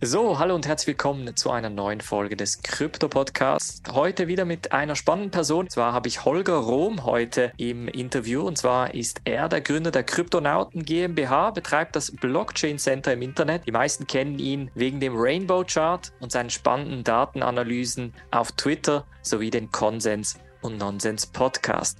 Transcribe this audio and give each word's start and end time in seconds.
So, 0.00 0.38
hallo 0.38 0.54
und 0.54 0.64
herzlich 0.64 0.86
willkommen 0.86 1.34
zu 1.34 1.50
einer 1.50 1.70
neuen 1.70 2.00
Folge 2.00 2.36
des 2.36 2.62
Krypto-Podcasts. 2.62 3.82
Heute 3.92 4.28
wieder 4.28 4.44
mit 4.44 4.70
einer 4.70 4.94
spannenden 4.94 5.32
Person. 5.32 5.64
Und 5.64 5.72
zwar 5.72 5.92
habe 5.92 6.06
ich 6.06 6.24
Holger 6.24 6.58
Rohm 6.58 7.04
heute 7.04 7.50
im 7.56 7.88
Interview. 7.88 8.42
Und 8.42 8.56
zwar 8.56 8.94
ist 8.94 9.20
er 9.24 9.48
der 9.48 9.60
Gründer 9.60 9.90
der 9.90 10.04
Kryptonauten 10.04 10.84
GmbH, 10.84 11.50
betreibt 11.50 11.96
das 11.96 12.12
Blockchain 12.12 12.78
Center 12.78 13.12
im 13.12 13.22
Internet. 13.22 13.66
Die 13.66 13.72
meisten 13.72 14.06
kennen 14.06 14.38
ihn 14.38 14.70
wegen 14.76 15.00
dem 15.00 15.14
Rainbow 15.16 15.64
Chart 15.64 16.12
und 16.20 16.30
seinen 16.30 16.50
spannenden 16.50 17.02
Datenanalysen 17.02 18.14
auf 18.30 18.52
Twitter 18.52 19.04
sowie 19.22 19.50
den 19.50 19.72
Konsens 19.72 20.38
und 20.62 20.78
Nonsens 20.78 21.26
Podcast. 21.26 21.98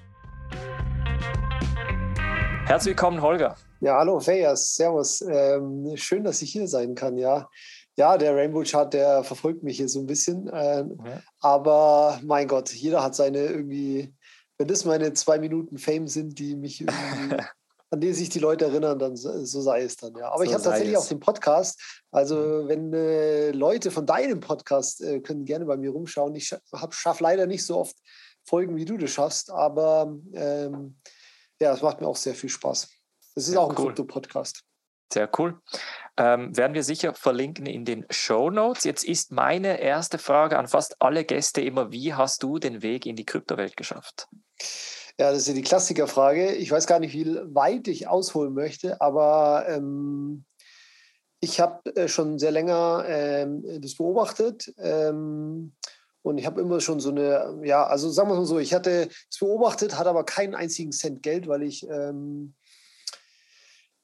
Herzlich 2.65 2.92
willkommen, 2.92 3.20
Holger. 3.23 3.56
Ja, 3.80 3.96
hallo, 3.96 4.19
Fayas, 4.19 4.74
servus. 4.74 5.20
Ähm, 5.20 5.96
schön, 5.96 6.24
dass 6.24 6.42
ich 6.42 6.52
hier 6.52 6.66
sein 6.66 6.95
kann, 6.95 7.16
ja. 7.16 7.48
Ja, 7.98 8.16
der 8.16 8.37
Rainbow 8.37 8.62
Chart, 8.62 8.95
der 8.95 9.25
verfolgt 9.25 9.65
mich 9.65 9.79
hier 9.79 9.88
so 9.88 9.98
ein 9.98 10.06
bisschen. 10.06 10.47
Äh, 10.47 10.84
ja. 10.84 11.23
Aber 11.41 12.20
mein 12.23 12.47
Gott, 12.47 12.73
jeder 12.73 13.02
hat 13.02 13.16
seine 13.16 13.47
irgendwie, 13.47 14.15
wenn 14.56 14.69
das 14.69 14.84
meine 14.84 15.12
zwei 15.15 15.41
Minuten 15.41 15.79
Fame 15.79 16.06
sind, 16.06 16.39
die 16.39 16.55
mich 16.55 16.80
irgendwie, 16.80 16.95
an 17.91 18.01
die 18.01 18.12
sich 18.12 18.29
die 18.29 18.39
Leute 18.39 18.66
erinnern, 18.66 19.01
dann 19.01 19.16
so 19.16 19.61
sei 19.61 19.83
es 19.83 19.97
dann, 19.97 20.15
ja. 20.15 20.30
Aber 20.30 20.39
so 20.39 20.45
ich 20.45 20.55
habe 20.55 20.62
tatsächlich 20.62 20.95
es. 20.95 21.01
auch 21.01 21.09
den 21.09 21.19
Podcast. 21.19 22.05
Also, 22.12 22.37
mhm. 22.37 22.69
wenn 22.69 22.92
äh, 22.92 23.51
Leute 23.51 23.91
von 23.91 24.06
deinem 24.06 24.39
Podcast 24.39 25.01
äh, 25.01 25.19
können 25.19 25.45
gerne 25.45 25.65
bei 25.65 25.77
mir 25.77 25.91
rumschauen. 25.91 26.37
Ich 26.37 26.56
schaffe 26.91 27.23
leider 27.25 27.47
nicht 27.47 27.67
so 27.67 27.78
oft 27.78 27.97
Folgen, 28.45 28.77
wie 28.77 28.84
du 28.84 28.97
das 28.97 29.11
schaffst, 29.11 29.51
aber 29.51 30.17
ähm, 30.34 30.97
ja, 31.61 31.73
es 31.75 31.83
macht 31.83 32.01
mir 32.01 32.06
auch 32.06 32.17
sehr 32.17 32.34
viel 32.34 32.48
Spaß. 32.48 32.89
Es 33.34 33.48
ist 33.48 33.55
ja, 33.55 33.61
auch 33.61 33.70
ein 33.70 33.77
cool. 33.77 33.87
Krypto-Podcast. 33.87 34.62
Sehr 35.12 35.28
cool. 35.39 35.61
Ähm, 36.18 36.56
werden 36.56 36.74
wir 36.74 36.83
sicher 36.83 37.14
verlinken 37.14 37.66
in 37.66 37.84
den 37.84 38.05
Show 38.11 38.50
Notes. 38.50 38.83
Jetzt 38.83 39.05
ist 39.05 39.30
meine 39.30 39.80
erste 39.80 40.19
Frage 40.19 40.58
an 40.58 40.66
fast 40.66 41.00
alle 41.00 41.25
Gäste 41.25 41.60
immer: 41.60 41.92
Wie 41.92 42.12
hast 42.12 42.42
du 42.42 42.58
den 42.58 42.83
Weg 42.83 43.06
in 43.06 43.14
die 43.14 43.25
Kryptowelt 43.25 43.77
geschafft? 43.77 44.28
Ja, 45.16 45.30
das 45.30 45.38
ist 45.38 45.48
ja 45.48 45.55
die 45.55 45.62
Klassikerfrage. 45.62 46.56
Ich 46.56 46.70
weiß 46.72 46.88
gar 46.88 46.98
nicht, 46.98 47.12
wie 47.12 47.36
weit 47.55 47.86
ich 47.86 48.08
ausholen 48.08 48.52
möchte, 48.52 49.00
aber 49.00 49.66
ähm, 49.69 50.44
ich 51.41 51.60
habe 51.60 51.94
äh, 51.94 52.08
schon 52.08 52.38
sehr 52.41 52.50
länger 52.50 53.05
ähm, 53.06 53.62
das 53.80 53.94
beobachtet. 53.94 54.75
Ähm, 54.78 55.72
und 56.22 56.38
ich 56.38 56.47
habe 56.47 56.60
immer 56.60 56.80
schon 56.80 56.98
so 56.98 57.10
eine, 57.10 57.60
ja, 57.62 57.86
also 57.86 58.10
sagen 58.10 58.28
wir 58.28 58.34
mal 58.34 58.44
so, 58.44 58.58
ich 58.58 58.75
hatte 58.75 59.08
es 59.30 59.38
beobachtet, 59.38 59.97
hatte 59.97 60.10
aber 60.10 60.25
keinen 60.25 60.56
einzigen 60.56 60.91
Cent 60.91 61.22
Geld, 61.22 61.47
weil 61.47 61.62
ich 61.62 61.88
ähm, 61.88 62.55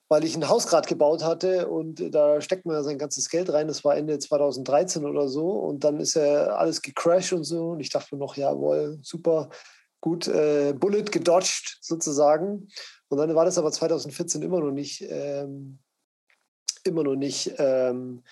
weil 0.08 0.24
ich 0.24 0.36
ein 0.36 0.48
Haus 0.48 0.66
gerade 0.66 0.88
gebaut 0.88 1.24
hatte 1.24 1.68
und 1.68 2.14
da 2.14 2.40
steckt 2.40 2.66
man 2.66 2.76
ja 2.76 2.82
sein 2.82 2.98
ganzes 2.98 3.28
Geld 3.28 3.52
rein. 3.52 3.68
Das 3.68 3.84
war 3.84 3.96
Ende 3.96 4.18
2013 4.18 5.04
oder 5.04 5.28
so 5.28 5.50
und 5.50 5.84
dann 5.84 5.98
ist 5.98 6.14
ja 6.14 6.46
alles 6.48 6.82
gecrashed 6.82 7.32
und 7.32 7.44
so 7.44 7.70
und 7.70 7.80
ich 7.80 7.90
dachte 7.90 8.14
mir 8.14 8.18
noch, 8.20 8.36
jawohl, 8.36 8.98
super, 9.02 9.48
gut, 10.00 10.28
äh, 10.28 10.74
Bullet 10.78 11.04
gedodged 11.04 11.78
sozusagen. 11.80 12.68
Und 13.08 13.18
dann 13.18 13.34
war 13.34 13.46
das 13.46 13.56
aber 13.56 13.72
2014 13.72 14.42
immer 14.42 14.60
noch 14.60 14.70
nicht, 14.70 15.02
ähm, 15.08 15.78
immer 16.84 17.02
noch 17.02 17.16
nicht 17.16 17.54
ähm, 17.56 18.22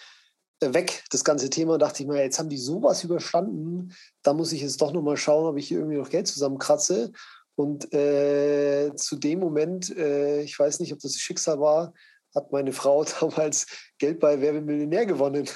weg, 0.60 1.02
das 1.10 1.24
ganze 1.24 1.48
Thema. 1.48 1.78
Da 1.78 1.86
dachte 1.86 2.02
ich 2.02 2.08
mir, 2.08 2.22
jetzt 2.22 2.38
haben 2.38 2.50
die 2.50 2.58
sowas 2.58 3.02
überstanden, 3.04 3.94
da 4.22 4.34
muss 4.34 4.52
ich 4.52 4.60
jetzt 4.60 4.82
doch 4.82 4.92
nochmal 4.92 5.16
schauen, 5.16 5.46
ob 5.46 5.56
ich 5.56 5.68
hier 5.68 5.78
irgendwie 5.78 5.96
noch 5.96 6.10
Geld 6.10 6.26
zusammenkratze. 6.26 7.12
Und 7.54 7.92
äh, 7.92 8.92
zu 8.96 9.16
dem 9.16 9.40
Moment, 9.40 9.94
äh, 9.96 10.42
ich 10.42 10.58
weiß 10.58 10.80
nicht, 10.80 10.92
ob 10.92 11.00
das 11.00 11.16
Schicksal 11.16 11.60
war, 11.60 11.92
hat 12.34 12.52
meine 12.52 12.72
Frau 12.72 13.04
damals 13.04 13.66
Geld 13.98 14.20
bei 14.20 14.40
Wer 14.40 14.54
wird 14.54 14.64
Millionär 14.64 15.06
gewonnen. 15.06 15.48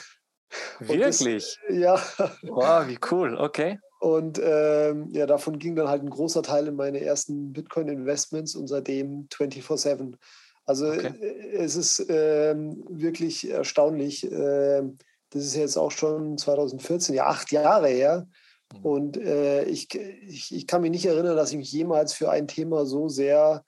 Wirklich? 0.78 1.18
Das, 1.18 1.58
ja. 1.70 1.94
Wow, 2.42 2.86
wie 2.86 2.98
cool, 3.10 3.36
okay. 3.36 3.78
Und 3.98 4.38
ähm, 4.42 5.08
ja, 5.10 5.26
davon 5.26 5.58
ging 5.58 5.74
dann 5.74 5.88
halt 5.88 6.02
ein 6.02 6.10
großer 6.10 6.42
Teil 6.42 6.68
in 6.68 6.76
meine 6.76 7.00
ersten 7.00 7.52
Bitcoin-Investments 7.52 8.54
und 8.54 8.68
seitdem 8.68 9.26
24-7. 9.28 10.14
Also 10.64 10.88
okay. 10.88 11.12
Äh, 11.20 11.56
es 11.56 11.76
ist 11.76 12.04
ähm, 12.08 12.84
wirklich 12.88 13.50
erstaunlich. 13.50 14.30
Ähm, 14.30 14.98
das 15.30 15.44
ist 15.44 15.56
jetzt 15.56 15.76
auch 15.76 15.90
schon 15.90 16.38
2014, 16.38 17.14
ja, 17.14 17.26
acht 17.26 17.50
Jahre 17.52 17.88
her. 17.88 18.28
Mhm. 18.72 18.84
Und 18.84 19.16
äh, 19.16 19.64
ich, 19.64 19.94
ich, 19.94 20.54
ich 20.54 20.66
kann 20.66 20.82
mich 20.82 20.90
nicht 20.90 21.06
erinnern, 21.06 21.36
dass 21.36 21.50
ich 21.50 21.56
mich 21.58 21.72
jemals 21.72 22.12
für 22.12 22.30
ein 22.30 22.48
Thema 22.48 22.86
so 22.86 23.08
sehr 23.08 23.64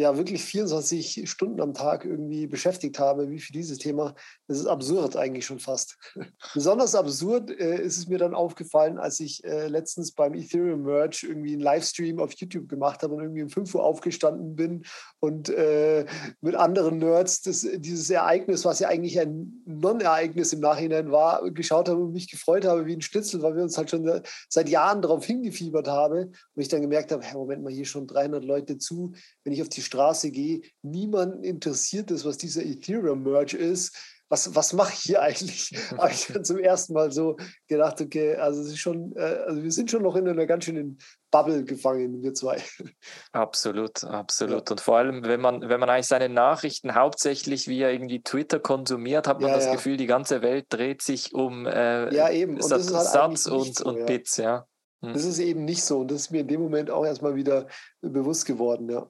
ja 0.00 0.16
wirklich 0.16 0.42
24 0.42 1.30
Stunden 1.30 1.60
am 1.60 1.74
Tag 1.74 2.04
irgendwie 2.04 2.46
beschäftigt 2.46 2.98
habe, 2.98 3.30
wie 3.30 3.38
für 3.38 3.52
dieses 3.52 3.78
Thema. 3.78 4.14
Das 4.48 4.58
ist 4.58 4.66
absurd 4.66 5.16
eigentlich 5.16 5.46
schon 5.46 5.58
fast. 5.58 5.96
Besonders 6.54 6.94
absurd 6.94 7.50
äh, 7.50 7.80
ist 7.80 7.98
es 7.98 8.08
mir 8.08 8.18
dann 8.18 8.34
aufgefallen, 8.34 8.98
als 8.98 9.20
ich 9.20 9.44
äh, 9.44 9.68
letztens 9.68 10.12
beim 10.12 10.34
Ethereum 10.34 10.82
Merge 10.82 11.26
irgendwie 11.28 11.52
einen 11.52 11.62
Livestream 11.62 12.18
auf 12.18 12.32
YouTube 12.32 12.68
gemacht 12.68 13.02
habe 13.02 13.14
und 13.14 13.22
irgendwie 13.22 13.42
um 13.42 13.50
5 13.50 13.74
Uhr 13.74 13.84
aufgestanden 13.84 14.56
bin 14.56 14.84
und 15.20 15.50
äh, 15.50 16.06
mit 16.40 16.54
anderen 16.54 16.98
Nerds 16.98 17.42
das, 17.42 17.66
dieses 17.76 18.08
Ereignis, 18.10 18.64
was 18.64 18.78
ja 18.80 18.88
eigentlich 18.88 19.20
ein 19.20 19.62
Non-Ereignis 19.66 20.52
im 20.52 20.60
Nachhinein 20.60 21.12
war, 21.12 21.48
geschaut 21.50 21.88
habe 21.88 22.00
und 22.00 22.12
mich 22.12 22.30
gefreut 22.30 22.64
habe 22.64 22.86
wie 22.86 22.94
ein 22.94 23.02
Schnitzel, 23.02 23.42
weil 23.42 23.56
wir 23.56 23.62
uns 23.62 23.76
halt 23.76 23.90
schon 23.90 24.22
seit 24.48 24.68
Jahren 24.68 25.02
darauf 25.02 25.24
hingefiebert 25.24 25.88
haben 25.88 26.28
und 26.28 26.62
ich 26.62 26.68
dann 26.68 26.80
gemerkt 26.80 27.12
habe, 27.12 27.22
hey, 27.22 27.34
Moment 27.34 27.62
mal, 27.62 27.72
hier 27.72 27.84
schon 27.84 28.06
300 28.06 28.44
Leute 28.44 28.78
zu, 28.78 29.12
wenn 29.44 29.52
ich 29.52 29.62
auf 29.62 29.68
die 29.68 29.82
Straße 29.90 30.30
gehe, 30.30 30.62
niemanden 30.82 31.42
interessiert 31.42 32.12
es, 32.12 32.24
was 32.24 32.38
dieser 32.38 32.64
Ethereum-Merge 32.64 33.56
ist. 33.56 33.96
Was, 34.28 34.54
was 34.54 34.72
mache 34.72 34.92
ich 34.92 35.00
hier 35.00 35.22
eigentlich? 35.22 35.72
Habe 35.98 36.12
ich 36.12 36.28
dann 36.28 36.44
zum 36.44 36.58
ersten 36.58 36.92
Mal 36.92 37.10
so 37.10 37.36
gedacht, 37.66 38.00
okay, 38.00 38.36
also, 38.36 38.60
es 38.60 38.68
ist 38.68 38.78
schon, 38.78 39.12
äh, 39.16 39.42
also 39.44 39.64
wir 39.64 39.72
sind 39.72 39.90
schon 39.90 40.04
noch 40.04 40.14
in 40.14 40.28
einer 40.28 40.46
ganz 40.46 40.66
schönen 40.66 40.98
Bubble 41.32 41.64
gefangen, 41.64 42.22
wir 42.22 42.32
zwei. 42.34 42.62
Absolut, 43.32 44.04
absolut. 44.04 44.68
Ja. 44.68 44.72
Und 44.72 44.80
vor 44.80 44.98
allem, 44.98 45.24
wenn 45.24 45.40
man, 45.40 45.68
wenn 45.68 45.80
man 45.80 45.90
eigentlich 45.90 46.06
seine 46.06 46.28
Nachrichten 46.28 46.94
hauptsächlich 46.94 47.66
via 47.66 47.90
irgendwie 47.90 48.22
Twitter 48.22 48.60
konsumiert, 48.60 49.26
hat 49.26 49.40
man 49.40 49.50
ja, 49.50 49.56
das 49.56 49.66
ja. 49.66 49.72
Gefühl, 49.72 49.96
die 49.96 50.06
ganze 50.06 50.42
Welt 50.42 50.66
dreht 50.68 51.02
sich 51.02 51.34
um 51.34 51.66
äh, 51.66 52.14
ja, 52.14 52.30
eben. 52.30 52.54
Und 52.54 52.62
Satz, 52.62 52.92
halt 52.92 53.08
Satz 53.08 53.46
und, 53.46 53.78
so, 53.78 53.84
und 53.86 54.06
Bits, 54.06 54.36
ja. 54.36 54.64
Hm. 55.02 55.12
Das 55.12 55.24
ist 55.24 55.38
eben 55.38 55.64
nicht 55.64 55.82
so. 55.82 56.00
Und 56.00 56.10
das 56.10 56.22
ist 56.22 56.30
mir 56.30 56.40
in 56.40 56.48
dem 56.48 56.60
Moment 56.60 56.90
auch 56.90 57.04
erstmal 57.04 57.34
wieder 57.34 57.66
bewusst 58.00 58.46
geworden, 58.46 58.88
ja. 58.88 59.08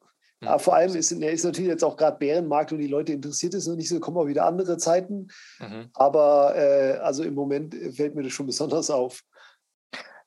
Aber 0.48 0.58
vor 0.58 0.74
allem 0.74 0.94
ist, 0.94 1.12
ist 1.12 1.44
natürlich 1.44 1.70
jetzt 1.70 1.84
auch 1.84 1.96
gerade 1.96 2.18
Bärenmarkt 2.18 2.72
und 2.72 2.78
die 2.78 2.86
Leute 2.86 3.12
interessiert 3.12 3.54
es 3.54 3.66
noch 3.66 3.76
nicht 3.76 3.88
so, 3.88 4.00
kommen 4.00 4.16
auch 4.16 4.26
wieder 4.26 4.46
andere 4.46 4.78
Zeiten. 4.78 5.28
Mhm. 5.58 5.90
Aber 5.92 6.54
äh, 6.56 6.98
also 6.98 7.22
im 7.22 7.34
Moment 7.34 7.74
fällt 7.94 8.14
mir 8.14 8.22
das 8.22 8.32
schon 8.32 8.46
besonders 8.46 8.90
auf. 8.90 9.22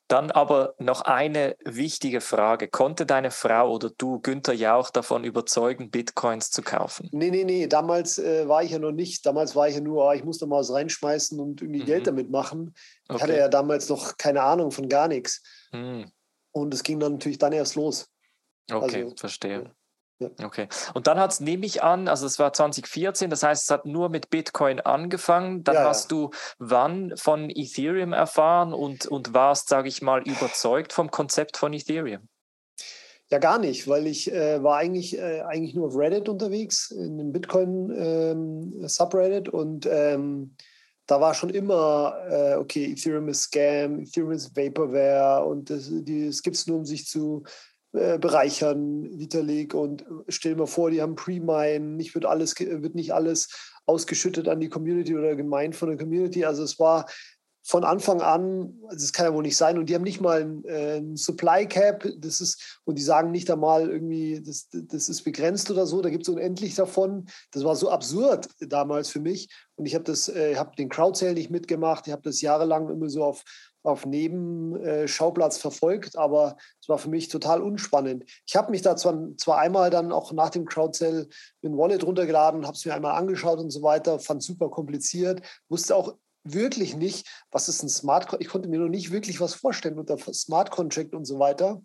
Dann 0.09 0.29
aber 0.29 0.75
noch 0.77 1.01
eine 1.01 1.55
wichtige 1.63 2.21
Frage. 2.21 2.67
Konnte 2.67 3.07
deine 3.07 3.31
Frau 3.31 3.73
oder 3.73 3.89
du 3.97 4.19
Günther 4.19 4.53
Jauch 4.53 4.91
davon 4.91 5.23
überzeugen, 5.23 5.89
Bitcoins 5.89 6.51
zu 6.51 6.61
kaufen? 6.61 7.09
Nee, 7.11 7.31
nee, 7.31 7.45
nee. 7.45 7.65
Damals 7.65 8.19
äh, 8.19 8.47
war 8.47 8.61
ich 8.61 8.71
ja 8.71 8.79
noch 8.79 8.91
nicht. 8.91 9.25
Damals 9.25 9.55
war 9.55 9.67
ich 9.67 9.75
ja 9.75 9.81
nur, 9.81 10.07
ah, 10.07 10.13
ich 10.13 10.23
musste 10.23 10.45
mal 10.45 10.59
was 10.59 10.71
reinschmeißen 10.71 11.39
und 11.39 11.61
irgendwie 11.61 11.81
mhm. 11.81 11.85
Geld 11.85 12.05
damit 12.05 12.29
machen. 12.29 12.75
Ich 13.05 13.15
okay. 13.15 13.23
hatte 13.23 13.37
ja 13.37 13.47
damals 13.47 13.89
noch 13.89 14.17
keine 14.17 14.43
Ahnung 14.43 14.69
von 14.69 14.87
gar 14.87 15.07
nichts. 15.07 15.41
Mhm. 15.71 16.11
Und 16.51 16.73
es 16.73 16.83
ging 16.83 16.99
dann 16.99 17.13
natürlich 17.13 17.39
dann 17.39 17.53
erst 17.53 17.75
los. 17.75 18.07
Okay, 18.71 19.03
also, 19.05 19.15
verstehe. 19.15 19.71
Okay. 20.43 20.67
Und 20.93 21.07
dann 21.07 21.19
hat 21.19 21.31
es, 21.31 21.39
nehme 21.39 21.65
ich 21.65 21.83
an, 21.83 22.07
also 22.07 22.25
es 22.25 22.39
war 22.39 22.53
2014, 22.53 23.29
das 23.29 23.43
heißt, 23.43 23.63
es 23.63 23.69
hat 23.69 23.85
nur 23.85 24.09
mit 24.09 24.29
Bitcoin 24.29 24.79
angefangen. 24.79 25.63
Dann 25.63 25.75
ja, 25.75 25.85
hast 25.85 26.11
ja. 26.11 26.17
du 26.17 26.31
wann 26.59 27.13
von 27.15 27.49
Ethereum 27.49 28.13
erfahren 28.13 28.73
und, 28.73 29.05
und 29.05 29.33
warst, 29.33 29.69
sage 29.69 29.87
ich 29.87 30.01
mal, 30.01 30.23
überzeugt 30.23 30.93
vom 30.93 31.11
Konzept 31.11 31.57
von 31.57 31.73
Ethereum? 31.73 32.27
Ja, 33.29 33.39
gar 33.39 33.57
nicht, 33.57 33.87
weil 33.87 34.05
ich 34.05 34.31
äh, 34.31 34.61
war 34.61 34.77
eigentlich, 34.77 35.17
äh, 35.17 35.41
eigentlich 35.41 35.73
nur 35.73 35.87
auf 35.87 35.97
Reddit 35.97 36.29
unterwegs, 36.29 36.91
in 36.91 37.17
dem 37.17 37.31
Bitcoin-Subreddit 37.31 39.47
ähm, 39.47 39.53
und 39.53 39.87
ähm, 39.89 40.55
da 41.07 41.19
war 41.19 41.33
schon 41.33 41.49
immer, 41.49 42.15
äh, 42.29 42.55
okay, 42.55 42.91
Ethereum 42.91 43.27
ist 43.29 43.43
Scam, 43.43 44.01
Ethereum 44.01 44.31
ist 44.31 44.55
Vaporware 44.55 45.45
und 45.45 45.69
das, 45.69 45.89
das 45.89 46.43
gibt 46.43 46.55
es 46.55 46.67
nur, 46.67 46.77
um 46.77 46.85
sich 46.85 47.07
zu 47.07 47.43
äh, 47.93 48.17
bereichern, 48.17 49.19
Vitalik. 49.19 49.73
Und 49.73 50.03
stell 50.27 50.53
dir 50.53 50.59
mal 50.59 50.67
vor, 50.67 50.89
die 50.89 51.01
haben 51.01 51.15
Pre-Mine, 51.15 51.79
nicht 51.79 52.15
wird 52.15 52.25
alles, 52.25 52.59
wird 52.59 52.95
nicht 52.95 53.13
alles 53.13 53.71
ausgeschüttet 53.85 54.47
an 54.47 54.59
die 54.59 54.69
Community 54.69 55.15
oder 55.15 55.35
gemeint 55.35 55.75
von 55.75 55.89
der 55.89 55.97
Community. 55.97 56.43
Also 56.43 56.63
es 56.63 56.79
war 56.79 57.05
von 57.65 57.85
Anfang 57.85 58.21
an, 58.21 58.73
das 58.89 59.13
kann 59.13 59.27
ja 59.27 59.33
wohl 59.33 59.43
nicht 59.43 59.55
sein. 59.55 59.77
Und 59.77 59.89
die 59.89 59.95
haben 59.95 60.03
nicht 60.03 60.19
mal 60.19 60.41
ein, 60.41 60.65
äh, 60.65 61.01
Supply 61.15 61.65
Cap, 61.65 62.05
das 62.17 62.41
ist, 62.41 62.81
und 62.83 62.97
die 62.97 63.03
sagen 63.03 63.31
nicht 63.31 63.49
einmal 63.49 63.89
irgendwie, 63.89 64.41
das, 64.43 64.67
das 64.71 65.07
ist 65.07 65.23
begrenzt 65.23 65.71
oder 65.71 65.85
so, 65.85 66.01
da 66.01 66.09
gibt 66.09 66.23
es 66.23 66.29
unendlich 66.29 66.75
davon. 66.75 67.27
Das 67.51 67.63
war 67.63 67.75
so 67.75 67.89
absurd 67.89 68.49
damals 68.59 69.09
für 69.09 69.21
mich. 69.21 69.49
Und 69.75 69.85
ich 69.85 69.95
habe 69.95 70.03
das, 70.03 70.27
äh, 70.27 70.55
habe 70.57 70.75
den 70.77 70.89
Crowdsale 70.89 71.35
nicht 71.35 71.51
mitgemacht, 71.51 72.07
ich 72.07 72.11
habe 72.11 72.23
das 72.23 72.41
jahrelang 72.41 72.89
immer 72.89 73.09
so 73.09 73.23
auf 73.23 73.43
auf 73.83 74.05
Nebenschauplatz 74.05 75.57
verfolgt, 75.57 76.17
aber 76.17 76.55
es 76.81 76.89
war 76.89 76.97
für 76.97 77.09
mich 77.09 77.27
total 77.27 77.61
unspannend. 77.61 78.23
Ich 78.45 78.55
habe 78.55 78.71
mich 78.71 78.81
da 78.81 78.95
zwar, 78.95 79.17
zwar 79.37 79.59
einmal 79.59 79.89
dann 79.89 80.11
auch 80.11 80.31
nach 80.31 80.49
dem 80.49 80.65
Crowdcell 80.65 81.27
mit 81.61 81.77
Wallet 81.77 82.05
runtergeladen, 82.05 82.65
habe 82.65 82.75
es 82.75 82.85
mir 82.85 82.93
einmal 82.93 83.15
angeschaut 83.15 83.59
und 83.59 83.69
so 83.69 83.81
weiter, 83.81 84.19
fand 84.19 84.41
super 84.41 84.69
kompliziert, 84.69 85.41
wusste 85.69 85.95
auch 85.95 86.15
wirklich 86.45 86.95
nicht, 86.95 87.27
was 87.51 87.69
ist 87.69 87.83
ein 87.83 87.89
Smart 87.89 88.23
Contract. 88.23 88.43
Ich 88.43 88.49
konnte 88.49 88.69
mir 88.69 88.79
noch 88.79 88.89
nicht 88.89 89.11
wirklich 89.11 89.39
was 89.39 89.53
vorstellen 89.53 89.99
unter 89.99 90.17
Smart 90.17 90.71
Contract 90.71 91.13
und 91.13 91.25
so 91.25 91.39
weiter. 91.39 91.81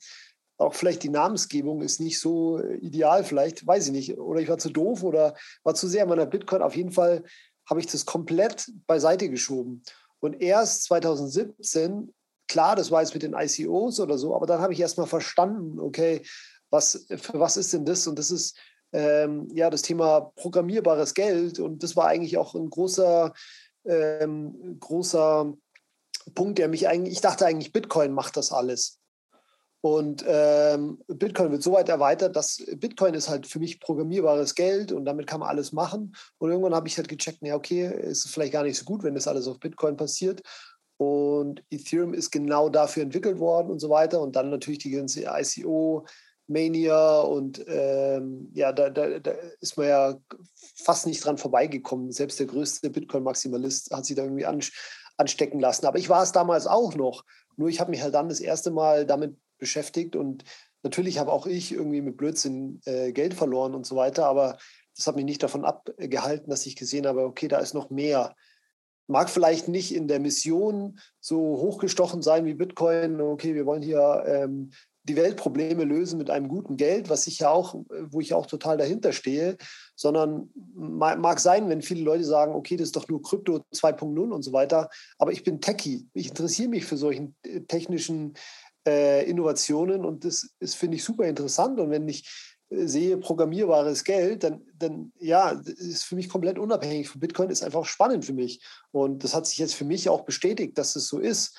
Auch 0.57 0.75
vielleicht 0.75 1.05
die 1.05 1.09
Namensgebung 1.09 1.83
ist 1.83 2.01
nicht 2.01 2.19
so 2.19 2.61
ideal, 2.61 3.23
vielleicht, 3.23 3.65
weiß 3.65 3.87
ich 3.87 3.93
nicht. 3.93 4.19
Oder 4.19 4.41
ich 4.41 4.49
war 4.49 4.59
zu 4.59 4.71
doof 4.71 5.05
oder 5.05 5.37
war 5.63 5.75
zu 5.75 5.87
sehr 5.87 6.03
in 6.03 6.09
meiner 6.09 6.27
Bitcoin. 6.27 6.63
Auf 6.63 6.75
jeden 6.75 6.91
Fall 6.91 7.23
habe 7.71 7.79
ich 7.79 7.87
das 7.87 8.07
komplett 8.07 8.69
beiseite 8.89 9.29
geschoben. 9.29 9.85
Und 10.21 10.41
erst 10.41 10.85
2017, 10.85 12.13
klar, 12.49 12.77
das 12.77 12.91
war 12.91 13.03
jetzt 13.03 13.15
mit 13.15 13.23
den 13.23 13.35
ICOs 13.35 14.01
oder 14.01 14.19
so, 14.19 14.35
aber 14.35 14.47
dann 14.47 14.61
habe 14.61 14.73
ich 14.73 14.81
erst 14.81 14.99
mal 14.99 15.07
verstanden, 15.07 15.79
okay, 15.79 16.23
was, 16.71 17.07
für 17.09 17.39
was 17.39 17.57
ist 17.57 17.73
denn 17.73 17.85
das? 17.85 18.07
Und 18.07 18.19
das 18.19 18.31
ist 18.31 18.59
ähm, 18.93 19.49
ja 19.53 19.71
das 19.71 19.83
Thema 19.83 20.33
programmierbares 20.37 21.15
Geld. 21.15 21.59
Und 21.59 21.83
das 21.83 21.97
war 21.97 22.07
eigentlich 22.07 22.37
auch 22.37 22.55
ein 22.55 22.71
großer, 22.71 23.33
ähm, 23.85 24.79
großer 24.81 25.53
Punkt, 26.35 26.59
der 26.59 26.69
mich 26.69 26.89
eigentlich, 26.89 27.15
ich 27.15 27.21
dachte 27.21 27.47
eigentlich, 27.47 27.73
Bitcoin 27.73 28.13
macht 28.13 28.37
das 28.37 28.53
alles. 28.53 28.99
Und 29.81 30.25
ähm, 30.27 30.99
Bitcoin 31.07 31.53
wird 31.53 31.63
so 31.63 31.73
weit 31.73 31.89
erweitert, 31.89 32.35
dass 32.35 32.65
Bitcoin 32.77 33.15
ist 33.15 33.29
halt 33.29 33.47
für 33.47 33.61
mich 33.61 33.79
programmierbares 33.79 34.57
Geld 34.57 34.91
und 34.91 35.05
damit 35.05 35.29
kann 35.29 35.41
man 35.41 35.49
alles 35.49 35.73
machen. 35.73 36.17
Und 36.39 36.51
irgendwann 36.51 36.75
habe 36.75 36.89
ich 36.89 36.97
halt 36.97 37.09
gecheckt, 37.09 37.39
ja, 37.43 37.55
okay, 37.55 37.87
ist 38.03 38.29
vielleicht 38.29 38.53
gar 38.53 38.65
nicht 38.65 38.77
so 38.77 38.85
gut, 38.85 39.05
wenn 39.05 39.15
das 39.15 39.29
alles 39.29 39.47
auf 39.47 39.61
Bitcoin 39.61 39.97
passiert. 39.97 40.43
Und 40.97 41.63
Ethereum 41.71 42.13
ist 42.13 42.33
genau 42.33 42.69
dafür 42.69 43.05
entwickelt 43.05 43.39
worden 43.39 43.71
und 43.71 43.79
so 43.79 43.89
weiter. 43.89 44.21
Und 44.21 44.35
dann 44.35 44.51
natürlich 44.51 44.81
die 44.81 44.91
ganze 44.91 45.23
ICO, 45.23 46.05
Mania 46.49 47.21
und 47.21 47.63
ähm, 47.69 48.51
ja, 48.55 48.73
da, 48.73 48.91
da, 48.91 49.21
da, 49.21 49.33
ist 49.61 49.77
man 49.77 49.87
ja 49.87 50.19
fast 50.77 51.07
nicht 51.07 51.25
dran 51.25 51.39
vorbeigekommen. 51.39 52.11
Selbst 52.11 52.41
der 52.41 52.47
größte 52.47 52.91
Bitcoin-Maximalist 52.91 53.95
hat 53.95 54.07
sich 54.07 54.17
da 54.17 54.25
irgendwie 54.25 54.47
anstecken 55.17 55.61
lassen. 55.61 55.87
Aber 55.87 55.99
ich 55.99 56.09
war 56.09 56.23
es 56.23 56.33
damals 56.33 56.67
auch 56.67 56.97
noch. 56.97 57.25
Nur 57.57 57.69
ich 57.69 57.79
habe 57.79 57.91
mich 57.91 58.03
halt 58.03 58.15
dann 58.15 58.29
das 58.29 58.41
erste 58.41 58.71
Mal 58.71 59.07
damit 59.07 59.37
beschäftigt 59.59 60.17
und 60.17 60.45
natürlich 60.83 61.19
habe 61.19 61.33
auch 61.33 61.47
ich 61.47 61.73
irgendwie 61.73 62.01
mit 62.01 62.17
Blödsinn 62.17 62.81
äh, 62.85 63.13
Geld 63.13 63.35
verloren 63.35 63.75
und 63.75 63.87
so 63.87 63.97
weiter, 63.97 64.27
aber 64.27 64.59
das 64.97 65.07
hat 65.07 65.17
mich 65.17 65.25
nicht 65.25 65.43
davon 65.43 65.65
abgehalten, 65.65 66.51
dass 66.51 66.67
ich 66.67 66.77
gesehen 66.77 67.07
habe, 67.07 67.25
okay, 67.25 67.49
da 67.49 67.59
ist 67.59 67.75
noch 67.75 67.91
mehr. 67.91 68.35
Mag 69.07 69.31
vielleicht 69.31 69.69
nicht 69.69 69.95
in 69.95 70.09
der 70.09 70.21
Mission 70.21 70.99
so 71.21 71.39
hochgestochen 71.39 72.21
sein 72.21 72.45
wie 72.45 72.55
Bitcoin, 72.55 73.21
okay, 73.21 73.55
wir 73.55 73.65
wollen 73.65 73.83
hier 73.83 74.25
ähm, 74.27 74.71
die 75.09 75.17
Weltprobleme 75.17 75.85
lösen 75.85 76.19
mit 76.19 76.31
einem 76.31 76.49
guten 76.49 76.77
Geld, 76.77 77.09
was 77.09 77.27
ich 77.27 77.39
ja 77.39 77.51
auch, 77.51 77.75
wo 78.11 78.21
ich 78.21 78.35
auch 78.35 78.47
total 78.47 78.77
dahinter 78.77 79.13
stehe, 79.13 79.57
sondern 79.97 80.51
mag 80.75 81.41
sein, 81.41 81.69
wenn 81.69 81.83
viele 81.83 82.03
Leute 82.03 82.25
sagen, 82.25 82.55
okay, 82.55 82.77
das 82.77 82.89
ist 82.89 82.97
doch 82.97 83.09
nur 83.09 83.23
Krypto 83.23 83.65
2.0 83.75 84.31
und 84.31 84.43
so 84.43 84.53
weiter, 84.53 84.91
aber 85.17 85.33
ich 85.33 85.43
bin 85.45 85.61
Techie, 85.61 86.07
ich 86.13 86.29
interessiere 86.29 86.69
mich 86.69 86.85
für 86.85 86.97
solchen 86.97 87.35
äh, 87.43 87.61
technischen 87.61 88.35
äh, 88.89 89.25
Innovationen 89.25 90.05
und 90.05 90.25
das 90.25 90.51
ist, 90.61 90.75
finde 90.75 90.97
ich, 90.97 91.05
super 91.05 91.25
interessant. 91.25 91.79
Und 91.79 91.91
wenn 91.91 92.09
ich 92.09 92.29
äh, 92.71 92.87
sehe 92.87 93.19
programmierbares 93.19 94.03
Geld, 94.05 94.45
dann, 94.45 94.63
dann 94.75 95.13
ja, 95.19 95.51
ist 95.51 96.05
für 96.05 96.17
mich 96.17 96.29
komplett 96.29 96.59
unabhängig 96.59 97.09
von 97.09 97.21
Bitcoin, 97.21 97.51
ist 97.51 97.63
einfach 97.63 97.85
spannend 97.85 98.25
für 98.25 98.33
mich. 98.33 98.63
Und 98.91 99.25
das 99.25 99.35
hat 99.35 99.47
sich 99.47 99.59
jetzt 99.59 99.75
für 99.75 99.85
mich 99.85 100.09
auch 100.09 100.23
bestätigt, 100.23 100.79
dass 100.79 100.97
es 100.97 101.07
so 101.09 101.19
ist. 101.19 101.57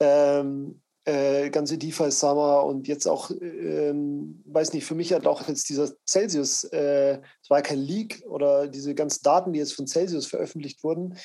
Ähm, 0.00 0.82
äh, 1.06 1.48
ganze 1.48 1.78
DeFi 1.78 2.10
Summer 2.10 2.64
und 2.64 2.86
jetzt 2.86 3.06
auch, 3.06 3.30
ähm, 3.30 4.42
weiß 4.44 4.74
nicht, 4.74 4.84
für 4.84 4.94
mich 4.94 5.14
hat 5.14 5.26
auch 5.26 5.48
jetzt 5.48 5.70
dieser 5.70 5.90
Celsius, 6.06 6.64
äh, 6.64 7.18
es 7.42 7.48
war 7.48 7.58
ja 7.58 7.62
kein 7.62 7.78
Leak 7.78 8.22
oder 8.26 8.68
diese 8.68 8.94
ganzen 8.94 9.22
Daten, 9.22 9.54
die 9.54 9.58
jetzt 9.58 9.72
von 9.72 9.86
Celsius 9.86 10.26
veröffentlicht 10.26 10.84
wurden, 10.84 11.16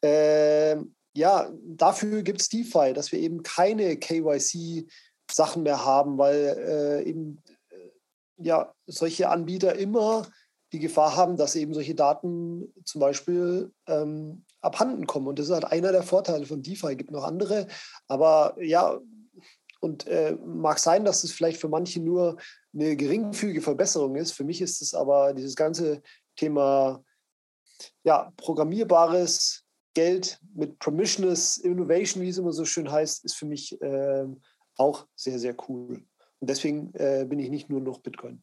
äh, 0.00 0.76
ja, 1.14 1.50
dafür 1.64 2.22
gibt 2.22 2.40
es 2.40 2.48
DeFi, 2.48 2.92
dass 2.92 3.12
wir 3.12 3.18
eben 3.18 3.42
keine 3.42 3.96
KYC-Sachen 3.96 5.62
mehr 5.62 5.84
haben, 5.84 6.18
weil 6.18 6.56
äh, 6.58 7.08
eben 7.08 7.42
äh, 7.70 7.90
ja, 8.36 8.72
solche 8.86 9.28
Anbieter 9.28 9.76
immer 9.76 10.26
die 10.72 10.78
Gefahr 10.78 11.16
haben, 11.16 11.36
dass 11.36 11.56
eben 11.56 11.72
solche 11.72 11.94
Daten 11.94 12.72
zum 12.84 13.00
Beispiel 13.00 13.72
ähm, 13.86 14.44
abhanden 14.60 15.06
kommen. 15.06 15.26
Und 15.26 15.38
das 15.38 15.46
ist 15.46 15.52
halt 15.52 15.64
einer 15.64 15.92
der 15.92 16.02
Vorteile 16.02 16.44
von 16.44 16.62
DeFi. 16.62 16.88
Es 16.92 16.98
gibt 16.98 17.10
noch 17.10 17.24
andere, 17.24 17.66
aber 18.06 18.54
ja, 18.60 19.00
und 19.80 20.06
äh, 20.06 20.36
mag 20.44 20.78
sein, 20.78 21.04
dass 21.04 21.24
es 21.24 21.32
vielleicht 21.32 21.60
für 21.60 21.68
manche 21.68 22.00
nur 22.00 22.36
eine 22.74 22.96
geringfügige 22.96 23.62
Verbesserung 23.62 24.16
ist. 24.16 24.32
Für 24.32 24.44
mich 24.44 24.60
ist 24.60 24.82
es 24.82 24.94
aber 24.94 25.32
dieses 25.34 25.54
ganze 25.54 26.02
Thema 26.36 27.02
ja, 28.02 28.32
programmierbares 28.36 29.64
Geld 29.94 30.40
mit 30.54 30.78
Permissionless 30.78 31.58
Innovation, 31.58 32.22
wie 32.22 32.28
es 32.28 32.38
immer 32.38 32.52
so 32.52 32.64
schön 32.64 32.90
heißt, 32.90 33.24
ist 33.24 33.34
für 33.34 33.46
mich 33.46 33.80
äh, 33.80 34.26
auch 34.76 35.06
sehr, 35.14 35.38
sehr 35.38 35.56
cool. 35.68 36.04
Und 36.40 36.50
deswegen 36.50 36.92
äh, 36.94 37.26
bin 37.28 37.38
ich 37.38 37.50
nicht 37.50 37.68
nur 37.68 37.80
noch 37.80 37.98
Bitcoin. 37.98 38.42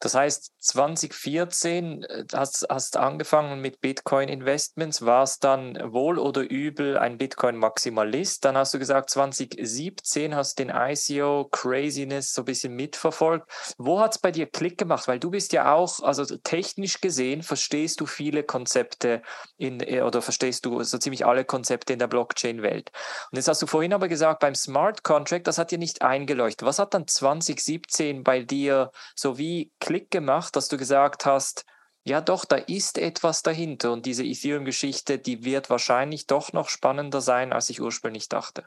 Das 0.00 0.14
heißt, 0.14 0.52
2014 0.60 2.04
äh, 2.04 2.24
hast, 2.32 2.66
hast 2.70 2.96
angefangen 2.96 3.60
mit 3.60 3.80
Bitcoin-Investments, 3.80 5.04
warst 5.04 5.42
dann 5.42 5.76
wohl 5.92 6.18
oder 6.18 6.42
übel 6.42 6.96
ein 6.96 7.18
Bitcoin-Maximalist. 7.18 8.44
Dann 8.44 8.56
hast 8.56 8.74
du 8.74 8.78
gesagt, 8.78 9.10
2017 9.10 10.36
hast 10.36 10.58
du 10.58 10.64
den 10.64 10.72
ICO 10.74 11.48
Craziness 11.50 12.32
so 12.32 12.42
ein 12.42 12.44
bisschen 12.44 12.74
mitverfolgt. 12.74 13.50
Wo 13.76 13.98
hat 13.98 14.12
es 14.12 14.18
bei 14.20 14.30
dir 14.30 14.46
Klick 14.46 14.78
gemacht? 14.78 15.08
Weil 15.08 15.18
du 15.18 15.30
bist 15.30 15.52
ja 15.52 15.72
auch, 15.72 16.00
also 16.00 16.24
technisch 16.44 17.00
gesehen, 17.00 17.42
verstehst 17.42 18.00
du 18.00 18.06
viele 18.06 18.44
Konzepte 18.44 19.22
in, 19.56 19.80
äh, 19.80 20.02
oder 20.02 20.22
verstehst 20.22 20.64
du 20.64 20.80
so 20.84 20.98
ziemlich 20.98 21.26
alle 21.26 21.44
Konzepte 21.44 21.92
in 21.92 21.98
der 21.98 22.06
Blockchain-Welt. 22.06 22.92
Und 23.32 23.36
jetzt 23.36 23.48
hast 23.48 23.62
du 23.62 23.66
vorhin 23.66 23.92
aber 23.92 24.06
gesagt, 24.06 24.40
beim 24.40 24.54
Smart 24.54 25.02
Contract, 25.02 25.48
das 25.48 25.58
hat 25.58 25.72
dir 25.72 25.78
nicht 25.78 26.02
eingeleuchtet. 26.02 26.66
Was 26.66 26.78
hat 26.78 26.94
dann 26.94 27.08
2017 27.08 28.22
bei 28.22 28.42
dir 28.42 28.92
so 29.16 29.38
wie 29.38 29.47
wie 29.48 29.72
Klick 29.80 30.10
gemacht, 30.10 30.56
dass 30.56 30.68
du 30.68 30.76
gesagt 30.76 31.24
hast, 31.24 31.64
ja 32.04 32.20
doch, 32.20 32.44
da 32.44 32.56
ist 32.56 32.98
etwas 32.98 33.42
dahinter 33.42 33.92
und 33.92 34.04
diese 34.04 34.24
Ethereum-Geschichte, 34.24 35.18
die 35.18 35.42
wird 35.44 35.70
wahrscheinlich 35.70 36.26
doch 36.26 36.52
noch 36.52 36.68
spannender 36.68 37.22
sein, 37.22 37.54
als 37.54 37.70
ich 37.70 37.80
ursprünglich 37.80 38.28
dachte? 38.28 38.66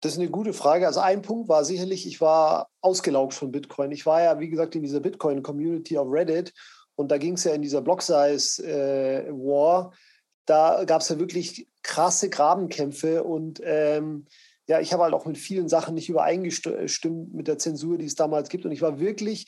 Das 0.00 0.12
ist 0.12 0.18
eine 0.18 0.30
gute 0.30 0.52
Frage. 0.52 0.88
Also 0.88 1.00
ein 1.00 1.22
Punkt 1.22 1.48
war 1.48 1.64
sicherlich, 1.64 2.06
ich 2.06 2.20
war 2.20 2.68
ausgelaugt 2.80 3.34
von 3.34 3.52
Bitcoin. 3.52 3.92
Ich 3.92 4.06
war 4.06 4.22
ja, 4.22 4.40
wie 4.40 4.50
gesagt, 4.50 4.74
in 4.74 4.82
dieser 4.82 5.00
Bitcoin-Community 5.00 5.96
auf 5.96 6.08
Reddit 6.10 6.52
und 6.96 7.10
da 7.10 7.18
ging 7.18 7.34
es 7.34 7.44
ja 7.44 7.54
in 7.54 7.62
dieser 7.62 7.80
Block-Size-War. 7.80 9.92
Äh, 9.92 9.96
da 10.46 10.84
gab 10.84 11.00
es 11.00 11.08
ja 11.08 11.18
wirklich 11.18 11.68
krasse 11.82 12.28
Grabenkämpfe 12.28 13.22
und 13.22 13.62
ähm, 13.64 14.26
ja, 14.66 14.80
ich 14.80 14.92
habe 14.92 15.02
halt 15.02 15.14
auch 15.14 15.26
mit 15.26 15.36
vielen 15.36 15.68
Sachen 15.68 15.94
nicht 15.94 16.08
übereingestimmt 16.08 17.34
mit 17.34 17.48
der 17.48 17.58
Zensur, 17.58 17.98
die 17.98 18.06
es 18.06 18.14
damals 18.14 18.48
gibt. 18.48 18.64
Und 18.64 18.72
ich 18.72 18.82
war 18.82 18.98
wirklich 18.98 19.46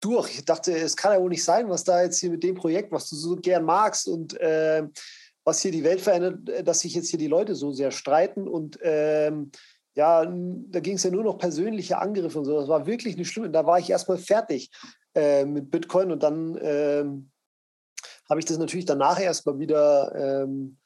durch. 0.00 0.38
Ich 0.38 0.44
dachte, 0.44 0.72
es 0.72 0.96
kann 0.96 1.12
ja 1.12 1.20
wohl 1.20 1.30
nicht 1.30 1.44
sein, 1.44 1.68
was 1.68 1.84
da 1.84 2.02
jetzt 2.02 2.18
hier 2.18 2.30
mit 2.30 2.42
dem 2.42 2.54
Projekt, 2.54 2.92
was 2.92 3.08
du 3.08 3.16
so 3.16 3.36
gern 3.36 3.64
magst 3.64 4.08
und 4.08 4.40
äh, 4.40 4.82
was 5.44 5.60
hier 5.60 5.72
die 5.72 5.84
Welt 5.84 6.00
verändert, 6.00 6.66
dass 6.66 6.80
sich 6.80 6.94
jetzt 6.94 7.10
hier 7.10 7.18
die 7.18 7.26
Leute 7.26 7.54
so 7.54 7.72
sehr 7.72 7.90
streiten. 7.90 8.48
Und 8.48 8.78
ähm, 8.82 9.50
ja, 9.94 10.24
da 10.24 10.80
ging 10.80 10.96
es 10.96 11.02
ja 11.02 11.10
nur 11.10 11.24
noch 11.24 11.38
persönliche 11.38 11.98
Angriffe 11.98 12.38
und 12.38 12.46
so. 12.46 12.58
Das 12.58 12.68
war 12.68 12.86
wirklich 12.86 13.14
eine 13.16 13.24
schlimme. 13.24 13.50
Da 13.50 13.66
war 13.66 13.78
ich 13.78 13.90
erstmal 13.90 14.18
fertig 14.18 14.70
äh, 15.14 15.44
mit 15.44 15.70
Bitcoin 15.70 16.10
und 16.10 16.22
dann 16.22 16.58
ähm, 16.60 17.30
habe 18.28 18.40
ich 18.40 18.46
das 18.46 18.58
natürlich 18.58 18.86
danach 18.86 19.20
erstmal 19.20 19.58
wieder. 19.58 20.14
Ähm, 20.14 20.78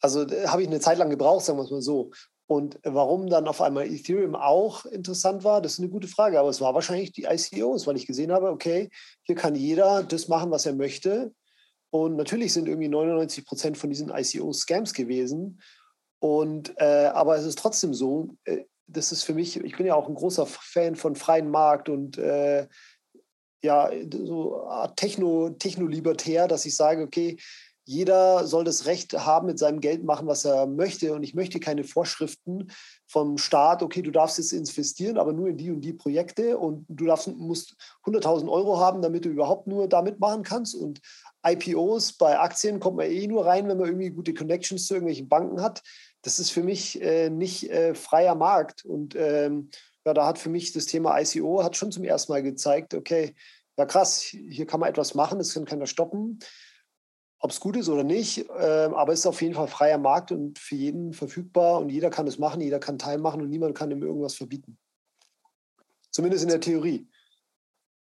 also 0.00 0.20
habe 0.46 0.62
ich 0.62 0.68
eine 0.68 0.80
Zeit 0.80 0.98
lang 0.98 1.10
gebraucht, 1.10 1.44
sagen 1.44 1.58
wir 1.58 1.64
es 1.64 1.70
mal 1.70 1.80
so. 1.80 2.10
Und 2.48 2.78
warum 2.84 3.28
dann 3.28 3.48
auf 3.48 3.60
einmal 3.60 3.86
Ethereum 3.86 4.36
auch 4.36 4.84
interessant 4.86 5.42
war, 5.42 5.60
das 5.60 5.74
ist 5.74 5.78
eine 5.80 5.88
gute 5.88 6.06
Frage. 6.06 6.38
Aber 6.38 6.48
es 6.48 6.60
war 6.60 6.74
wahrscheinlich 6.74 7.12
die 7.12 7.24
ICOs, 7.24 7.86
weil 7.86 7.96
ich 7.96 8.06
gesehen 8.06 8.30
habe, 8.30 8.50
okay, 8.50 8.88
hier 9.24 9.34
kann 9.34 9.56
jeder 9.56 10.04
das 10.04 10.28
machen, 10.28 10.52
was 10.52 10.64
er 10.64 10.74
möchte. 10.74 11.32
Und 11.90 12.16
natürlich 12.16 12.52
sind 12.52 12.68
irgendwie 12.68 12.88
99 12.88 13.44
Prozent 13.44 13.78
von 13.78 13.90
diesen 13.90 14.10
ICOs 14.10 14.60
Scams 14.60 14.94
gewesen. 14.94 15.60
Und 16.20 16.74
äh, 16.78 17.10
aber 17.12 17.36
es 17.36 17.44
ist 17.44 17.58
trotzdem 17.58 17.94
so, 17.94 18.36
äh, 18.44 18.64
das 18.86 19.10
ist 19.10 19.24
für 19.24 19.34
mich, 19.34 19.56
ich 19.56 19.76
bin 19.76 19.86
ja 19.86 19.94
auch 19.94 20.08
ein 20.08 20.14
großer 20.14 20.46
Fan 20.46 20.94
von 20.94 21.16
freien 21.16 21.50
Markt 21.50 21.88
und 21.88 22.18
äh, 22.18 22.68
ja, 23.62 23.90
so 24.12 24.68
Techno, 24.94 25.50
Techno-Libertär, 25.50 26.46
dass 26.46 26.66
ich 26.66 26.76
sage, 26.76 27.02
okay, 27.02 27.36
jeder 27.88 28.46
soll 28.48 28.64
das 28.64 28.86
Recht 28.86 29.12
haben, 29.12 29.46
mit 29.46 29.60
seinem 29.60 29.80
Geld 29.80 30.02
machen, 30.02 30.26
was 30.26 30.44
er 30.44 30.66
möchte. 30.66 31.14
Und 31.14 31.22
ich 31.22 31.34
möchte 31.34 31.60
keine 31.60 31.84
Vorschriften 31.84 32.72
vom 33.06 33.38
Staat, 33.38 33.80
okay, 33.80 34.02
du 34.02 34.10
darfst 34.10 34.38
jetzt 34.38 34.52
investieren, 34.52 35.18
aber 35.18 35.32
nur 35.32 35.48
in 35.48 35.56
die 35.56 35.70
und 35.70 35.82
die 35.82 35.92
Projekte 35.92 36.58
und 36.58 36.84
du 36.88 37.06
darfst, 37.06 37.28
musst 37.28 37.76
100.000 38.04 38.50
Euro 38.50 38.80
haben, 38.80 39.02
damit 39.02 39.24
du 39.24 39.28
überhaupt 39.28 39.68
nur 39.68 39.88
damit 39.88 40.18
machen 40.18 40.42
kannst. 40.42 40.74
Und 40.74 41.00
IPOs 41.46 42.14
bei 42.14 42.36
Aktien 42.40 42.80
kommt 42.80 42.96
man 42.96 43.06
eh 43.06 43.28
nur 43.28 43.46
rein, 43.46 43.68
wenn 43.68 43.78
man 43.78 43.86
irgendwie 43.86 44.10
gute 44.10 44.34
Connections 44.34 44.86
zu 44.86 44.94
irgendwelchen 44.94 45.28
Banken 45.28 45.62
hat. 45.62 45.84
Das 46.22 46.40
ist 46.40 46.50
für 46.50 46.64
mich 46.64 47.00
äh, 47.00 47.30
nicht 47.30 47.70
äh, 47.70 47.94
freier 47.94 48.34
Markt. 48.34 48.84
Und 48.84 49.14
ähm, 49.14 49.70
ja, 50.04 50.12
da 50.12 50.26
hat 50.26 50.40
für 50.40 50.50
mich 50.50 50.72
das 50.72 50.86
Thema 50.86 51.20
ICO 51.20 51.62
hat 51.62 51.76
schon 51.76 51.92
zum 51.92 52.02
ersten 52.02 52.32
Mal 52.32 52.42
gezeigt, 52.42 52.94
okay, 52.94 53.36
ja 53.78 53.86
krass, 53.86 54.22
hier 54.22 54.66
kann 54.66 54.80
man 54.80 54.88
etwas 54.88 55.14
machen, 55.14 55.38
das 55.38 55.54
kann 55.54 55.66
keiner 55.66 55.86
stoppen. 55.86 56.40
Ob 57.46 57.52
es 57.52 57.60
gut 57.60 57.76
ist 57.76 57.88
oder 57.88 58.02
nicht, 58.02 58.50
äh, 58.50 58.90
aber 58.92 59.12
es 59.12 59.20
ist 59.20 59.26
auf 59.26 59.40
jeden 59.40 59.54
Fall 59.54 59.68
freier 59.68 59.98
Markt 59.98 60.32
und 60.32 60.58
für 60.58 60.74
jeden 60.74 61.12
verfügbar 61.12 61.78
und 61.78 61.90
jeder 61.90 62.10
kann 62.10 62.26
es 62.26 62.40
machen, 62.40 62.60
jeder 62.60 62.80
kann 62.80 62.98
teilmachen 62.98 63.40
und 63.40 63.48
niemand 63.48 63.76
kann 63.76 63.92
ihm 63.92 64.02
irgendwas 64.02 64.34
verbieten. 64.34 64.76
Zumindest 66.10 66.42
in 66.42 66.50
der 66.50 66.60
Theorie. 66.60 67.08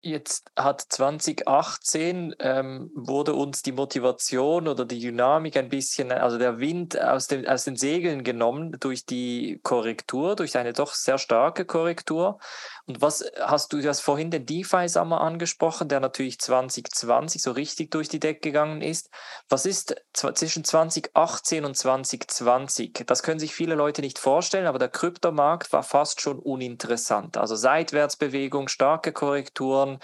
Jetzt 0.02 0.50
hat 0.58 0.80
2018 0.82 2.36
ähm, 2.40 2.90
wurde 2.96 3.34
uns 3.34 3.64
die 3.64 3.74
Motivation 3.74 4.70
oder 4.70 4.86
die 4.86 5.00
Dynamik 5.00 5.58
ein 5.58 5.68
bisschen, 5.68 6.14
also 6.14 6.38
der 6.38 6.60
Wind 6.60 7.02
aus 7.02 7.28
den, 7.28 7.46
aus 7.46 7.66
den 7.66 7.76
Segeln 7.76 8.24
genommen 8.24 8.78
durch 8.80 9.06
die 9.06 9.60
Korrektur, 9.62 10.38
durch 10.38 10.56
eine 10.58 10.72
doch 10.72 10.94
sehr 10.94 11.18
starke 11.18 11.66
Korrektur. 11.66 12.40
Und 12.86 13.02
was 13.02 13.24
hast 13.40 13.72
du, 13.72 13.80
du 13.80 13.88
hast 13.88 14.02
vorhin 14.02 14.30
den 14.30 14.46
DeFi-Sommer 14.46 15.22
angesprochen, 15.22 15.88
der 15.88 16.02
natürlich 16.02 16.38
2020 16.40 17.42
so 17.42 17.52
richtig 17.52 17.92
durch 17.92 18.10
die 18.10 18.20
Decke 18.20 18.42
gegangen 18.42 18.82
ist. 18.82 19.10
Was 19.48 19.66
ist 19.66 19.96
zwischen 20.12 20.66
2018 20.66 21.64
und 21.64 21.78
2020? 21.78 23.04
Das 23.06 23.24
können 23.24 23.40
sich 23.40 23.56
viele 23.56 23.76
Leute 23.76 24.02
nicht 24.02 24.20
vorstellen, 24.20 24.68
aber 24.68 24.80
der 24.80 24.90
Kryptomarkt 24.90 25.72
war 25.72 25.84
fast 25.84 26.20
schon 26.20 26.40
uninteressant. 26.40 27.38
Also 27.38 27.56
Seitwärtsbewegung, 27.56 28.68
starke 28.68 29.14
Korrekturen, 29.14 30.00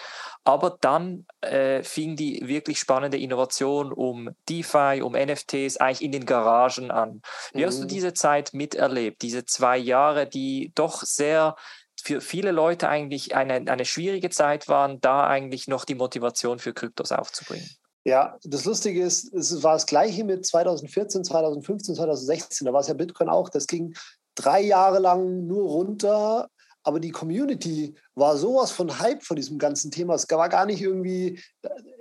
aber 0.45 0.77
dann 0.79 1.25
äh, 1.41 1.83
fing 1.83 2.15
die 2.15 2.47
wirklich 2.47 2.79
spannende 2.79 3.17
Innovation 3.17 3.91
um 3.91 4.29
DeFi, 4.47 5.01
um 5.03 5.13
NFTs 5.13 5.77
eigentlich 5.77 6.01
in 6.01 6.13
den 6.13 6.25
Garagen 6.25 6.91
an. 6.91 7.21
Wie 7.51 7.61
mhm. 7.61 7.65
hast 7.67 7.79
du 7.79 7.83
mhm. 7.83 7.89
diese 7.89 8.13
Zeit 8.13 8.53
miterlebt, 8.53 9.21
diese 9.21 9.43
zwei 9.43 9.77
Jahre, 9.77 10.27
die 10.27 10.71
doch 10.75 11.03
sehr 11.03 11.57
für 12.01 12.21
viele 12.21 12.51
Leute 12.51 12.89
eigentlich 12.89 13.35
eine, 13.35 13.55
eine 13.71 13.85
schwierige 13.85 14.29
Zeit 14.29 14.67
waren, 14.67 15.01
da 15.01 15.27
eigentlich 15.27 15.67
noch 15.67 15.85
die 15.85 15.95
Motivation 15.95 16.59
für 16.59 16.73
Kryptos 16.73 17.11
aufzubringen. 17.11 17.69
Ja, 18.05 18.37
das 18.43 18.65
Lustige 18.65 19.03
ist, 19.03 19.33
es 19.33 19.61
war 19.61 19.73
das 19.73 19.85
Gleiche 19.85 20.23
mit 20.23 20.45
2014, 20.45 21.23
2015, 21.23 21.95
2016. 21.95 22.65
Da 22.65 22.73
war 22.73 22.81
es 22.81 22.87
ja 22.87 22.93
Bitcoin 22.93 23.29
auch. 23.29 23.49
Das 23.49 23.67
ging 23.67 23.93
drei 24.35 24.61
Jahre 24.61 24.99
lang 24.99 25.45
nur 25.45 25.69
runter 25.69 26.49
aber 26.83 26.99
die 26.99 27.11
Community 27.11 27.95
war 28.15 28.37
sowas 28.37 28.71
von 28.71 28.99
Hype 28.99 29.23
von 29.23 29.35
diesem 29.35 29.57
ganzen 29.57 29.91
Thema. 29.91 30.15
Es 30.15 30.29
war 30.29 30.49
gar 30.49 30.65
nicht 30.65 30.81
irgendwie, 30.81 31.39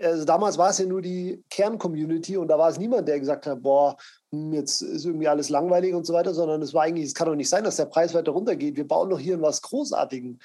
also 0.01 0.25
damals 0.25 0.57
war 0.57 0.71
es 0.71 0.79
ja 0.79 0.87
nur 0.87 1.03
die 1.03 1.43
Kern-Community 1.51 2.37
und 2.37 2.49
da 2.49 2.59
war 2.59 2.71
es 2.71 2.79
niemand, 2.79 3.09
der 3.09 3.19
gesagt 3.19 3.47
hat, 3.47 3.63
boah, 3.63 3.97
hm, 4.31 4.53
jetzt 4.53 4.83
ist 4.83 5.05
irgendwie 5.05 5.29
alles 5.29 5.49
langweilig 5.49 5.95
und 5.95 6.07
so 6.07 6.13
weiter, 6.13 6.33
sondern 6.33 6.63
es 6.63 6.75
war 6.75 6.85
eigentlich, 6.85 7.07
es 7.07 7.15
kann 7.15 7.27
doch 7.27 7.35
nicht 7.35 7.49
sein, 7.49 7.65
dass 7.65 7.77
der 7.77 7.87
Preis 7.87 8.15
weiter 8.15 8.33
runtergeht. 8.33 8.77
Wir 8.77 8.87
bauen 8.87 9.11
doch 9.11 9.19
hier 9.19 9.41
was 9.43 9.63
Großartigen. 9.63 10.41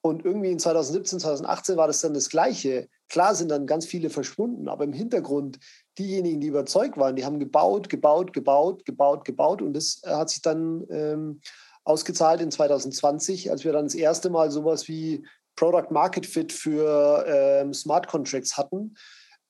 Und 0.00 0.24
irgendwie 0.24 0.52
in 0.52 0.58
2017, 0.58 1.18
2018 1.20 1.76
war 1.76 1.88
das 1.88 2.00
dann 2.00 2.14
das 2.14 2.28
Gleiche. 2.28 2.88
Klar 3.08 3.34
sind 3.34 3.50
dann 3.50 3.66
ganz 3.66 3.86
viele 3.86 4.10
verschwunden, 4.10 4.68
aber 4.68 4.84
im 4.84 4.92
Hintergrund 4.92 5.58
diejenigen, 5.98 6.40
die 6.40 6.48
überzeugt 6.48 6.96
waren, 6.96 7.16
die 7.16 7.24
haben 7.24 7.40
gebaut, 7.40 7.88
gebaut, 7.88 8.32
gebaut, 8.32 8.84
gebaut, 8.84 9.24
gebaut 9.24 9.62
und 9.62 9.74
das 9.74 10.02
hat 10.04 10.30
sich 10.30 10.42
dann 10.42 10.86
ähm, 10.90 11.40
ausgezahlt 11.86 12.40
in 12.40 12.50
2020, 12.50 13.50
als 13.50 13.64
wir 13.64 13.72
dann 13.72 13.86
das 13.86 13.94
erste 13.94 14.28
Mal 14.28 14.50
sowas 14.50 14.88
wie 14.88 15.24
Product 15.54 15.90
Market 15.90 16.26
Fit 16.26 16.52
für 16.52 17.24
ähm, 17.26 17.72
Smart 17.72 18.08
Contracts 18.08 18.58
hatten. 18.58 18.96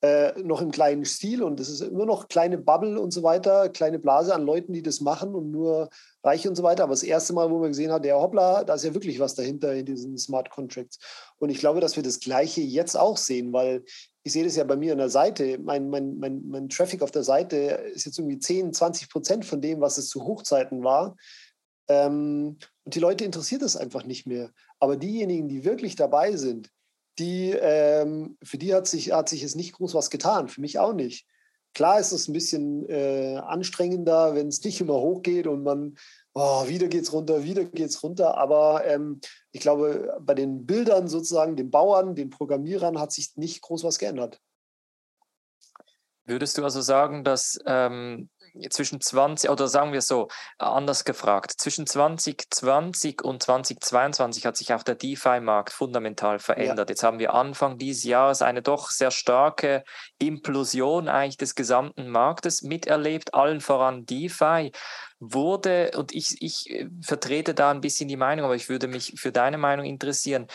Äh, 0.01 0.39
noch 0.43 0.61
im 0.61 0.69
kleinen 0.69 1.05
Stil 1.05 1.41
und 1.41 1.59
das 1.59 1.69
ist 1.69 1.81
immer 1.81 2.05
noch 2.05 2.27
kleine 2.27 2.59
Bubble 2.59 3.01
und 3.01 3.09
so 3.09 3.23
weiter, 3.23 3.67
kleine 3.69 3.97
Blase 3.97 4.31
an 4.35 4.45
Leuten, 4.45 4.71
die 4.71 4.83
das 4.83 5.01
machen 5.01 5.33
und 5.33 5.49
nur 5.49 5.89
reich 6.23 6.47
und 6.47 6.53
so 6.53 6.61
weiter. 6.61 6.83
Aber 6.83 6.93
das 6.93 7.01
erste 7.01 7.33
Mal, 7.33 7.49
wo 7.49 7.57
man 7.57 7.69
gesehen 7.69 7.91
hat, 7.91 8.05
der 8.05 8.19
hoppla, 8.19 8.63
da 8.63 8.75
ist 8.75 8.83
ja 8.83 8.93
wirklich 8.93 9.19
was 9.19 9.33
dahinter 9.33 9.73
in 9.73 9.87
diesen 9.87 10.15
Smart 10.19 10.51
Contracts. 10.51 10.99
Und 11.39 11.49
ich 11.49 11.57
glaube, 11.57 11.79
dass 11.79 11.95
wir 11.95 12.03
das 12.03 12.19
Gleiche 12.19 12.61
jetzt 12.61 12.95
auch 12.95 13.17
sehen, 13.17 13.51
weil 13.53 13.83
ich 14.21 14.33
sehe 14.33 14.43
das 14.43 14.55
ja 14.55 14.65
bei 14.65 14.75
mir 14.75 14.91
an 14.91 14.99
der 14.99 15.09
Seite. 15.09 15.57
Mein, 15.57 15.89
mein, 15.89 16.19
mein, 16.19 16.43
mein 16.47 16.69
Traffic 16.69 17.01
auf 17.01 17.09
der 17.09 17.23
Seite 17.23 17.57
ist 17.95 18.05
jetzt 18.05 18.19
irgendwie 18.19 18.37
10, 18.37 18.73
20 18.73 19.09
Prozent 19.09 19.45
von 19.45 19.61
dem, 19.61 19.81
was 19.81 19.97
es 19.97 20.09
zu 20.09 20.25
Hochzeiten 20.25 20.83
war. 20.83 21.15
Ähm, 21.87 22.57
und 22.83 22.95
die 22.95 22.99
Leute 22.99 23.25
interessiert 23.25 23.61
es 23.61 23.77
einfach 23.77 24.03
nicht 24.03 24.25
mehr. 24.27 24.51
Aber 24.79 24.97
diejenigen, 24.97 25.47
die 25.47 25.65
wirklich 25.65 25.95
dabei 25.95 26.35
sind, 26.35 26.69
die, 27.19 27.51
ähm, 27.51 28.37
für 28.43 28.57
die 28.57 28.73
hat 28.73 28.87
sich, 28.87 29.11
hat 29.11 29.29
sich 29.29 29.41
jetzt 29.41 29.55
nicht 29.55 29.73
groß 29.73 29.93
was 29.93 30.09
getan. 30.09 30.47
Für 30.49 30.61
mich 30.61 30.79
auch 30.79 30.93
nicht. 30.93 31.25
Klar 31.73 31.99
ist 31.99 32.11
es 32.11 32.27
ein 32.27 32.33
bisschen 32.33 32.87
äh, 32.89 33.35
anstrengender, 33.37 34.35
wenn 34.35 34.47
es 34.47 34.63
nicht 34.63 34.81
immer 34.81 34.95
hochgeht 34.95 35.47
und 35.47 35.63
man, 35.63 35.97
oh, 36.33 36.67
wieder 36.67 36.87
geht's 36.87 37.13
runter, 37.13 37.43
wieder 37.43 37.65
geht's 37.65 38.01
runter. 38.03 38.37
Aber 38.37 38.85
ähm, 38.85 39.19
ich 39.51 39.61
glaube, 39.61 40.17
bei 40.21 40.33
den 40.33 40.65
Bildern 40.65 41.07
sozusagen, 41.07 41.55
den 41.55 41.71
Bauern, 41.71 42.15
den 42.15 42.29
Programmierern 42.29 42.99
hat 42.99 43.11
sich 43.11 43.35
nicht 43.35 43.61
groß 43.61 43.83
was 43.83 43.99
geändert. 43.99 44.39
Würdest 46.25 46.57
du 46.57 46.63
also 46.63 46.81
sagen, 46.81 47.23
dass 47.23 47.59
ähm, 47.65 48.29
zwischen 48.69 49.01
20, 49.01 49.49
oder 49.49 49.67
sagen 49.67 49.93
wir 49.93 50.01
so, 50.01 50.27
anders 50.57 51.05
gefragt, 51.05 51.53
zwischen 51.57 51.87
2020 51.87 53.23
und 53.23 53.43
2022 53.43 54.45
hat 54.45 54.57
sich 54.57 54.73
auch 54.73 54.83
der 54.83 54.95
DeFi-Markt 54.95 55.73
fundamental 55.73 56.39
verändert. 56.39 56.89
Ja. 56.89 56.93
Jetzt 56.93 57.03
haben 57.03 57.19
wir 57.19 57.33
Anfang 57.33 57.77
dieses 57.77 58.03
Jahres 58.03 58.41
eine 58.41 58.61
doch 58.61 58.89
sehr 58.89 59.11
starke 59.11 59.83
Implosion 60.19 61.07
eigentlich 61.07 61.37
des 61.37 61.55
gesamten 61.55 62.09
Marktes 62.09 62.61
miterlebt, 62.61 63.33
allen 63.33 63.61
voran 63.61 64.05
DeFi 64.05 64.71
wurde, 65.19 65.91
und 65.95 66.13
ich, 66.13 66.41
ich 66.41 66.69
äh, 66.69 66.87
vertrete 67.01 67.53
da 67.53 67.71
ein 67.71 67.81
bisschen 67.81 68.07
die 68.07 68.17
Meinung, 68.17 68.45
aber 68.45 68.55
ich 68.55 68.69
würde 68.69 68.87
mich 68.87 69.13
für 69.17 69.31
deine 69.31 69.57
Meinung 69.57 69.85
interessieren, 69.85 70.47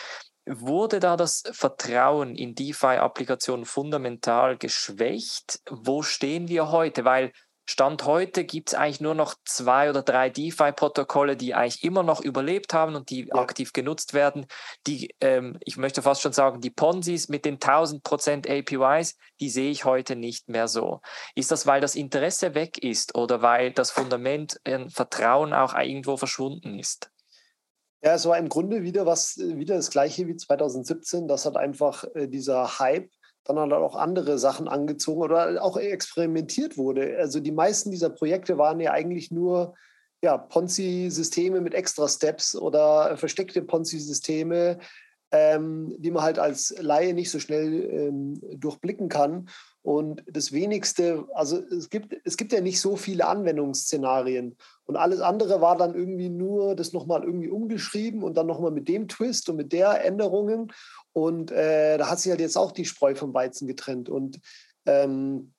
Wurde 0.45 0.99
da 0.99 1.15
das 1.15 1.43
Vertrauen 1.51 2.35
in 2.35 2.53
DeFi-Applikationen 2.53 3.65
fundamental 3.65 4.57
geschwächt? 4.57 5.61
Wo 5.69 6.03
stehen 6.03 6.49
wir 6.49 6.69
heute? 6.69 7.05
Weil 7.05 7.31
Stand 7.65 8.05
heute 8.05 8.43
gibt 8.43 8.69
es 8.69 8.73
eigentlich 8.73 8.99
nur 8.99 9.15
noch 9.15 9.35
zwei 9.45 9.89
oder 9.89 10.01
drei 10.01 10.29
DeFi-Protokolle, 10.29 11.37
die 11.37 11.53
eigentlich 11.53 11.83
immer 11.83 12.03
noch 12.03 12.19
überlebt 12.19 12.73
haben 12.73 12.95
und 12.95 13.09
die 13.09 13.27
ja. 13.27 13.35
aktiv 13.35 13.71
genutzt 13.71 14.13
werden. 14.13 14.47
Die, 14.85 15.15
ähm, 15.21 15.57
ich 15.61 15.77
möchte 15.77 16.01
fast 16.01 16.21
schon 16.21 16.33
sagen, 16.33 16.59
die 16.59 16.69
Ponzis 16.69 17.29
mit 17.29 17.45
den 17.45 17.59
1000% 17.59 18.49
APYs, 18.49 19.17
die 19.39 19.49
sehe 19.49 19.71
ich 19.71 19.85
heute 19.85 20.17
nicht 20.17 20.49
mehr 20.49 20.67
so. 20.67 20.99
Ist 21.35 21.51
das, 21.51 21.65
weil 21.65 21.79
das 21.79 21.95
Interesse 21.95 22.53
weg 22.53 22.77
ist 22.77 23.15
oder 23.15 23.41
weil 23.41 23.71
das 23.71 23.91
Fundament 23.91 24.59
äh, 24.65 24.89
Vertrauen 24.89 25.53
auch 25.53 25.73
irgendwo 25.73 26.17
verschwunden 26.17 26.77
ist? 26.77 27.09
Ja, 28.03 28.15
es 28.15 28.25
war 28.25 28.37
im 28.37 28.49
Grunde 28.49 28.83
wieder 28.83 29.05
was, 29.05 29.37
wieder 29.37 29.75
das 29.75 29.89
gleiche 29.89 30.27
wie 30.27 30.35
2017. 30.35 31.29
Das 31.29 31.45
hat 31.45 31.55
einfach 31.55 32.03
äh, 32.13 32.27
dieser 32.27 32.79
Hype 32.79 33.09
dann 33.45 33.59
hat 33.59 33.71
er 33.71 33.79
auch 33.79 33.95
andere 33.95 34.37
Sachen 34.37 34.67
angezogen 34.67 35.21
oder 35.21 35.63
auch 35.63 35.77
experimentiert 35.77 36.77
wurde. 36.77 37.17
Also 37.17 37.39
die 37.39 37.51
meisten 37.51 37.91
dieser 37.91 38.09
Projekte 38.09 38.57
waren 38.57 38.79
ja 38.79 38.91
eigentlich 38.91 39.31
nur 39.31 39.75
ja, 40.23 40.37
Ponzi-Systeme 40.37 41.59
mit 41.59 41.73
extra 41.73 42.07
Steps 42.07 42.55
oder 42.55 43.17
versteckte 43.17 43.61
Ponzi-Systeme, 43.61 44.79
ähm, 45.31 45.93
die 45.97 46.11
man 46.11 46.23
halt 46.23 46.39
als 46.39 46.73
Laie 46.79 47.13
nicht 47.13 47.29
so 47.29 47.39
schnell 47.39 47.89
ähm, 47.91 48.39
durchblicken 48.55 49.09
kann. 49.09 49.49
Und 49.83 50.23
das 50.27 50.53
wenigste, 50.53 51.27
also 51.33 51.57
es 51.57 51.89
gibt, 51.89 52.15
es 52.23 52.37
gibt 52.37 52.53
ja 52.53 52.61
nicht 52.61 52.79
so 52.79 52.95
viele 52.95 53.27
Anwendungsszenarien. 53.27 54.55
Und 54.85 54.95
alles 54.95 55.19
andere 55.19 55.59
war 55.59 55.75
dann 55.75 55.93
irgendwie 55.93 56.29
nur 56.29 56.75
das 56.75 56.93
nochmal 56.93 57.25
irgendwie 57.25 57.49
umgeschrieben 57.49 58.23
und 58.23 58.35
dann 58.35 58.47
nochmal 58.47 58.71
mit 58.71 58.87
dem 58.87 59.09
Twist 59.09 59.49
und 59.49 59.57
mit 59.57 59.73
der 59.73 60.03
Änderungen. 60.05 60.71
Und 61.11 61.51
äh, 61.51 61.97
da 61.97 62.09
hat 62.09 62.19
sich 62.19 62.29
halt 62.29 62.39
jetzt 62.39 62.57
auch 62.57 62.71
die 62.71 62.85
Spreu 62.85 63.13
vom 63.13 63.33
Weizen 63.33 63.67
getrennt. 63.67 64.07
Und 64.07 64.39
ähm, 64.85 65.53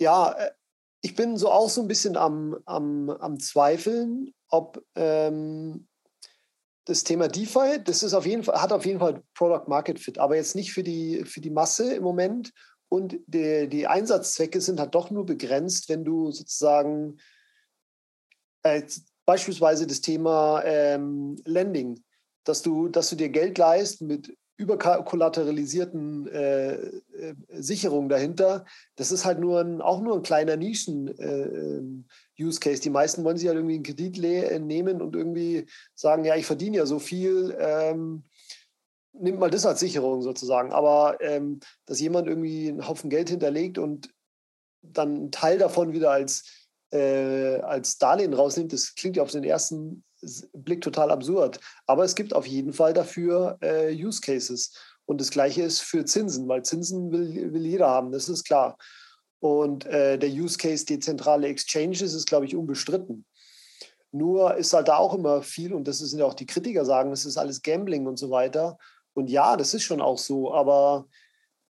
ja, 0.00 0.30
äh, 0.30 0.52
ich 1.00 1.16
bin 1.16 1.36
so 1.36 1.50
auch 1.50 1.68
so 1.68 1.80
ein 1.80 1.88
bisschen 1.88 2.16
am, 2.16 2.56
am, 2.64 3.10
am 3.10 3.40
Zweifeln, 3.40 4.32
ob 4.48 4.84
ähm, 4.94 5.88
das 6.86 7.04
Thema 7.04 7.28
DeFi, 7.28 7.82
das 7.84 8.02
ist 8.02 8.14
auf 8.14 8.26
jeden 8.26 8.42
Fall, 8.42 8.60
hat 8.60 8.72
auf 8.72 8.86
jeden 8.86 9.00
Fall 9.00 9.22
Product 9.34 9.68
Market 9.68 10.00
Fit, 10.00 10.18
aber 10.18 10.36
jetzt 10.36 10.54
nicht 10.54 10.72
für 10.72 10.82
die, 10.82 11.24
für 11.24 11.40
die 11.40 11.50
Masse 11.50 11.94
im 11.94 12.02
Moment. 12.02 12.52
Und 12.88 13.18
die, 13.26 13.68
die 13.68 13.86
Einsatzzwecke 13.86 14.60
sind 14.60 14.80
halt 14.80 14.94
doch 14.94 15.10
nur 15.10 15.26
begrenzt, 15.26 15.88
wenn 15.88 16.04
du 16.04 16.30
sozusagen 16.30 17.18
äh, 18.62 18.82
beispielsweise 19.24 19.86
das 19.86 20.00
Thema 20.00 20.62
ähm, 20.64 21.36
Lending 21.44 22.02
dass 22.46 22.62
du, 22.62 22.88
dass 22.88 23.10
du 23.10 23.16
dir 23.16 23.28
Geld 23.28 23.58
leist 23.58 24.00
mit 24.02 24.36
überkollateralisierten 24.56 26.28
äh, 26.28 26.74
äh, 26.74 27.34
Sicherungen 27.50 28.08
dahinter. 28.08 28.64
Das 28.96 29.12
ist 29.12 29.24
halt 29.24 29.38
nur 29.38 29.60
ein, 29.60 29.82
auch 29.82 30.00
nur 30.00 30.16
ein 30.16 30.22
kleiner 30.22 30.56
Nischen-Use 30.56 31.16
äh, 32.38 32.60
Case. 32.60 32.80
Die 32.80 32.90
meisten 32.90 33.22
wollen 33.24 33.36
sich 33.36 33.48
halt 33.48 33.56
irgendwie 33.56 33.74
einen 33.74 33.84
Kredit 33.84 34.22
äh, 34.22 34.58
nehmen 34.58 35.02
und 35.02 35.14
irgendwie 35.14 35.66
sagen, 35.94 36.24
ja, 36.24 36.36
ich 36.36 36.46
verdiene 36.46 36.78
ja 36.78 36.86
so 36.86 36.98
viel, 36.98 37.54
ähm, 37.58 38.24
nimmt 39.12 39.38
mal 39.38 39.50
das 39.50 39.66
als 39.66 39.80
Sicherung 39.80 40.22
sozusagen. 40.22 40.72
Aber 40.72 41.18
ähm, 41.20 41.60
dass 41.84 42.00
jemand 42.00 42.26
irgendwie 42.26 42.68
einen 42.68 42.88
Haufen 42.88 43.10
Geld 43.10 43.28
hinterlegt 43.28 43.76
und 43.76 44.08
dann 44.82 45.16
einen 45.16 45.30
Teil 45.30 45.58
davon 45.58 45.92
wieder 45.92 46.12
als, 46.12 46.68
äh, 46.92 47.58
als 47.60 47.98
Darlehen 47.98 48.32
rausnimmt, 48.32 48.72
das 48.72 48.94
klingt 48.94 49.16
ja 49.16 49.22
auf 49.22 49.32
den 49.32 49.44
ersten 49.44 50.04
Blick 50.52 50.80
total 50.80 51.10
absurd. 51.10 51.60
Aber 51.86 52.04
es 52.04 52.14
gibt 52.14 52.34
auf 52.34 52.46
jeden 52.46 52.72
Fall 52.72 52.92
dafür 52.92 53.58
äh, 53.60 53.92
Use 53.92 54.20
Cases. 54.20 54.72
Und 55.06 55.20
das 55.20 55.30
Gleiche 55.30 55.62
ist 55.62 55.80
für 55.80 56.04
Zinsen, 56.04 56.48
weil 56.48 56.64
Zinsen 56.64 57.12
will, 57.12 57.52
will 57.52 57.64
jeder 57.64 57.88
haben, 57.88 58.12
das 58.12 58.28
ist 58.28 58.44
klar. 58.44 58.76
Und 59.38 59.86
äh, 59.86 60.18
der 60.18 60.30
Use 60.30 60.58
Case 60.58 60.84
dezentrale 60.84 61.46
Exchanges 61.48 62.14
ist, 62.14 62.26
glaube 62.26 62.46
ich, 62.46 62.56
unbestritten. 62.56 63.24
Nur 64.12 64.56
ist 64.56 64.72
halt 64.72 64.88
da 64.88 64.96
auch 64.96 65.14
immer 65.14 65.42
viel, 65.42 65.72
und 65.72 65.86
das 65.86 65.98
sind 65.98 66.18
ja 66.18 66.24
auch 66.24 66.34
die 66.34 66.46
Kritiker 66.46 66.84
sagen, 66.84 67.10
das 67.10 67.24
ist 67.24 67.36
alles 67.36 67.62
Gambling 67.62 68.06
und 68.06 68.18
so 68.18 68.30
weiter. 68.30 68.78
Und 69.14 69.30
ja, 69.30 69.56
das 69.56 69.74
ist 69.74 69.82
schon 69.82 70.00
auch 70.00 70.18
so, 70.18 70.52
aber 70.52 71.06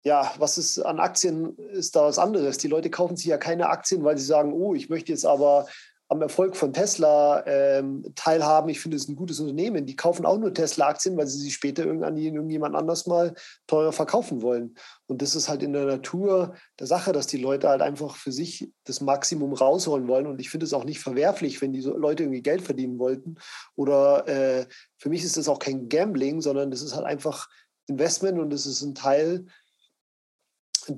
ja, 0.03 0.34
was 0.38 0.58
ist 0.58 0.79
an 0.79 1.00
Aktien, 1.00 1.58
ist 1.58 1.96
da 1.96 2.06
was 2.06 2.20
anderes. 2.20 2.58
Die 2.58 2.68
Leute 2.68 2.89
kaufen 2.89 3.18
sich 3.18 3.25
ja 3.25 3.38
keine 3.38 3.68
Aktien, 3.70 4.03
weil 4.03 4.18
sie 4.18 4.25
sagen, 4.25 4.53
oh, 4.53 4.74
ich 4.74 4.89
möchte 4.89 5.12
jetzt 5.12 5.25
aber 5.25 5.68
am 6.11 6.23
Erfolg 6.23 6.55
von 6.55 6.73
Tesla 6.73 7.45
ähm, 7.45 8.03
teilhaben. 8.15 8.69
Ich 8.69 8.79
finde 8.79 8.97
es 8.97 9.07
ein 9.07 9.15
gutes 9.15 9.39
Unternehmen. 9.39 9.85
Die 9.85 9.95
kaufen 9.95 10.25
auch 10.25 10.39
nur 10.39 10.51
Tesla-Aktien, 10.51 11.15
weil 11.15 11.27
sie 11.27 11.37
sie 11.37 11.51
später 11.51 11.83
an 11.83 12.17
irgendjemand 12.17 12.75
anders 12.75 13.05
mal 13.05 13.35
teurer 13.67 13.91
verkaufen 13.91 14.41
wollen. 14.41 14.75
Und 15.05 15.21
das 15.21 15.35
ist 15.35 15.49
halt 15.49 15.61
in 15.61 15.71
der 15.71 15.85
Natur 15.85 16.55
der 16.79 16.87
Sache, 16.87 17.11
dass 17.11 17.27
die 17.27 17.37
Leute 17.37 17.69
halt 17.69 17.83
einfach 17.83 18.15
für 18.15 18.31
sich 18.31 18.71
das 18.85 19.01
Maximum 19.01 19.53
rausholen 19.53 20.07
wollen. 20.07 20.25
Und 20.25 20.41
ich 20.41 20.49
finde 20.49 20.65
es 20.65 20.73
auch 20.73 20.83
nicht 20.83 20.99
verwerflich, 20.99 21.61
wenn 21.61 21.73
die 21.73 21.81
Leute 21.81 22.23
irgendwie 22.23 22.41
Geld 22.41 22.63
verdienen 22.63 22.97
wollten. 22.97 23.35
Oder 23.75 24.27
äh, 24.27 24.65
für 24.97 25.09
mich 25.09 25.23
ist 25.23 25.37
das 25.37 25.47
auch 25.47 25.59
kein 25.59 25.89
Gambling, 25.89 26.41
sondern 26.41 26.71
das 26.71 26.81
ist 26.81 26.95
halt 26.95 27.05
einfach 27.05 27.47
Investment 27.85 28.39
und 28.39 28.51
es 28.51 28.65
ist 28.65 28.81
ein 28.81 28.95
Teil 28.95 29.45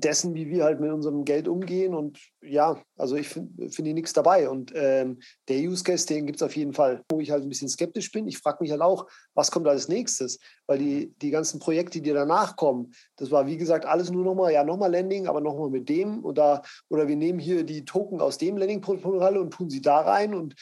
dessen, 0.00 0.34
wie 0.34 0.48
wir 0.48 0.64
halt 0.64 0.80
mit 0.80 0.90
unserem 0.90 1.24
Geld 1.24 1.48
umgehen. 1.48 1.94
Und 1.94 2.18
ja, 2.42 2.80
also 2.96 3.16
ich 3.16 3.28
finde 3.28 3.70
find 3.70 3.94
nichts 3.94 4.12
dabei. 4.12 4.48
Und 4.48 4.72
ähm, 4.74 5.20
der 5.48 5.58
Use 5.58 5.84
Case, 5.84 6.06
den 6.06 6.26
gibt 6.26 6.36
es 6.36 6.42
auf 6.42 6.56
jeden 6.56 6.72
Fall. 6.72 7.02
Wo 7.10 7.20
ich 7.20 7.30
halt 7.30 7.42
ein 7.42 7.48
bisschen 7.48 7.68
skeptisch 7.68 8.10
bin, 8.12 8.26
ich 8.28 8.38
frage 8.38 8.58
mich 8.60 8.70
halt 8.70 8.80
auch, 8.80 9.06
was 9.34 9.50
kommt 9.50 9.68
als 9.68 9.88
nächstes? 9.88 10.38
Weil 10.66 10.78
die, 10.78 11.12
die 11.20 11.30
ganzen 11.30 11.60
Projekte, 11.60 12.00
die 12.00 12.12
danach 12.12 12.56
kommen, 12.56 12.92
das 13.16 13.30
war 13.30 13.46
wie 13.46 13.56
gesagt 13.56 13.86
alles 13.86 14.10
nur 14.10 14.24
nochmal, 14.24 14.52
ja, 14.52 14.64
nochmal 14.64 14.92
Landing, 14.92 15.26
aber 15.26 15.40
nochmal 15.40 15.70
mit 15.70 15.88
dem. 15.88 16.24
Oder, 16.24 16.62
oder 16.88 17.08
wir 17.08 17.16
nehmen 17.16 17.38
hier 17.38 17.64
die 17.64 17.84
Token 17.84 18.20
aus 18.20 18.38
dem 18.38 18.56
Landing-Protokoll 18.56 19.36
und 19.36 19.52
tun 19.52 19.70
sie 19.70 19.80
da 19.80 20.00
rein. 20.00 20.34
Und 20.34 20.54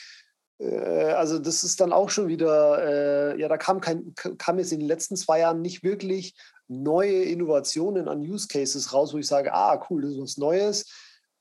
also 0.64 1.38
das 1.38 1.64
ist 1.64 1.80
dann 1.80 1.92
auch 1.92 2.10
schon 2.10 2.28
wieder, 2.28 3.32
äh, 3.34 3.40
ja, 3.40 3.48
da 3.48 3.56
kam, 3.56 3.80
kein, 3.80 4.14
kam 4.14 4.58
jetzt 4.58 4.72
in 4.72 4.80
den 4.80 4.88
letzten 4.88 5.16
zwei 5.16 5.40
Jahren 5.40 5.62
nicht 5.62 5.82
wirklich 5.82 6.34
neue 6.68 7.22
Innovationen 7.24 8.08
an 8.08 8.20
Use 8.20 8.46
Cases 8.46 8.92
raus, 8.92 9.12
wo 9.14 9.18
ich 9.18 9.26
sage, 9.26 9.52
ah, 9.52 9.84
cool, 9.88 10.02
das 10.02 10.12
ist 10.12 10.20
was 10.20 10.36
Neues. 10.36 10.86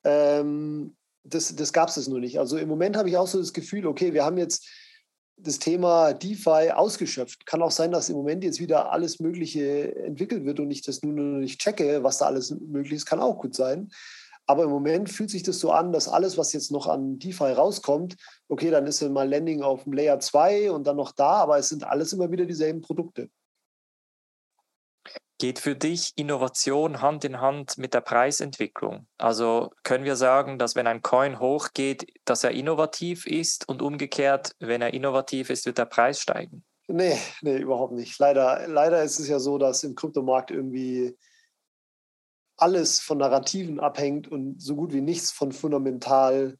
Ähm, 0.04 0.96
das 1.24 1.54
das 1.56 1.74
gab 1.74 1.90
es 1.90 2.08
nur 2.08 2.20
nicht. 2.20 2.40
Also 2.40 2.58
im 2.58 2.70
Moment 2.70 2.98
habe 2.98 3.10
ich 3.10 3.18
auch 3.18 3.28
so 3.28 3.40
das 3.40 3.54
Gefühl, 3.54 3.86
okay, 3.86 4.14
wir 4.14 4.24
haben 4.24 4.38
jetzt 4.38 4.68
das 5.38 5.60
Thema 5.60 6.14
DeFi 6.14 6.72
ausgeschöpft. 6.72 7.46
Kann 7.46 7.62
auch 7.62 7.72
sein, 7.72 7.92
dass 7.92 8.10
im 8.10 8.16
Moment 8.16 8.44
jetzt 8.44 8.60
wieder 8.60 8.92
alles 8.92 9.20
Mögliche 9.20 9.96
entwickelt 9.96 10.46
wird 10.46 10.60
und 10.60 10.72
ich 10.72 10.82
das 10.82 11.02
nur 11.02 11.14
noch 11.14 11.40
nicht 11.40 11.62
checke, 11.62 12.04
was 12.04 12.18
da 12.18 12.26
alles 12.26 12.52
möglich 12.52 12.94
ist, 12.94 13.06
kann 13.06 13.20
auch 13.20 13.38
gut 13.38 13.56
sein. 13.56 13.90
Aber 14.50 14.64
im 14.64 14.72
Moment 14.72 15.12
fühlt 15.12 15.30
sich 15.30 15.44
das 15.44 15.60
so 15.60 15.72
an, 15.72 15.92
dass 15.92 16.08
alles, 16.08 16.36
was 16.36 16.54
jetzt 16.54 16.72
noch 16.72 16.88
an 16.88 17.20
DeFi 17.20 17.52
rauskommt, 17.52 18.16
okay, 18.48 18.72
dann 18.72 18.88
ist 18.88 19.00
ja 19.00 19.08
mal 19.08 19.30
Landing 19.30 19.62
auf 19.62 19.84
dem 19.84 19.94
Layer 19.94 20.20
2 20.20 20.72
und 20.72 20.88
dann 20.88 20.96
noch 20.96 21.12
da, 21.12 21.34
aber 21.34 21.60
es 21.60 21.70
sind 21.70 21.84
alles 21.84 22.14
immer 22.14 22.32
wieder 22.32 22.48
dieselben 22.48 22.82
Produkte. 22.82 23.30
Geht 25.38 25.60
für 25.60 25.76
dich 25.76 26.14
Innovation 26.16 27.00
Hand 27.00 27.26
in 27.26 27.40
Hand 27.40 27.78
mit 27.78 27.94
der 27.94 28.02
Preisentwicklung? 28.02 29.06
Also 29.20 29.70
können 29.84 30.04
wir 30.04 30.16
sagen, 30.16 30.58
dass 30.58 30.76
wenn 30.76 30.88
ein 30.88 31.04
Coin 31.04 31.40
hochgeht, 31.40 32.12
dass 32.26 32.44
er 32.44 32.50
innovativ 32.50 33.28
ist 33.28 33.70
und 33.70 33.84
umgekehrt, 33.84 34.56
wenn 34.58 34.82
er 34.82 34.96
innovativ 34.96 35.52
ist, 35.52 35.68
wird 35.68 35.78
der 35.78 35.86
Preis 35.86 36.20
steigen? 36.20 36.64
Nee, 36.88 37.20
nee, 37.44 37.60
überhaupt 37.60 37.94
nicht. 37.94 38.18
Leider, 38.18 38.68
leider 38.68 39.04
ist 39.04 39.20
es 39.20 39.28
ja 39.28 39.38
so, 39.38 39.60
dass 39.60 39.84
im 39.84 39.94
Kryptomarkt 39.94 40.50
irgendwie 40.50 41.16
alles 42.62 43.00
von 43.00 43.18
Narrativen 43.18 43.80
abhängt 43.80 44.28
und 44.28 44.62
so 44.62 44.76
gut 44.76 44.94
wie 44.94 45.02
nichts 45.02 45.32
von 45.32 45.52
fundamental 45.52 46.58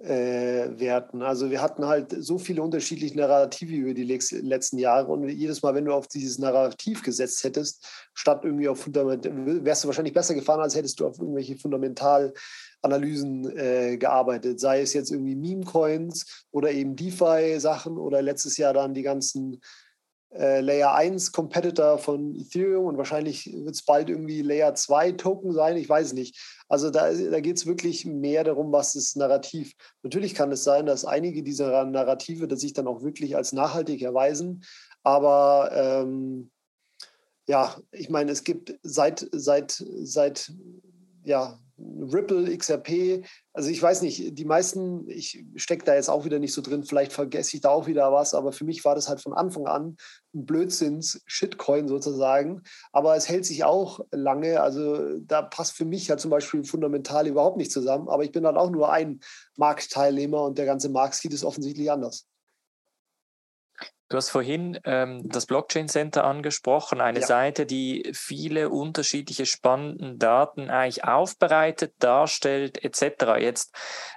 äh, 0.00 0.78
Werten. 0.78 1.22
Also 1.22 1.50
wir 1.50 1.60
hatten 1.60 1.86
halt 1.86 2.14
so 2.18 2.38
viele 2.38 2.62
unterschiedliche 2.62 3.16
Narrative 3.16 3.74
über 3.74 3.92
die 3.92 4.04
letzten 4.04 4.78
Jahre 4.78 5.12
und 5.12 5.28
jedes 5.28 5.62
Mal, 5.62 5.74
wenn 5.74 5.84
du 5.84 5.92
auf 5.92 6.08
dieses 6.08 6.38
Narrativ 6.38 7.02
gesetzt 7.02 7.44
hättest, 7.44 7.86
statt 8.14 8.40
irgendwie 8.44 8.68
auf 8.68 8.80
Fundament, 8.80 9.28
wärst 9.30 9.84
du 9.84 9.88
wahrscheinlich 9.88 10.14
besser 10.14 10.34
gefahren, 10.34 10.60
als 10.60 10.74
hättest 10.74 11.00
du 11.00 11.06
auf 11.06 11.18
irgendwelche 11.18 11.58
Fundamentalanalysen 11.58 13.58
äh, 13.58 13.98
gearbeitet. 13.98 14.58
Sei 14.58 14.80
es 14.80 14.94
jetzt 14.94 15.10
irgendwie 15.10 15.36
Meme-Coins 15.36 16.46
oder 16.50 16.70
eben 16.70 16.96
DeFi-Sachen 16.96 17.98
oder 17.98 18.22
letztes 18.22 18.56
Jahr 18.56 18.72
dann 18.72 18.94
die 18.94 19.02
ganzen 19.02 19.60
äh, 20.32 20.60
Layer 20.60 20.94
1 20.94 21.32
Competitor 21.32 21.98
von 21.98 22.34
Ethereum 22.36 22.86
und 22.86 22.98
wahrscheinlich 22.98 23.52
wird 23.52 23.74
es 23.74 23.84
bald 23.84 24.08
irgendwie 24.08 24.42
Layer 24.42 24.74
2 24.74 25.12
Token 25.12 25.52
sein, 25.52 25.76
ich 25.76 25.88
weiß 25.88 26.12
nicht. 26.12 26.38
Also 26.68 26.90
da, 26.90 27.12
da 27.12 27.40
geht 27.40 27.56
es 27.56 27.66
wirklich 27.66 28.06
mehr 28.06 28.44
darum, 28.44 28.70
was 28.72 28.94
ist 28.94 29.16
Narrativ. 29.16 29.74
Natürlich 30.02 30.34
kann 30.34 30.52
es 30.52 30.62
sein, 30.62 30.86
dass 30.86 31.04
einige 31.04 31.42
dieser 31.42 31.84
Narrative 31.84 32.46
dass 32.46 32.60
sich 32.60 32.72
dann 32.72 32.86
auch 32.86 33.02
wirklich 33.02 33.36
als 33.36 33.52
nachhaltig 33.52 34.02
erweisen, 34.02 34.64
aber 35.02 35.70
ähm, 35.74 36.50
ja, 37.48 37.74
ich 37.90 38.10
meine, 38.10 38.30
es 38.30 38.44
gibt 38.44 38.78
seit, 38.82 39.28
seit, 39.32 39.82
seit 40.02 40.52
ja, 41.24 41.58
Ripple, 42.12 42.56
XRP, 42.56 43.24
also 43.52 43.70
ich 43.70 43.82
weiß 43.82 44.02
nicht, 44.02 44.38
die 44.38 44.44
meisten, 44.44 45.08
ich 45.08 45.44
stecke 45.56 45.84
da 45.84 45.94
jetzt 45.94 46.10
auch 46.10 46.24
wieder 46.24 46.38
nicht 46.38 46.52
so 46.52 46.62
drin, 46.62 46.84
vielleicht 46.84 47.12
vergesse 47.12 47.56
ich 47.56 47.62
da 47.62 47.70
auch 47.70 47.86
wieder 47.86 48.12
was, 48.12 48.34
aber 48.34 48.52
für 48.52 48.64
mich 48.64 48.84
war 48.84 48.94
das 48.94 49.08
halt 49.08 49.20
von 49.20 49.32
Anfang 49.32 49.66
an 49.66 49.96
ein 50.34 50.46
Blödsinns-Shitcoin 50.46 51.88
sozusagen. 51.88 52.62
Aber 52.92 53.16
es 53.16 53.28
hält 53.28 53.46
sich 53.46 53.64
auch 53.64 54.00
lange, 54.10 54.60
also 54.60 55.18
da 55.20 55.42
passt 55.42 55.72
für 55.72 55.84
mich 55.84 56.10
halt 56.10 56.20
zum 56.20 56.30
Beispiel 56.30 56.64
fundamental 56.64 57.26
überhaupt 57.26 57.56
nicht 57.56 57.72
zusammen, 57.72 58.08
aber 58.08 58.24
ich 58.24 58.32
bin 58.32 58.46
halt 58.46 58.56
auch 58.56 58.70
nur 58.70 58.92
ein 58.92 59.20
Marktteilnehmer 59.56 60.44
und 60.44 60.58
der 60.58 60.66
ganze 60.66 60.88
Markt 60.88 61.14
sieht 61.14 61.32
es 61.32 61.44
offensichtlich 61.44 61.90
anders. 61.90 62.26
Du 64.10 64.16
hast 64.16 64.30
vorhin 64.30 64.76
ähm, 64.84 65.22
das 65.24 65.46
Blockchain 65.46 65.88
Center 65.88 66.24
angesprochen, 66.24 67.00
eine 67.00 67.20
ja. 67.20 67.26
Seite, 67.26 67.64
die 67.64 68.10
viele 68.12 68.68
unterschiedliche 68.68 69.46
spannende 69.46 70.16
Daten 70.16 70.68
eigentlich 70.68 71.04
aufbereitet, 71.04 71.94
darstellt 72.00 72.82
etc. 72.82 73.38
Jetzt, 73.38 73.72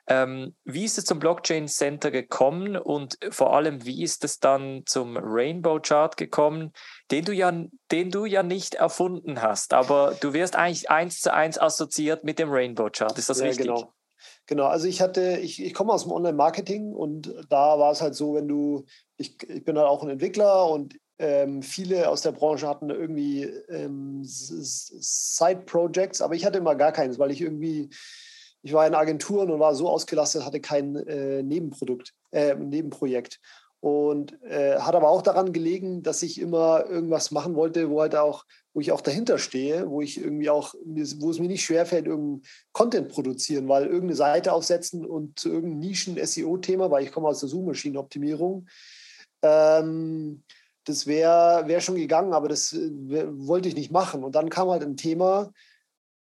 ähm, 0.07 0.55
wie 0.63 0.83
ist 0.83 0.97
es 0.97 1.05
zum 1.05 1.19
Blockchain 1.19 1.67
Center 1.67 2.09
gekommen 2.09 2.75
und 2.75 3.19
vor 3.29 3.55
allem, 3.55 3.85
wie 3.85 4.01
ist 4.01 4.23
es 4.23 4.39
dann 4.39 4.81
zum 4.87 5.15
Rainbow 5.15 5.79
Chart 5.79 6.17
gekommen, 6.17 6.73
den 7.11 7.25
du 7.25 7.31
ja, 7.31 7.53
den 7.91 8.09
du 8.09 8.25
ja 8.25 8.41
nicht 8.41 8.73
erfunden 8.73 9.43
hast, 9.43 9.75
aber 9.75 10.15
du 10.19 10.33
wirst 10.33 10.55
eigentlich 10.55 10.89
eins 10.89 11.21
zu 11.21 11.31
eins 11.31 11.59
assoziiert 11.59 12.23
mit 12.23 12.39
dem 12.39 12.51
Rainbow 12.51 12.89
Chart. 12.89 13.15
Ist 13.15 13.29
das 13.29 13.41
ja, 13.41 13.45
richtig? 13.45 13.67
Genau. 13.67 13.93
Genau, 14.45 14.65
also 14.65 14.87
ich 14.87 15.01
hatte, 15.01 15.37
ich, 15.41 15.63
ich 15.63 15.73
komme 15.73 15.93
aus 15.93 16.03
dem 16.03 16.11
Online-Marketing 16.11 16.93
und 16.93 17.33
da 17.49 17.79
war 17.79 17.91
es 17.91 18.01
halt 18.01 18.15
so, 18.15 18.33
wenn 18.33 18.47
du, 18.47 18.85
ich, 19.23 19.49
ich 19.49 19.63
bin 19.63 19.77
halt 19.77 19.87
auch 19.87 20.03
ein 20.03 20.09
Entwickler 20.09 20.69
und 20.69 20.99
ähm, 21.19 21.61
viele 21.61 22.09
aus 22.09 22.21
der 22.21 22.33
Branche 22.33 22.67
hatten 22.67 22.89
irgendwie 22.89 23.43
ähm, 23.69 24.21
Side-Projects, 24.23 26.21
aber 26.21 26.35
ich 26.35 26.45
hatte 26.45 26.57
immer 26.57 26.75
gar 26.75 26.91
keins, 26.91 27.17
weil 27.19 27.31
ich 27.31 27.39
irgendwie, 27.41 27.89
ich 28.61 28.73
war 28.73 28.85
in 28.85 28.93
Agenturen 28.95 29.49
und 29.49 29.59
war 29.59 29.73
so 29.75 29.87
ausgelastet, 29.89 30.45
hatte 30.45 30.59
kein 30.59 30.95
äh, 30.95 31.41
Nebenprodukt, 31.43 32.13
äh, 32.31 32.55
Nebenprojekt. 32.55 33.39
Und 33.79 34.41
äh, 34.43 34.79
hat 34.79 34.95
aber 34.95 35.09
auch 35.09 35.21
daran 35.21 35.51
gelegen, 35.51 36.03
dass 36.03 36.23
ich 36.23 36.39
immer 36.39 36.85
irgendwas 36.89 37.31
machen 37.31 37.55
wollte, 37.55 37.89
wo 37.89 37.99
halt 37.99 38.15
auch, 38.15 38.45
wo 38.73 38.79
ich 38.79 38.93
auch 38.93 39.01
dahinter 39.01 39.37
stehe, 39.37 39.89
wo 39.89 40.01
ich 40.01 40.21
irgendwie 40.21 40.49
auch, 40.49 40.73
wo 40.85 41.29
es 41.29 41.39
mir 41.39 41.49
nicht 41.49 41.65
schwerfällt, 41.65 42.07
irgendeinen 42.07 42.43
Content 42.71 43.09
produzieren, 43.09 43.67
weil 43.67 43.83
irgendeine 43.83 44.15
Seite 44.15 44.53
aufsetzen 44.53 45.05
und 45.05 45.37
zu 45.37 45.49
irgendeinem 45.49 45.79
Nischen-SEO-Thema, 45.81 46.91
weil 46.91 47.03
ich 47.03 47.11
komme 47.11 47.27
aus 47.27 47.41
der 47.41 47.49
Suchmaschinenoptimierung, 47.49 48.67
ähm, 49.43 50.43
das 50.85 51.07
wäre 51.07 51.63
wär 51.67 51.81
schon 51.81 51.95
gegangen, 51.95 52.33
aber 52.33 52.49
das 52.49 52.73
äh, 52.73 52.89
wollte 52.91 53.69
ich 53.69 53.75
nicht 53.75 53.91
machen. 53.91 54.23
Und 54.23 54.35
dann 54.35 54.49
kam 54.49 54.69
halt 54.69 54.83
ein 54.83 54.97
Thema, 54.97 55.51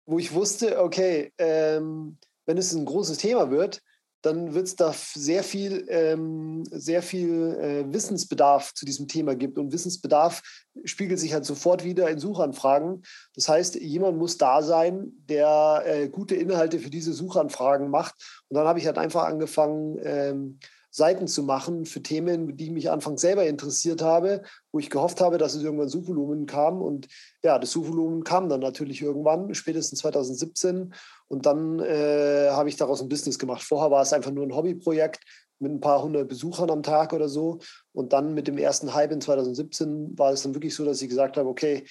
wo 0.06 0.18
ich 0.18 0.32
wusste, 0.32 0.82
okay, 0.82 1.32
ähm, 1.38 2.18
wenn 2.46 2.58
es 2.58 2.72
ein 2.72 2.84
großes 2.84 3.18
Thema 3.18 3.50
wird, 3.50 3.82
dann 4.22 4.52
wird 4.52 4.66
es 4.66 4.76
da 4.76 4.92
sehr 4.92 5.42
viel, 5.42 5.86
ähm, 5.88 6.64
sehr 6.70 7.02
viel 7.02 7.56
äh, 7.58 7.92
Wissensbedarf 7.92 8.74
zu 8.74 8.84
diesem 8.84 9.08
Thema 9.08 9.34
gibt. 9.34 9.56
Und 9.56 9.72
Wissensbedarf 9.72 10.42
spiegelt 10.84 11.18
sich 11.18 11.32
halt 11.32 11.46
sofort 11.46 11.84
wieder 11.84 12.10
in 12.10 12.18
Suchanfragen. 12.18 13.02
Das 13.34 13.48
heißt, 13.48 13.76
jemand 13.76 14.18
muss 14.18 14.36
da 14.36 14.62
sein, 14.62 15.12
der 15.28 15.82
äh, 15.86 16.08
gute 16.08 16.34
Inhalte 16.34 16.80
für 16.80 16.90
diese 16.90 17.14
Suchanfragen 17.14 17.88
macht. 17.88 18.14
Und 18.48 18.56
dann 18.56 18.66
habe 18.66 18.78
ich 18.78 18.86
halt 18.86 18.98
einfach 18.98 19.24
angefangen, 19.24 19.98
ähm, 20.02 20.58
Seiten 20.90 21.28
zu 21.28 21.42
machen 21.42 21.86
für 21.86 22.02
Themen, 22.02 22.56
die 22.56 22.70
mich 22.70 22.90
anfangs 22.90 23.20
selber 23.20 23.46
interessiert 23.46 24.02
habe, 24.02 24.42
wo 24.72 24.78
ich 24.78 24.90
gehofft 24.90 25.20
habe, 25.20 25.38
dass 25.38 25.54
es 25.54 25.62
irgendwann 25.62 25.88
Suchvolumen 25.88 26.46
kam. 26.46 26.82
Und 26.82 27.08
ja, 27.42 27.58
das 27.58 27.70
Suchvolumen 27.70 28.24
kam 28.24 28.48
dann 28.48 28.60
natürlich 28.60 29.00
irgendwann, 29.00 29.54
spätestens 29.54 30.00
2017. 30.00 30.92
Und 31.28 31.46
dann 31.46 31.78
äh, 31.78 32.48
habe 32.50 32.68
ich 32.68 32.76
daraus 32.76 33.00
ein 33.00 33.08
Business 33.08 33.38
gemacht. 33.38 33.62
Vorher 33.62 33.90
war 33.90 34.02
es 34.02 34.12
einfach 34.12 34.32
nur 34.32 34.44
ein 34.44 34.54
Hobbyprojekt 34.54 35.20
mit 35.60 35.70
ein 35.70 35.80
paar 35.80 36.02
hundert 36.02 36.28
Besuchern 36.28 36.70
am 36.70 36.82
Tag 36.82 37.12
oder 37.12 37.28
so. 37.28 37.60
Und 37.92 38.12
dann 38.12 38.34
mit 38.34 38.48
dem 38.48 38.58
ersten 38.58 38.94
Hype 38.94 39.12
in 39.12 39.20
2017 39.20 40.18
war 40.18 40.32
es 40.32 40.42
dann 40.42 40.54
wirklich 40.54 40.74
so, 40.74 40.84
dass 40.84 41.00
ich 41.02 41.08
gesagt 41.08 41.36
habe, 41.36 41.48
okay, 41.48 41.84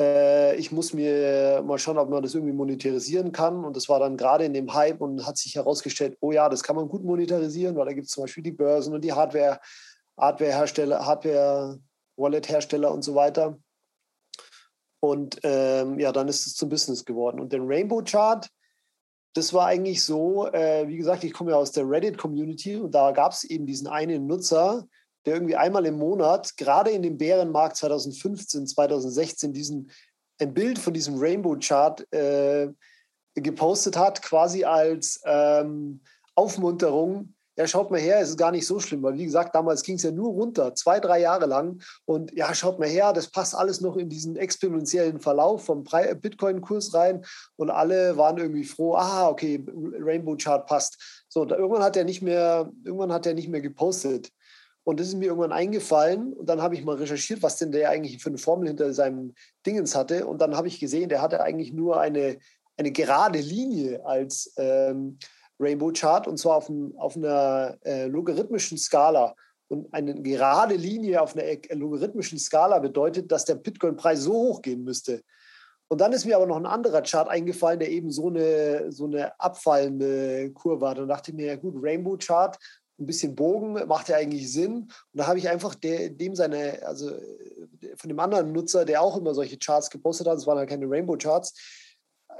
ich 0.00 0.70
muss 0.70 0.92
mir 0.92 1.62
mal 1.66 1.78
schauen, 1.78 1.98
ob 1.98 2.08
man 2.08 2.22
das 2.22 2.34
irgendwie 2.34 2.52
monetarisieren 2.52 3.32
kann. 3.32 3.64
Und 3.64 3.76
das 3.76 3.88
war 3.88 3.98
dann 3.98 4.16
gerade 4.16 4.44
in 4.44 4.54
dem 4.54 4.72
Hype 4.72 5.00
und 5.00 5.26
hat 5.26 5.36
sich 5.36 5.56
herausgestellt, 5.56 6.16
oh 6.20 6.30
ja, 6.30 6.48
das 6.48 6.62
kann 6.62 6.76
man 6.76 6.88
gut 6.88 7.02
monetarisieren, 7.02 7.76
weil 7.76 7.86
da 7.86 7.92
gibt 7.92 8.06
es 8.06 8.12
zum 8.12 8.22
Beispiel 8.22 8.44
die 8.44 8.52
Börsen 8.52 8.94
und 8.94 9.02
die 9.02 9.12
Hardware, 9.12 9.58
Hardware-Hersteller, 10.16 11.04
Hardware-Wallet-Hersteller 11.04 12.92
und 12.92 13.02
so 13.02 13.14
weiter. 13.14 13.58
Und 15.00 15.38
ähm, 15.42 15.98
ja, 15.98 16.12
dann 16.12 16.28
ist 16.28 16.46
es 16.46 16.54
zum 16.54 16.68
Business 16.68 17.04
geworden. 17.04 17.40
Und 17.40 17.52
den 17.52 17.66
Rainbow 17.66 18.02
Chart, 18.02 18.48
das 19.34 19.52
war 19.52 19.66
eigentlich 19.66 20.04
so, 20.04 20.46
äh, 20.48 20.86
wie 20.88 20.96
gesagt, 20.96 21.24
ich 21.24 21.32
komme 21.32 21.52
ja 21.52 21.56
aus 21.56 21.72
der 21.72 21.88
Reddit-Community 21.88 22.76
und 22.76 22.92
da 22.92 23.12
gab 23.12 23.32
es 23.32 23.44
eben 23.44 23.66
diesen 23.66 23.86
einen 23.86 24.26
Nutzer, 24.26 24.86
der 25.26 25.34
irgendwie 25.34 25.56
einmal 25.56 25.86
im 25.86 25.98
Monat, 25.98 26.56
gerade 26.56 26.90
in 26.90 27.02
dem 27.02 27.18
Bärenmarkt 27.18 27.76
2015, 27.76 28.66
2016, 28.66 29.52
diesen, 29.52 29.90
ein 30.40 30.54
Bild 30.54 30.78
von 30.78 30.94
diesem 30.94 31.18
Rainbow-Chart 31.18 32.12
äh, 32.12 32.68
gepostet 33.34 33.96
hat, 33.96 34.22
quasi 34.22 34.64
als 34.64 35.20
ähm, 35.24 36.00
Aufmunterung. 36.34 37.34
Ja, 37.56 37.66
schaut 37.66 37.90
mal 37.90 37.98
her, 37.98 38.20
es 38.20 38.30
ist 38.30 38.38
gar 38.38 38.52
nicht 38.52 38.68
so 38.68 38.78
schlimm, 38.78 39.02
weil 39.02 39.18
wie 39.18 39.24
gesagt, 39.24 39.52
damals 39.52 39.82
ging 39.82 39.96
es 39.96 40.04
ja 40.04 40.12
nur 40.12 40.30
runter, 40.30 40.76
zwei, 40.76 41.00
drei 41.00 41.20
Jahre 41.20 41.46
lang. 41.46 41.82
Und 42.04 42.32
ja, 42.32 42.54
schaut 42.54 42.78
mal 42.78 42.88
her, 42.88 43.12
das 43.12 43.32
passt 43.32 43.56
alles 43.56 43.80
noch 43.80 43.96
in 43.96 44.08
diesen 44.08 44.36
exponentiellen 44.36 45.18
Verlauf 45.18 45.64
vom 45.64 45.82
Bitcoin-Kurs 45.82 46.94
rein. 46.94 47.24
Und 47.56 47.70
alle 47.70 48.16
waren 48.16 48.38
irgendwie 48.38 48.62
froh, 48.62 48.94
ah, 48.94 49.28
okay, 49.28 49.64
Rainbow-Chart 49.66 50.66
passt. 50.66 51.24
So, 51.28 51.44
da, 51.44 51.56
irgendwann 51.56 51.82
hat 51.82 51.96
er 51.96 52.04
nicht 52.04 52.22
mehr, 52.22 52.70
irgendwann 52.84 53.12
hat 53.12 53.26
er 53.26 53.34
nicht 53.34 53.48
mehr 53.48 53.60
gepostet. 53.60 54.30
Und 54.88 54.98
das 55.00 55.08
ist 55.08 55.16
mir 55.16 55.26
irgendwann 55.26 55.52
eingefallen. 55.52 56.32
Und 56.32 56.48
dann 56.48 56.62
habe 56.62 56.74
ich 56.74 56.82
mal 56.82 56.96
recherchiert, 56.96 57.42
was 57.42 57.58
denn 57.58 57.72
der 57.72 57.90
eigentlich 57.90 58.22
für 58.22 58.30
eine 58.30 58.38
Formel 58.38 58.68
hinter 58.68 58.94
seinem 58.94 59.34
Dingens 59.66 59.94
hatte. 59.94 60.26
Und 60.26 60.40
dann 60.40 60.56
habe 60.56 60.66
ich 60.66 60.80
gesehen, 60.80 61.10
der 61.10 61.20
hatte 61.20 61.42
eigentlich 61.42 61.74
nur 61.74 62.00
eine, 62.00 62.38
eine 62.78 62.90
gerade 62.90 63.38
Linie 63.38 64.02
als 64.06 64.50
ähm, 64.56 65.18
Rainbow 65.60 65.92
Chart 65.92 66.26
und 66.26 66.38
zwar 66.38 66.56
auf, 66.56 66.70
ein, 66.70 66.94
auf 66.96 67.18
einer 67.18 67.76
äh, 67.84 68.06
logarithmischen 68.06 68.78
Skala. 68.78 69.34
Und 69.68 69.92
eine 69.92 70.22
gerade 70.22 70.76
Linie 70.76 71.20
auf 71.20 71.36
einer 71.36 71.44
äh, 71.44 71.60
logarithmischen 71.74 72.38
Skala 72.38 72.78
bedeutet, 72.78 73.30
dass 73.30 73.44
der 73.44 73.56
Bitcoin-Preis 73.56 74.20
so 74.20 74.32
hoch 74.32 74.62
gehen 74.62 74.84
müsste. 74.84 75.20
Und 75.88 76.00
dann 76.00 76.14
ist 76.14 76.24
mir 76.24 76.36
aber 76.36 76.46
noch 76.46 76.56
ein 76.56 76.66
anderer 76.66 77.02
Chart 77.02 77.28
eingefallen, 77.28 77.80
der 77.80 77.90
eben 77.90 78.10
so 78.10 78.28
eine, 78.28 78.90
so 78.90 79.04
eine 79.04 79.38
abfallende 79.38 80.50
Kurve 80.52 80.88
hat. 80.88 80.98
Und 80.98 81.08
dachte 81.08 81.34
mir, 81.34 81.46
ja 81.46 81.56
gut, 81.56 81.74
Rainbow 81.76 82.16
Chart 82.16 82.58
ein 82.98 83.06
bisschen 83.06 83.34
Bogen, 83.34 83.74
macht 83.86 84.08
ja 84.08 84.16
eigentlich 84.16 84.52
Sinn. 84.52 84.74
Und 84.74 84.90
da 85.12 85.26
habe 85.26 85.38
ich 85.38 85.48
einfach 85.48 85.74
der, 85.74 86.10
dem 86.10 86.34
seine, 86.34 86.84
also 86.84 87.10
von 87.96 88.08
dem 88.08 88.18
anderen 88.18 88.52
Nutzer, 88.52 88.84
der 88.84 89.02
auch 89.02 89.16
immer 89.16 89.34
solche 89.34 89.58
Charts 89.58 89.90
gepostet 89.90 90.26
hat, 90.26 90.38
es 90.38 90.46
waren 90.46 90.58
halt 90.58 90.68
keine 90.68 90.88
Rainbow-Charts, 90.88 91.54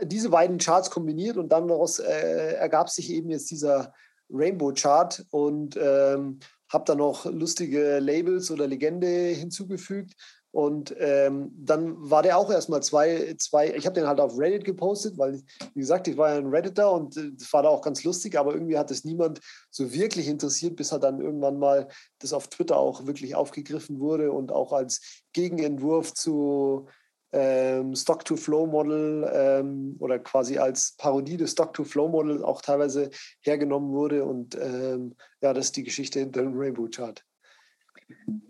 diese 0.03 0.31
beiden 0.31 0.59
Charts 0.59 0.91
kombiniert 0.91 1.37
und 1.37 1.51
dann 1.51 1.69
daraus 1.69 1.99
äh, 1.99 2.55
ergab 2.55 2.89
sich 2.89 3.11
eben 3.11 3.31
jetzt 3.31 3.51
dieser 3.51 3.93
Rainbow-Chart 4.31 5.25
und 5.31 5.77
ähm, 5.77 6.41
habe 6.71 6.85
dann 6.85 6.99
noch 6.99 7.25
lustige 7.25 7.99
Labels 7.99 8.51
oder 8.51 8.67
Legende 8.67 9.07
hinzugefügt. 9.07 10.15
Und 10.51 10.95
ähm, 10.99 11.53
dann 11.59 12.11
war 12.11 12.23
der 12.23 12.39
auch 12.39 12.51
erstmal 12.51 12.83
zwei, 12.83 13.35
zwei 13.39 13.75
ich 13.75 13.85
habe 13.85 13.95
den 13.95 14.07
halt 14.07 14.19
auf 14.19 14.39
Reddit 14.39 14.65
gepostet, 14.65 15.19
weil, 15.19 15.43
wie 15.75 15.81
gesagt, 15.81 16.09
ich 16.09 16.17
war 16.17 16.31
ja 16.31 16.39
ein 16.39 16.47
Redditor 16.47 16.93
und 16.93 17.17
äh, 17.17 17.31
das 17.33 17.53
war 17.53 17.63
da 17.63 17.69
auch 17.69 17.83
ganz 17.83 18.03
lustig, 18.03 18.39
aber 18.39 18.55
irgendwie 18.55 18.79
hat 18.79 18.91
es 18.91 19.05
niemand 19.05 19.41
so 19.71 19.93
wirklich 19.93 20.27
interessiert, 20.27 20.77
bis 20.77 20.91
halt 20.91 21.03
dann 21.03 21.21
irgendwann 21.21 21.59
mal 21.59 21.89
das 22.19 22.33
auf 22.33 22.49
Twitter 22.49 22.79
auch 22.79 23.07
wirklich 23.07 23.35
aufgegriffen 23.35 24.01
wurde 24.01 24.33
und 24.33 24.51
auch 24.51 24.73
als 24.73 25.23
Gegenentwurf 25.35 26.15
zu 26.15 26.89
ähm, 27.33 27.95
Stock-to-Flow-Model 27.95 29.31
ähm, 29.33 29.97
oder 29.99 30.19
quasi 30.19 30.57
als 30.57 30.95
Parodie 30.97 31.37
des 31.37 31.53
Stock-to-Flow-Models 31.53 32.43
auch 32.43 32.63
teilweise 32.63 33.11
hergenommen 33.43 33.93
wurde. 33.93 34.25
Und 34.25 34.55
ähm, 34.55 35.15
ja, 35.43 35.53
das 35.53 35.67
ist 35.67 35.77
die 35.77 35.85
Geschichte 35.85 36.21
hinter 36.21 36.41
dem 36.41 36.59
Rainbow-Chart 36.59 37.23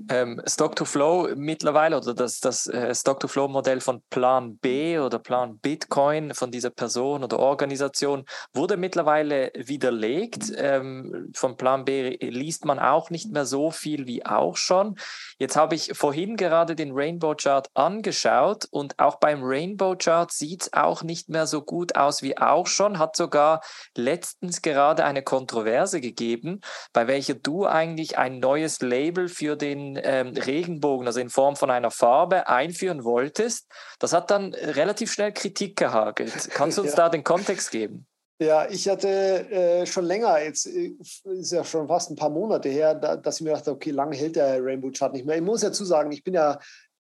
ähm, 0.08 0.40
Stock-to-Flow 0.46 1.34
mittlerweile 1.36 1.96
oder 1.96 2.14
das, 2.14 2.40
das 2.40 2.66
äh, 2.66 2.94
Stock-to-Flow-Modell 2.94 3.80
von 3.80 4.02
Plan 4.10 4.56
B 4.56 4.98
oder 4.98 5.18
Plan 5.18 5.58
Bitcoin 5.58 6.34
von 6.34 6.50
dieser 6.50 6.70
Person 6.70 7.24
oder 7.24 7.38
Organisation 7.38 8.24
wurde 8.52 8.76
mittlerweile 8.76 9.52
widerlegt. 9.54 10.52
Ähm, 10.56 11.30
von 11.34 11.56
Plan 11.56 11.84
B 11.84 12.16
liest 12.20 12.64
man 12.64 12.78
auch 12.78 13.10
nicht 13.10 13.30
mehr 13.30 13.46
so 13.46 13.70
viel 13.70 14.06
wie 14.06 14.24
auch 14.24 14.56
schon. 14.56 14.96
Jetzt 15.38 15.56
habe 15.56 15.74
ich 15.74 15.92
vorhin 15.94 16.36
gerade 16.36 16.74
den 16.74 16.92
Rainbow 16.92 17.34
Chart 17.34 17.68
angeschaut 17.74 18.66
und 18.70 18.98
auch 18.98 19.16
beim 19.16 19.40
Rainbow 19.42 19.96
Chart 19.96 20.32
sieht 20.32 20.62
es 20.62 20.72
auch 20.72 21.02
nicht 21.02 21.28
mehr 21.28 21.46
so 21.46 21.62
gut 21.62 21.96
aus 21.96 22.22
wie 22.22 22.38
auch 22.38 22.66
schon. 22.66 22.98
Hat 22.98 23.16
sogar 23.16 23.60
letztens 23.96 24.62
gerade 24.62 25.04
eine 25.04 25.22
Kontroverse 25.22 26.00
gegeben, 26.00 26.60
bei 26.92 27.06
welcher 27.06 27.34
du 27.34 27.66
eigentlich 27.66 28.18
ein 28.18 28.40
neues 28.40 28.80
Label 28.80 29.28
für 29.28 29.37
den 29.56 29.98
ähm, 30.02 30.28
Regenbogen, 30.36 31.06
also 31.06 31.20
in 31.20 31.30
Form 31.30 31.56
von 31.56 31.70
einer 31.70 31.90
Farbe, 31.90 32.48
einführen 32.48 33.04
wolltest. 33.04 33.66
Das 33.98 34.12
hat 34.12 34.30
dann 34.30 34.54
relativ 34.54 35.12
schnell 35.12 35.32
Kritik 35.32 35.76
gehagelt. 35.76 36.50
Kannst 36.50 36.78
du 36.78 36.82
uns 36.82 36.92
ja. 36.92 36.96
da 36.96 37.08
den 37.08 37.24
Kontext 37.24 37.70
geben? 37.70 38.06
Ja, 38.40 38.68
ich 38.70 38.88
hatte 38.88 39.08
äh, 39.08 39.84
schon 39.84 40.04
länger, 40.04 40.40
jetzt 40.40 40.66
äh, 40.66 40.92
ist 41.24 41.50
ja 41.50 41.64
schon 41.64 41.88
fast 41.88 42.10
ein 42.10 42.16
paar 42.16 42.30
Monate 42.30 42.68
her, 42.68 42.94
da, 42.94 43.16
dass 43.16 43.40
ich 43.40 43.42
mir 43.42 43.52
dachte, 43.52 43.72
okay, 43.72 43.90
lange 43.90 44.16
hält 44.16 44.36
der 44.36 44.64
Rainbow 44.64 44.90
Chart 44.92 45.12
nicht 45.12 45.26
mehr. 45.26 45.36
Ich 45.36 45.42
muss 45.42 45.62
ja 45.62 45.72
sagen, 45.72 46.12
ich 46.12 46.22
bin 46.22 46.34
ja, 46.34 46.60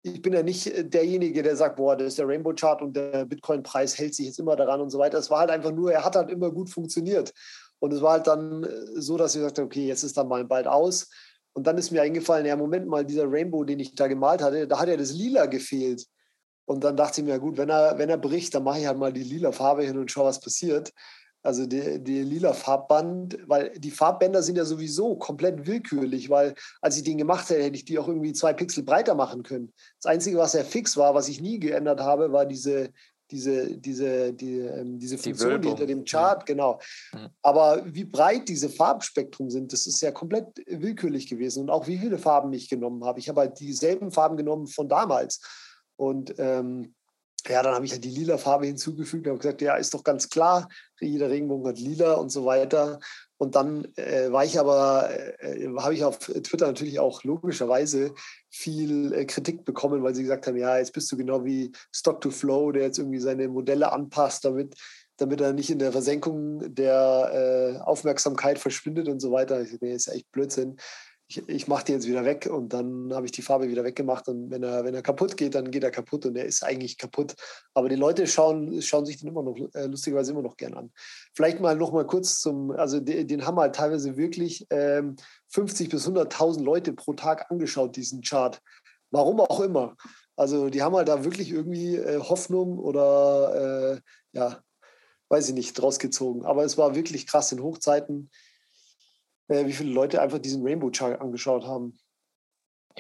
ich 0.03 0.21
bin 0.23 0.33
ja 0.33 0.43
nicht 0.43 0.73
derjenige, 0.93 1.45
der 1.45 1.55
sagt, 1.55 1.77
boah, 1.77 1.97
das 1.97 2.09
ist 2.09 2.19
der 2.19 2.27
Rainbow 2.27 2.53
Chart 2.55 2.83
und 2.83 2.97
der 2.97 3.27
Bitcoin-Preis 3.27 3.97
hält 3.97 4.17
sich 4.17 4.27
jetzt 4.27 4.41
immer 4.41 4.57
daran 4.57 4.81
und 4.81 4.91
so 4.91 4.99
weiter. 4.99 5.19
Es 5.19 5.31
war 5.31 5.41
halt 5.41 5.51
einfach 5.51 5.71
nur, 5.71 5.93
er 5.93 6.05
hat 6.05 6.17
halt 6.17 6.31
immer 6.31 6.51
gut 6.51 6.69
funktioniert. 6.69 7.33
Und 7.79 7.93
es 7.93 8.03
war 8.03 8.13
halt 8.13 8.27
dann 8.27 8.65
äh, 8.65 9.01
so, 9.01 9.17
dass 9.17 9.37
ich 9.37 9.41
sagte, 9.41 9.63
okay, 9.63 9.87
jetzt 9.87 10.03
ist 10.03 10.17
dann 10.17 10.27
mal 10.29 10.45
bald 10.45 10.67
aus. 10.67 11.09
Und 11.53 11.67
dann 11.67 11.79
ist 11.79 11.91
mir 11.91 12.03
eingefallen, 12.03 12.47
ja, 12.47 12.57
Moment 12.57 12.87
mal, 12.87 13.05
dieser 13.05 13.31
Rainbow, 13.31 13.65
den 13.65 13.81
ich 13.81 13.95
da 13.95 14.07
gemalt 14.07 14.43
hatte, 14.43 14.67
da 14.67 14.79
hat 14.79 14.89
ja 14.89 14.97
das 14.97 15.13
Lila 15.13 15.47
gefehlt. 15.47 16.07
Und 16.65 16.85
dann 16.85 16.97
dachte 16.97 17.21
ich 17.21 17.27
mir, 17.27 17.39
gut, 17.41 17.57
wenn 17.57 17.69
er, 17.69 17.99
wenn 17.99 18.11
er 18.11 18.19
bricht, 18.19 18.55
dann 18.55 18.63
mache 18.63 18.79
ich 18.79 18.87
halt 18.87 18.97
mal 18.97 19.13
die 19.13 19.25
lila 19.25 19.51
Farbe 19.51 19.83
hin 19.83 19.99
und 19.99 20.11
schaue, 20.11 20.27
was 20.27 20.39
passiert. 20.39 20.93
Also 21.43 21.67
die, 21.67 21.99
die 22.01 22.23
lila 22.23 22.53
Farbband, 22.53 23.39
weil 23.47 23.71
die 23.79 23.91
Farbbänder 23.91 24.43
sind 24.43 24.57
ja 24.57 24.65
sowieso 24.65 25.17
komplett 25.17 25.67
willkürlich, 25.67 26.31
weil 26.31 26.55
als 26.81 26.97
ich 26.97 27.03
den 27.03 27.19
gemacht 27.19 27.49
hätte, 27.51 27.65
hätte 27.65 27.77
ich 27.77 27.87
die 27.87 27.99
auch 27.99 28.07
irgendwie 28.07 28.35
zwei 28.35 28.53
Pixel 28.53 28.85
breiter 28.85 29.15
machen 29.15 29.43
können. 29.43 29.73
Das 30.01 30.13
Einzige, 30.13 30.37
was 30.37 30.53
ja 30.53 30.63
fix 30.63 30.97
war, 30.97 31.15
was 31.15 31.29
ich 31.29 31.41
nie 31.41 31.59
geändert 31.59 32.01
habe, 32.01 32.31
war 32.31 32.47
diese, 32.47 32.91
diese, 33.31 33.77
diese, 33.77 34.33
die, 34.33 34.59
ähm, 34.59 34.99
diese 34.99 35.19
Funktion 35.19 35.61
die 35.61 35.69
hinter 35.69 35.87
dem 35.87 36.05
Chart, 36.05 36.45
genau. 36.47 36.81
Mhm. 37.13 37.29
Aber 37.43 37.83
wie 37.87 38.05
breit 38.05 38.49
diese 38.49 38.69
Farbspektrum 38.69 39.51
sind, 39.51 39.73
das 39.73 39.87
ist 39.87 40.01
ja 40.01 40.11
komplett 40.11 40.47
willkürlich 40.67 41.29
gewesen. 41.29 41.63
Und 41.63 41.71
auch 41.71 41.87
wie 41.87 41.99
viele 41.99 42.19
Farben 42.19 42.53
ich 42.53 42.69
genommen 42.69 43.05
habe. 43.05 43.19
Ich 43.19 43.29
habe 43.29 43.41
halt 43.41 43.61
dieselben 43.61 44.11
Farben 44.11 44.37
genommen 44.37 44.67
von 44.67 44.89
damals. 44.89 45.41
Und 45.97 46.35
ähm, 46.39 46.95
ja, 47.49 47.63
dann 47.63 47.75
habe 47.75 47.85
ich 47.85 47.93
halt 47.93 48.05
die 48.05 48.11
lila 48.11 48.39
Farbe 48.39 48.67
hinzugefügt 48.67 49.27
und 49.27 49.33
habe 49.33 49.43
gesagt, 49.43 49.63
ja, 49.63 49.77
ist 49.77 49.95
doch 49.95 50.05
ganz 50.05 50.29
klar, 50.29 50.69
jeder 51.01 51.31
Regenbogen 51.31 51.69
hat 51.69 51.79
lila 51.79 52.15
und 52.15 52.31
so 52.31 52.45
weiter. 52.45 53.01
Und 53.41 53.55
dann 53.55 53.89
äh, 53.97 54.31
war 54.31 54.45
ich 54.45 54.61
aber, 54.61 55.09
äh, 55.39 55.67
habe 55.79 55.95
ich 55.95 56.05
auf 56.05 56.19
Twitter 56.19 56.67
natürlich 56.67 57.01
auch 57.01 57.25
logischerweise 57.25 58.13
viel 58.51 59.15
äh, 59.15 59.25
Kritik 59.25 59.65
bekommen, 59.65 60.03
weil 60.03 60.15
sie 60.15 60.21
gesagt 60.23 60.47
haben, 60.47 60.59
ja, 60.59 60.77
jetzt 60.77 60.93
bist 60.93 61.11
du 61.11 61.17
genau 61.17 61.43
wie 61.43 61.73
Stock 61.91 62.21
to 62.21 62.31
Flow, 62.31 62.71
der 62.71 62.83
jetzt 62.83 62.99
irgendwie 62.99 63.19
seine 63.19 63.49
Modelle 63.49 63.93
anpasst, 63.93 64.45
damit, 64.45 64.75
damit 65.17 65.41
er 65.41 65.55
nicht 65.55 65.71
in 65.71 65.79
der 65.79 65.91
Versenkung 65.91 66.75
der 66.75 67.79
äh, 67.79 67.81
Aufmerksamkeit 67.81 68.59
verschwindet 68.59 69.09
und 69.09 69.21
so 69.21 69.33
weiter. 69.33 69.63
Ich, 69.63 69.81
nee, 69.81 69.95
ist 69.95 70.09
ja 70.09 70.13
echt 70.13 70.31
Blödsinn 70.33 70.77
ich, 71.31 71.49
ich 71.49 71.69
mache 71.69 71.85
die 71.85 71.93
jetzt 71.93 72.09
wieder 72.09 72.25
weg 72.25 72.49
und 72.53 72.73
dann 72.73 73.15
habe 73.15 73.25
ich 73.25 73.31
die 73.33 73.43
Farbe 73.43 73.69
wieder 73.69 73.85
weggemacht 73.85 74.29
und 74.29 74.51
wenn 74.51 74.65
er, 74.65 74.85
wenn 74.85 74.95
er 74.95 75.03
kaputt 75.03 75.37
geht, 75.37 75.55
dann 75.55 75.71
geht 75.71 75.85
er 75.85 75.93
kaputt 75.93 76.27
und 76.27 76.37
er 76.37 76.45
ist 76.45 76.65
eigentlich 76.65 76.99
kaputt. 76.99 77.37
Aber 77.73 77.89
die 77.89 77.97
Leute 77.97 78.27
schauen, 78.27 78.83
schauen 78.83 79.07
sich 79.07 79.19
den 79.19 79.29
immer 79.29 79.45
noch, 79.45 79.57
äh, 79.75 79.87
lustigerweise 79.87 80.33
immer 80.33 80.43
noch 80.43 80.57
gern 80.57 80.75
an. 80.75 80.91
Vielleicht 81.35 81.61
mal 81.61 81.77
noch 81.77 81.93
mal 81.93 82.05
kurz 82.05 82.41
zum, 82.41 82.73
also 82.73 82.99
den, 82.99 83.29
den 83.29 83.47
haben 83.47 83.61
halt 83.61 83.77
teilweise 83.77 84.17
wirklich 84.17 84.67
ähm, 84.71 85.15
50 85.49 85.89
bis 85.89 86.09
100.000 86.09 86.65
Leute 86.65 86.93
pro 86.93 87.13
Tag 87.13 87.49
angeschaut, 87.51 87.95
diesen 87.95 88.23
Chart. 88.23 88.61
Warum 89.13 89.41
auch 89.41 89.61
immer. 89.61 89.97
Also 90.37 90.69
die 90.69 90.83
haben 90.83 90.97
halt 90.97 91.09
da 91.09 91.25
wirklich 91.25 91.53
irgendwie 91.53 91.97
äh, 91.97 92.19
Hoffnung 92.19 92.79
oder 92.79 93.95
äh, 93.95 94.01
ja, 94.33 94.59
weiß 95.29 95.51
ich 95.51 95.55
nicht, 95.55 95.75
draus 95.75 96.01
gezogen. 96.01 96.45
Aber 96.45 96.65
es 96.65 96.77
war 96.77 96.97
wirklich 96.97 97.29
krass 97.29 97.53
in 97.53 97.63
Hochzeiten 97.63 98.31
äh, 99.51 99.67
wie 99.67 99.73
viele 99.73 99.93
Leute 99.93 100.23
einfach 100.23 100.39
diesen 100.39 100.65
Rainbow 100.65 100.91
Chart 100.91 101.21
angeschaut 101.21 101.65
haben. 101.67 101.99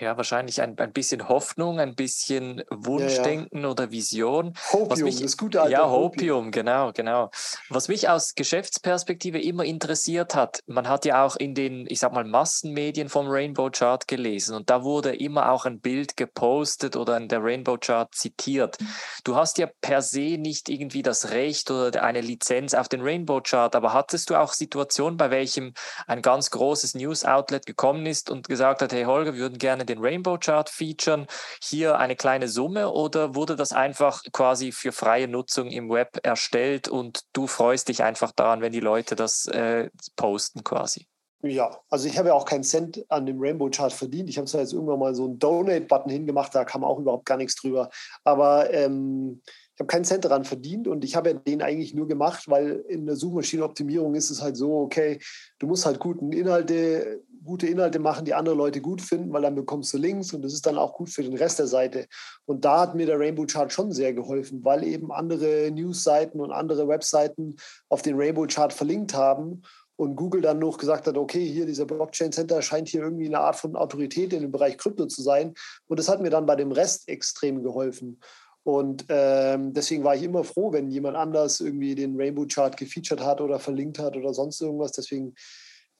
Ja, 0.00 0.16
wahrscheinlich 0.16 0.62
ein, 0.62 0.78
ein 0.78 0.92
bisschen 0.94 1.28
Hoffnung, 1.28 1.78
ein 1.78 1.94
bisschen 1.94 2.62
Wunschdenken 2.70 3.58
ja, 3.58 3.64
ja. 3.64 3.70
oder 3.70 3.90
Vision. 3.90 4.54
Hopium, 4.72 5.02
mich, 5.02 5.20
das 5.20 5.36
gute 5.36 5.60
alte 5.60 5.72
Ja, 5.72 5.90
Hopium, 5.90 6.46
Hopium, 6.46 6.50
genau, 6.52 6.92
genau. 6.92 7.30
Was 7.68 7.88
mich 7.88 8.08
aus 8.08 8.34
Geschäftsperspektive 8.34 9.38
immer 9.38 9.64
interessiert 9.64 10.34
hat, 10.34 10.62
man 10.66 10.88
hat 10.88 11.04
ja 11.04 11.22
auch 11.26 11.36
in 11.36 11.54
den, 11.54 11.84
ich 11.86 11.98
sag 11.98 12.14
mal, 12.14 12.24
Massenmedien 12.24 13.10
vom 13.10 13.26
Rainbow 13.28 13.68
Chart 13.68 14.08
gelesen 14.08 14.56
und 14.56 14.70
da 14.70 14.84
wurde 14.84 15.14
immer 15.14 15.52
auch 15.52 15.66
ein 15.66 15.80
Bild 15.80 16.16
gepostet 16.16 16.96
oder 16.96 17.18
in 17.18 17.28
der 17.28 17.44
Rainbow 17.44 17.76
Chart 17.76 18.08
zitiert. 18.14 18.78
Du 19.24 19.36
hast 19.36 19.58
ja 19.58 19.68
per 19.82 20.00
se 20.00 20.38
nicht 20.38 20.70
irgendwie 20.70 21.02
das 21.02 21.30
Recht 21.32 21.70
oder 21.70 22.02
eine 22.02 22.22
Lizenz 22.22 22.72
auf 22.72 22.88
den 22.88 23.02
Rainbow 23.02 23.42
Chart, 23.42 23.76
aber 23.76 23.92
hattest 23.92 24.30
du 24.30 24.36
auch 24.36 24.54
Situationen, 24.54 25.18
bei 25.18 25.30
welchem 25.30 25.74
ein 26.06 26.22
ganz 26.22 26.50
großes 26.50 26.94
News 26.94 27.26
Outlet 27.26 27.66
gekommen 27.66 28.06
ist 28.06 28.30
und 28.30 28.48
gesagt 28.48 28.80
hat, 28.80 28.94
hey 28.94 29.04
Holger, 29.04 29.34
wir 29.34 29.40
würden 29.40 29.58
gerne 29.58 29.89
den 29.90 30.00
Rainbow 30.00 30.38
Chart 30.38 30.68
featuren, 30.68 31.26
hier 31.62 31.98
eine 31.98 32.16
kleine 32.16 32.48
Summe 32.48 32.90
oder 32.90 33.35
wurde 33.35 33.57
das 33.57 33.72
einfach 33.72 34.22
quasi 34.33 34.72
für 34.72 34.92
freie 34.92 35.29
Nutzung 35.29 35.68
im 35.68 35.90
Web 35.90 36.20
erstellt 36.22 36.88
und 36.88 37.24
du 37.33 37.46
freust 37.46 37.88
dich 37.88 38.03
einfach 38.03 38.33
daran, 38.33 38.61
wenn 38.61 38.72
die 38.72 38.81
Leute 38.81 39.16
das 39.16 39.46
äh, 39.46 39.90
posten 40.16 40.64
quasi? 40.64 41.07
Ja, 41.42 41.79
also 41.88 42.07
ich 42.07 42.18
habe 42.18 42.29
ja 42.29 42.35
auch 42.35 42.44
keinen 42.44 42.64
Cent 42.64 43.03
an 43.09 43.24
dem 43.24 43.40
Rainbow 43.40 43.70
Chart 43.70 43.92
verdient. 43.92 44.29
Ich 44.29 44.37
habe 44.37 44.46
zwar 44.46 44.61
jetzt 44.61 44.74
irgendwann 44.74 44.98
mal 44.98 45.14
so 45.14 45.24
einen 45.24 45.38
Donate-Button 45.38 46.11
hingemacht, 46.11 46.55
da 46.55 46.64
kam 46.64 46.85
auch 46.85 46.98
überhaupt 46.98 47.24
gar 47.24 47.38
nichts 47.38 47.55
drüber. 47.55 47.88
Aber 48.24 48.70
ähm, 48.74 49.40
ich 49.74 49.81
habe 49.81 49.87
keinen 49.87 50.05
Cent 50.05 50.26
daran 50.26 50.44
verdient 50.44 50.87
und 50.87 51.03
ich 51.03 51.16
habe 51.16 51.31
ja 51.31 51.37
den 51.37 51.62
eigentlich 51.62 51.94
nur 51.94 52.07
gemacht, 52.07 52.44
weil 52.48 52.85
in 52.88 53.07
der 53.07 53.16
Suchmaschinenoptimierung 53.16 54.14
ist 54.14 54.29
es 54.29 54.42
halt 54.42 54.59
so, 54.59 54.81
okay, 54.81 55.18
du 55.59 55.66
musst 55.66 55.87
halt 55.87 55.98
guten 55.98 56.33
Inhalte, 56.33 57.22
gute 57.44 57.66
Inhalte 57.66 57.98
machen, 57.98 58.24
die 58.24 58.35
andere 58.35 58.55
Leute 58.55 58.81
gut 58.81 59.00
finden, 59.00 59.33
weil 59.33 59.42
dann 59.42 59.55
bekommst 59.55 59.92
du 59.92 59.98
Links 59.98 60.33
und 60.33 60.42
das 60.42 60.53
ist 60.53 60.66
dann 60.66 60.79
auch 60.79 60.94
gut 60.94 61.11
für 61.11 61.22
den 61.22 61.37
Rest 61.37 61.59
der 61.59 61.66
Seite. 61.66 62.07
Und 62.46 62.64
da 62.64 62.81
hat 62.81 62.94
mir 62.94 63.07
der 63.07 63.18
Rainbow 63.18 63.46
Chart 63.46 63.72
schon 63.72 63.92
sehr 63.92 64.12
geholfen, 64.12 64.64
weil 64.64 64.85
eben 64.85 65.12
andere 65.12 65.70
Newsseiten 65.70 66.40
und 66.40 66.53
andere 66.53 66.88
Webseiten 66.88 67.57
auf 67.88 68.03
den 68.03 68.16
Rainbow 68.16 68.46
Chart 68.46 68.72
verlinkt 68.72 69.14
haben 69.14 69.62
und 69.96 70.16
Google 70.16 70.40
dann 70.40 70.59
noch 70.59 70.79
gesagt 70.79 71.07
hat, 71.07 71.18
okay, 71.18 71.46
hier 71.46 71.66
dieser 71.66 71.85
Blockchain 71.85 72.33
Center 72.33 72.62
scheint 72.62 72.88
hier 72.88 73.03
irgendwie 73.03 73.26
eine 73.26 73.40
Art 73.40 73.57
von 73.57 73.76
Autorität 73.76 74.33
in 74.33 74.40
dem 74.40 74.50
Bereich 74.50 74.79
Krypto 74.79 75.07
zu 75.07 75.20
sein. 75.20 75.53
Und 75.88 75.98
das 75.98 76.09
hat 76.09 76.22
mir 76.22 76.31
dann 76.31 76.46
bei 76.46 76.57
dem 76.57 76.72
Rest 76.72 77.07
extrem 77.09 77.62
geholfen. 77.62 78.18
Und 78.62 79.05
ähm, 79.09 79.72
deswegen 79.72 80.05
war 80.05 80.14
ich 80.14 80.22
immer 80.22 80.44
froh, 80.44 80.72
wenn 80.72 80.90
jemand 80.90 81.16
anders 81.16 81.61
irgendwie 81.61 81.94
den 81.94 82.16
Rainbow 82.16 82.46
Chart 82.46 82.76
gefeatured 82.76 83.20
hat 83.20 83.40
oder 83.40 83.59
verlinkt 83.59 83.98
hat 83.98 84.16
oder 84.16 84.33
sonst 84.33 84.61
irgendwas. 84.61 84.92
Deswegen 84.92 85.35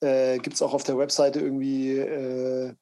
äh, 0.01 0.39
gibt 0.39 0.55
es 0.55 0.63
auch 0.63 0.75
auf 0.75 0.85
der 0.85 0.99
Webseite 0.99 1.41
irgendwie 1.41 1.99
äh, 1.99 2.75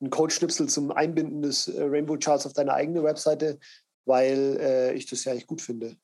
einen 0.00 0.10
Code-Schnipsel 0.10 0.68
zum 0.68 0.90
Einbinden 0.90 1.42
des 1.42 1.68
äh, 1.68 1.82
Rainbow 1.82 2.16
Charts 2.18 2.46
auf 2.46 2.52
deine 2.52 2.74
eigene 2.74 3.02
Webseite, 3.02 3.58
weil 4.06 4.58
äh, 4.60 4.92
ich 4.94 5.06
das 5.06 5.24
ja 5.24 5.32
eigentlich 5.32 5.46
gut 5.46 5.62
finde. 5.62 5.96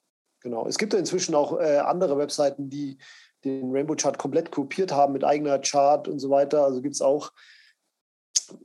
Genau. 0.43 0.67
Es 0.67 0.79
gibt 0.79 0.93
ja 0.93 0.99
inzwischen 0.99 1.35
auch 1.35 1.59
äh, 1.59 1.79
andere 1.79 2.17
Webseiten, 2.17 2.71
die 2.71 2.99
den 3.45 3.71
Rainbow 3.73 3.95
Chart 3.95 4.17
komplett 4.19 4.51
kopiert 4.51 4.93
haben 4.93 5.13
mit 5.13 5.25
eigener 5.25 5.59
Chart 5.59 6.09
und 6.09 6.19
so 6.19 6.31
weiter. 6.31 6.65
Also 6.65 6.81
gibt 6.83 6.95
es 6.95 7.03
auch 7.03 7.33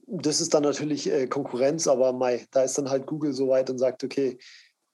das 0.07 0.41
ist 0.41 0.53
dann 0.53 0.63
natürlich 0.63 1.11
äh, 1.11 1.27
Konkurrenz, 1.27 1.87
aber 1.87 2.13
Mai, 2.13 2.45
da 2.51 2.63
ist 2.63 2.77
dann 2.77 2.89
halt 2.89 3.05
Google 3.05 3.33
so 3.33 3.49
weit 3.49 3.69
und 3.69 3.77
sagt, 3.77 4.03
okay, 4.03 4.37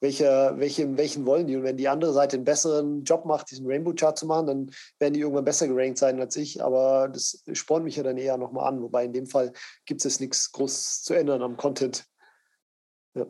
welche, 0.01 0.53
welche, 0.57 0.97
welchen 0.97 1.25
wollen 1.27 1.47
die? 1.47 1.55
Und 1.55 1.63
wenn 1.63 1.77
die 1.77 1.87
andere 1.87 2.11
Seite 2.11 2.35
einen 2.35 2.43
besseren 2.43 3.03
Job 3.03 3.23
macht, 3.25 3.51
diesen 3.51 3.67
Rainbow 3.67 3.93
Chart 3.93 4.17
zu 4.17 4.25
machen, 4.25 4.47
dann 4.47 4.71
werden 4.97 5.13
die 5.13 5.19
irgendwann 5.19 5.45
besser 5.45 5.67
gerankt 5.67 5.99
sein 5.99 6.19
als 6.19 6.35
ich. 6.35 6.61
Aber 6.61 7.07
das 7.07 7.43
spornt 7.53 7.85
mich 7.85 7.95
ja 7.95 8.03
dann 8.03 8.17
eher 8.17 8.37
nochmal 8.37 8.67
an. 8.67 8.81
Wobei 8.81 9.05
in 9.05 9.13
dem 9.13 9.27
Fall 9.27 9.53
gibt 9.85 10.03
es 10.03 10.19
nichts 10.19 10.51
groß 10.51 11.03
zu 11.03 11.13
ändern 11.13 11.43
am 11.43 11.55
Content. 11.55 12.05
Ja. 13.13 13.27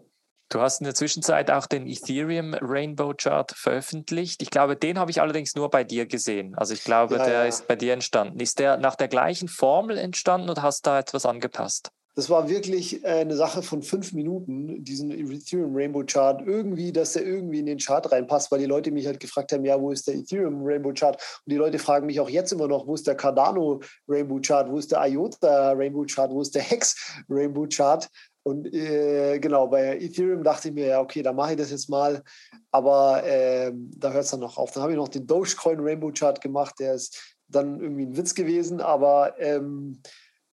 Du 0.47 0.61
hast 0.61 0.79
in 0.79 0.85
der 0.85 0.95
Zwischenzeit 0.95 1.51
auch 1.51 1.67
den 1.67 1.87
Ethereum 1.87 2.53
Rainbow 2.53 3.13
Chart 3.15 3.51
veröffentlicht. 3.51 4.41
Ich 4.41 4.49
glaube, 4.49 4.77
den 4.77 4.97
habe 4.97 5.11
ich 5.11 5.19
allerdings 5.19 5.55
nur 5.55 5.69
bei 5.69 5.83
dir 5.83 6.05
gesehen. 6.05 6.55
Also 6.55 6.73
ich 6.73 6.85
glaube, 6.85 7.17
ja, 7.17 7.25
der 7.25 7.33
ja. 7.33 7.45
ist 7.45 7.67
bei 7.67 7.75
dir 7.75 7.91
entstanden. 7.91 8.39
Ist 8.39 8.59
der 8.59 8.77
nach 8.77 8.95
der 8.95 9.09
gleichen 9.09 9.49
Formel 9.49 9.97
entstanden 9.97 10.49
oder 10.49 10.61
hast 10.61 10.85
du 10.85 10.91
da 10.91 10.99
etwas 10.99 11.25
angepasst? 11.25 11.91
Das 12.15 12.29
war 12.29 12.49
wirklich 12.49 13.03
äh, 13.03 13.07
eine 13.07 13.35
Sache 13.35 13.61
von 13.61 13.81
fünf 13.81 14.11
Minuten, 14.13 14.83
diesen 14.83 15.11
Ethereum 15.11 15.75
Rainbow 15.75 16.03
Chart, 16.05 16.41
irgendwie, 16.45 16.91
dass 16.91 17.13
der 17.13 17.25
irgendwie 17.25 17.59
in 17.59 17.65
den 17.65 17.77
Chart 17.77 18.11
reinpasst, 18.11 18.51
weil 18.51 18.59
die 18.59 18.65
Leute 18.65 18.91
mich 18.91 19.07
halt 19.07 19.19
gefragt 19.19 19.53
haben, 19.53 19.63
ja, 19.63 19.79
wo 19.79 19.91
ist 19.91 20.07
der 20.07 20.15
Ethereum 20.15 20.61
Rainbow 20.63 20.91
Chart? 20.93 21.15
Und 21.45 21.51
die 21.51 21.57
Leute 21.57 21.79
fragen 21.79 22.05
mich 22.07 22.19
auch 22.19 22.29
jetzt 22.29 22.51
immer 22.51 22.67
noch, 22.67 22.85
wo 22.85 22.95
ist 22.95 23.07
der 23.07 23.15
Cardano 23.15 23.79
Rainbow 24.07 24.39
Chart, 24.41 24.69
wo 24.69 24.77
ist 24.77 24.91
der 24.91 25.05
IOTA 25.07 25.71
Rainbow 25.71 26.05
Chart, 26.05 26.31
wo 26.31 26.41
ist 26.41 26.53
der 26.53 26.63
Hex 26.63 26.95
Rainbow 27.29 27.65
Chart? 27.67 28.09
Und 28.43 28.73
äh, 28.73 29.39
genau, 29.39 29.67
bei 29.67 29.97
Ethereum 29.97 30.43
dachte 30.43 30.69
ich 30.69 30.73
mir, 30.73 30.87
ja, 30.87 30.99
okay, 30.99 31.21
da 31.21 31.31
mache 31.31 31.51
ich 31.51 31.57
das 31.57 31.71
jetzt 31.71 31.89
mal. 31.89 32.23
Aber 32.71 33.23
äh, 33.23 33.71
da 33.73 34.11
hört 34.11 34.25
es 34.25 34.31
dann 34.31 34.39
noch 34.39 34.57
auf. 34.57 34.71
Dann 34.71 34.83
habe 34.83 34.93
ich 34.93 34.97
noch 34.97 35.09
den 35.09 35.27
Dogecoin 35.27 35.79
Rainbow 35.79 36.11
Chart 36.11 36.41
gemacht, 36.41 36.75
der 36.79 36.95
ist 36.95 37.35
dann 37.47 37.79
irgendwie 37.79 38.05
ein 38.05 38.17
Witz 38.17 38.33
gewesen, 38.33 38.81
aber 38.81 39.39
ähm, 39.39 40.01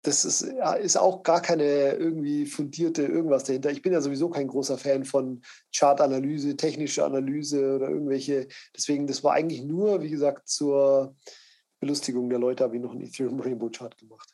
das 0.03 0.25
ist, 0.25 0.41
ist 0.81 0.97
auch 0.97 1.23
gar 1.23 1.41
keine 1.41 1.93
irgendwie 1.93 2.45
fundierte 2.45 3.03
irgendwas 3.03 3.45
dahinter. 3.45 3.71
Ich 3.71 3.81
bin 3.81 3.93
ja 3.93 4.01
sowieso 4.01 4.29
kein 4.29 4.49
großer 4.49 4.77
Fan 4.77 5.05
von 5.05 5.41
Chartanalyse, 5.73 6.57
technische 6.57 7.05
Analyse 7.05 7.75
oder 7.75 7.89
irgendwelche. 7.89 8.47
Deswegen, 8.75 9.07
das 9.07 9.23
war 9.23 9.33
eigentlich 9.33 9.63
nur, 9.63 10.01
wie 10.01 10.09
gesagt, 10.09 10.49
zur 10.49 11.15
Belustigung 11.79 12.29
der 12.29 12.39
Leute 12.39 12.65
habe 12.65 12.75
ich 12.75 12.81
noch 12.81 12.91
einen 12.91 13.01
Ethereum 13.01 13.39
Rainbow 13.39 13.69
Chart 13.69 13.97
gemacht. 13.97 14.32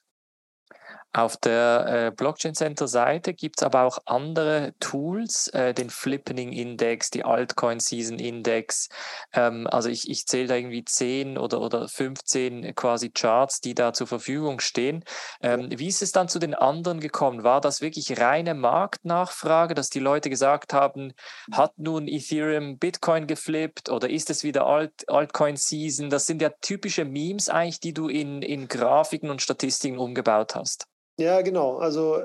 Auf 1.11 1.37
der 1.37 1.85
äh, 1.87 2.11
Blockchain 2.15 2.53
Center 2.53 2.87
Seite 2.87 3.33
gibt 3.33 3.59
es 3.59 3.63
aber 3.63 3.81
auch 3.81 3.97
andere 4.05 4.75
Tools, 4.79 5.47
äh, 5.47 5.73
den 5.73 5.89
Flippening 5.89 6.53
Index, 6.53 7.09
die 7.09 7.25
Altcoin 7.25 7.79
Season 7.79 8.19
Index. 8.19 8.89
Ähm, 9.33 9.65
also 9.71 9.89
ich, 9.89 10.07
ich 10.07 10.27
zähle 10.27 10.47
da 10.47 10.55
irgendwie 10.55 10.85
10 10.85 11.39
oder, 11.39 11.61
oder 11.61 11.87
15 11.87 12.75
quasi 12.75 13.09
Charts, 13.09 13.59
die 13.59 13.73
da 13.73 13.91
zur 13.91 14.05
Verfügung 14.05 14.59
stehen. 14.59 15.03
Ähm, 15.41 15.69
wie 15.71 15.87
ist 15.87 16.03
es 16.03 16.11
dann 16.11 16.29
zu 16.29 16.37
den 16.37 16.53
anderen 16.53 16.99
gekommen? 16.99 17.43
War 17.43 17.59
das 17.59 17.81
wirklich 17.81 18.19
reine 18.19 18.53
Marktnachfrage, 18.53 19.73
dass 19.73 19.89
die 19.89 19.99
Leute 19.99 20.29
gesagt 20.29 20.73
haben, 20.73 21.13
hat 21.51 21.73
nun 21.79 22.07
Ethereum 22.07 22.77
Bitcoin 22.77 23.25
geflippt 23.25 23.89
oder 23.89 24.11
ist 24.11 24.29
es 24.29 24.43
wieder 24.43 24.67
Alt, 24.67 25.09
Altcoin 25.09 25.55
Season? 25.55 26.11
Das 26.11 26.27
sind 26.27 26.39
ja 26.39 26.51
typische 26.61 27.03
Memes 27.03 27.49
eigentlich, 27.49 27.79
die 27.79 27.95
du 27.95 28.09
in, 28.09 28.43
in 28.43 28.67
Grafiken 28.67 29.31
und 29.31 29.41
Statistiken 29.41 29.97
umgebaut 29.97 30.53
hast. 30.53 30.85
Ja, 31.19 31.41
genau. 31.41 31.77
Also, 31.79 32.23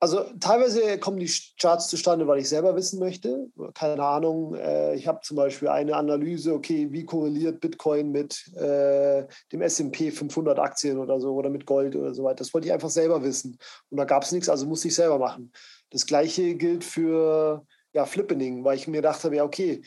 also 0.00 0.24
teilweise 0.40 0.98
kommen 0.98 1.18
die 1.18 1.30
Charts 1.60 1.86
zustande, 1.86 2.26
weil 2.26 2.40
ich 2.40 2.48
selber 2.48 2.74
wissen 2.74 2.98
möchte. 2.98 3.46
Keine 3.74 4.02
Ahnung. 4.02 4.56
Äh, 4.56 4.96
ich 4.96 5.06
habe 5.06 5.20
zum 5.22 5.36
Beispiel 5.36 5.68
eine 5.68 5.94
Analyse, 5.94 6.52
okay, 6.52 6.88
wie 6.90 7.04
korreliert 7.04 7.60
Bitcoin 7.60 8.10
mit 8.10 8.52
äh, 8.56 9.28
dem 9.52 9.62
SP 9.62 10.10
500 10.10 10.58
Aktien 10.58 10.98
oder 10.98 11.20
so 11.20 11.34
oder 11.34 11.50
mit 11.50 11.66
Gold 11.66 11.94
oder 11.94 12.14
so 12.14 12.24
weiter. 12.24 12.38
Das 12.38 12.52
wollte 12.52 12.66
ich 12.66 12.72
einfach 12.72 12.90
selber 12.90 13.22
wissen. 13.22 13.58
Und 13.90 13.98
da 13.98 14.04
gab 14.04 14.24
es 14.24 14.32
nichts, 14.32 14.48
also 14.48 14.66
musste 14.66 14.88
ich 14.88 14.94
selber 14.96 15.20
machen. 15.20 15.52
Das 15.90 16.06
gleiche 16.06 16.56
gilt 16.56 16.82
für 16.82 17.64
ja, 17.92 18.06
Flippening, 18.06 18.64
weil 18.64 18.76
ich 18.76 18.88
mir 18.88 18.96
gedacht 18.98 19.22
habe, 19.22 19.36
ja, 19.36 19.44
okay, 19.44 19.82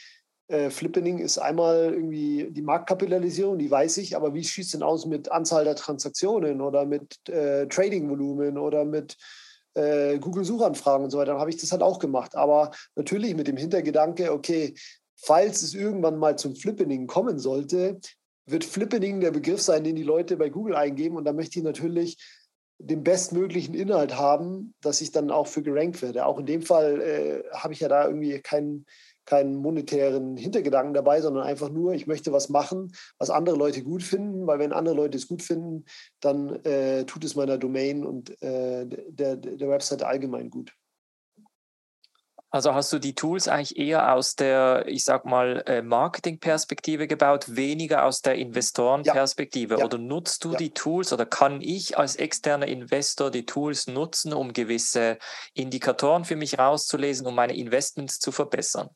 äh, 0.48 0.70
Flippening 0.70 1.20
ist 1.20 1.38
einmal 1.38 1.94
irgendwie 1.94 2.50
die 2.52 2.62
Marktkapitalisierung, 2.62 3.58
die 3.58 3.72
weiß 3.72 3.98
ich, 3.98 4.16
aber 4.16 4.34
wie 4.34 4.44
schießt 4.44 4.74
denn 4.74 4.84
aus 4.84 5.06
mit 5.06 5.32
Anzahl 5.32 5.64
der 5.64 5.76
Transaktionen 5.76 6.62
oder 6.62 6.86
mit 6.86 7.28
äh, 7.30 7.68
Trading-Volumen 7.68 8.58
oder 8.58 8.86
mit 8.86 9.18
äh, 9.74 10.20
Google-Suchanfragen 10.20 11.06
und 11.06 11.12
so 11.12 11.18
weiter? 11.18 11.32
Dann 11.32 11.40
habe 11.40 11.50
ich 11.50 11.58
das 11.58 11.72
halt 11.72 11.82
auch 11.82 12.00
gemacht. 12.00 12.36
Aber 12.36 12.72
natürlich 12.96 13.36
mit 13.36 13.48
dem 13.48 13.58
Hintergedanke, 13.58 14.34
okay, 14.34 14.74
falls 15.16 15.62
es 15.62 15.74
irgendwann 15.74 16.18
mal 16.18 16.38
zum 16.38 16.56
Flippening 16.56 17.08
kommen 17.08 17.40
sollte, 17.40 18.00
wird 18.46 18.66
Flippening 18.66 19.22
der 19.22 19.32
Begriff 19.32 19.62
sein, 19.62 19.86
den 19.86 19.96
die 19.96 20.04
Leute 20.04 20.36
bei 20.36 20.50
Google 20.50 20.76
eingeben. 20.76 21.16
Und 21.16 21.24
da 21.24 21.32
möchte 21.32 21.60
ich 21.60 21.66
natürlich 21.66 22.18
den 22.80 23.04
bestmöglichen 23.04 23.74
Inhalt 23.74 24.18
haben, 24.18 24.74
dass 24.82 25.00
ich 25.00 25.12
dann 25.12 25.32
auch 25.32 25.48
für 25.48 25.64
gerankt 25.64 26.02
werde. 26.02 26.26
Auch 26.26 26.40
in 26.40 26.46
dem 26.46 26.62
Fall 26.62 27.02
äh, 27.02 27.44
habe 27.54 27.74
ich 27.74 27.80
ja 27.80 27.88
da 27.88 28.06
irgendwie 28.06 28.40
keinen 28.42 28.86
keinen 29.26 29.56
monetären 29.56 30.38
Hintergedanken 30.38 30.94
dabei, 30.94 31.22
sondern 31.22 31.44
einfach 31.44 31.70
nur, 31.70 31.94
ich 31.94 32.08
möchte 32.08 32.32
was 32.32 32.50
machen, 32.50 32.94
was 33.18 33.30
andere 33.30 33.56
Leute 33.56 33.84
gut 33.84 34.04
finden, 34.04 34.48
weil 34.48 34.60
wenn 34.60 34.74
andere 34.74 34.96
Leute 34.96 35.18
es 35.18 35.28
gut 35.28 35.42
finden, 35.42 35.86
dann 36.20 36.64
äh, 36.64 37.06
tut 37.06 37.24
es 37.24 37.36
meiner 37.36 37.58
Domain 37.58 38.06
und 38.06 38.42
äh, 38.42 38.86
der, 38.88 39.36
der 39.38 39.70
Webseite 39.70 40.08
allgemein 40.08 40.50
gut. 40.50 40.74
Also 42.54 42.76
hast 42.76 42.94
du 42.94 43.00
die 43.00 43.16
Tools 43.16 43.48
eigentlich 43.48 43.80
eher 43.80 44.14
aus 44.14 44.36
der, 44.36 44.84
ich 44.86 45.06
sag 45.06 45.26
mal, 45.26 45.64
äh, 45.66 45.82
Marketingperspektive 45.82 47.08
gebaut, 47.08 47.56
weniger 47.56 48.06
aus 48.06 48.22
der 48.22 48.36
Investorenperspektive? 48.36 49.74
Ja. 49.74 49.80
Ja. 49.80 49.86
Oder 49.86 49.98
nutzt 49.98 50.46
du 50.46 50.52
ja. 50.52 50.60
die 50.60 50.70
Tools 50.70 51.12
oder 51.12 51.26
kann 51.26 51.62
ich 51.62 51.98
als 51.98 52.16
externer 52.16 52.68
Investor 52.68 53.32
die 53.32 53.48
Tools 53.48 53.88
nutzen, 53.88 54.34
um 54.34 54.54
gewisse 54.54 55.18
Indikatoren 55.56 56.26
für 56.26 56.36
mich 56.36 56.60
rauszulesen, 56.60 57.26
um 57.26 57.34
meine 57.34 57.58
Investments 57.58 58.20
zu 58.20 58.32
verbessern? 58.32 58.92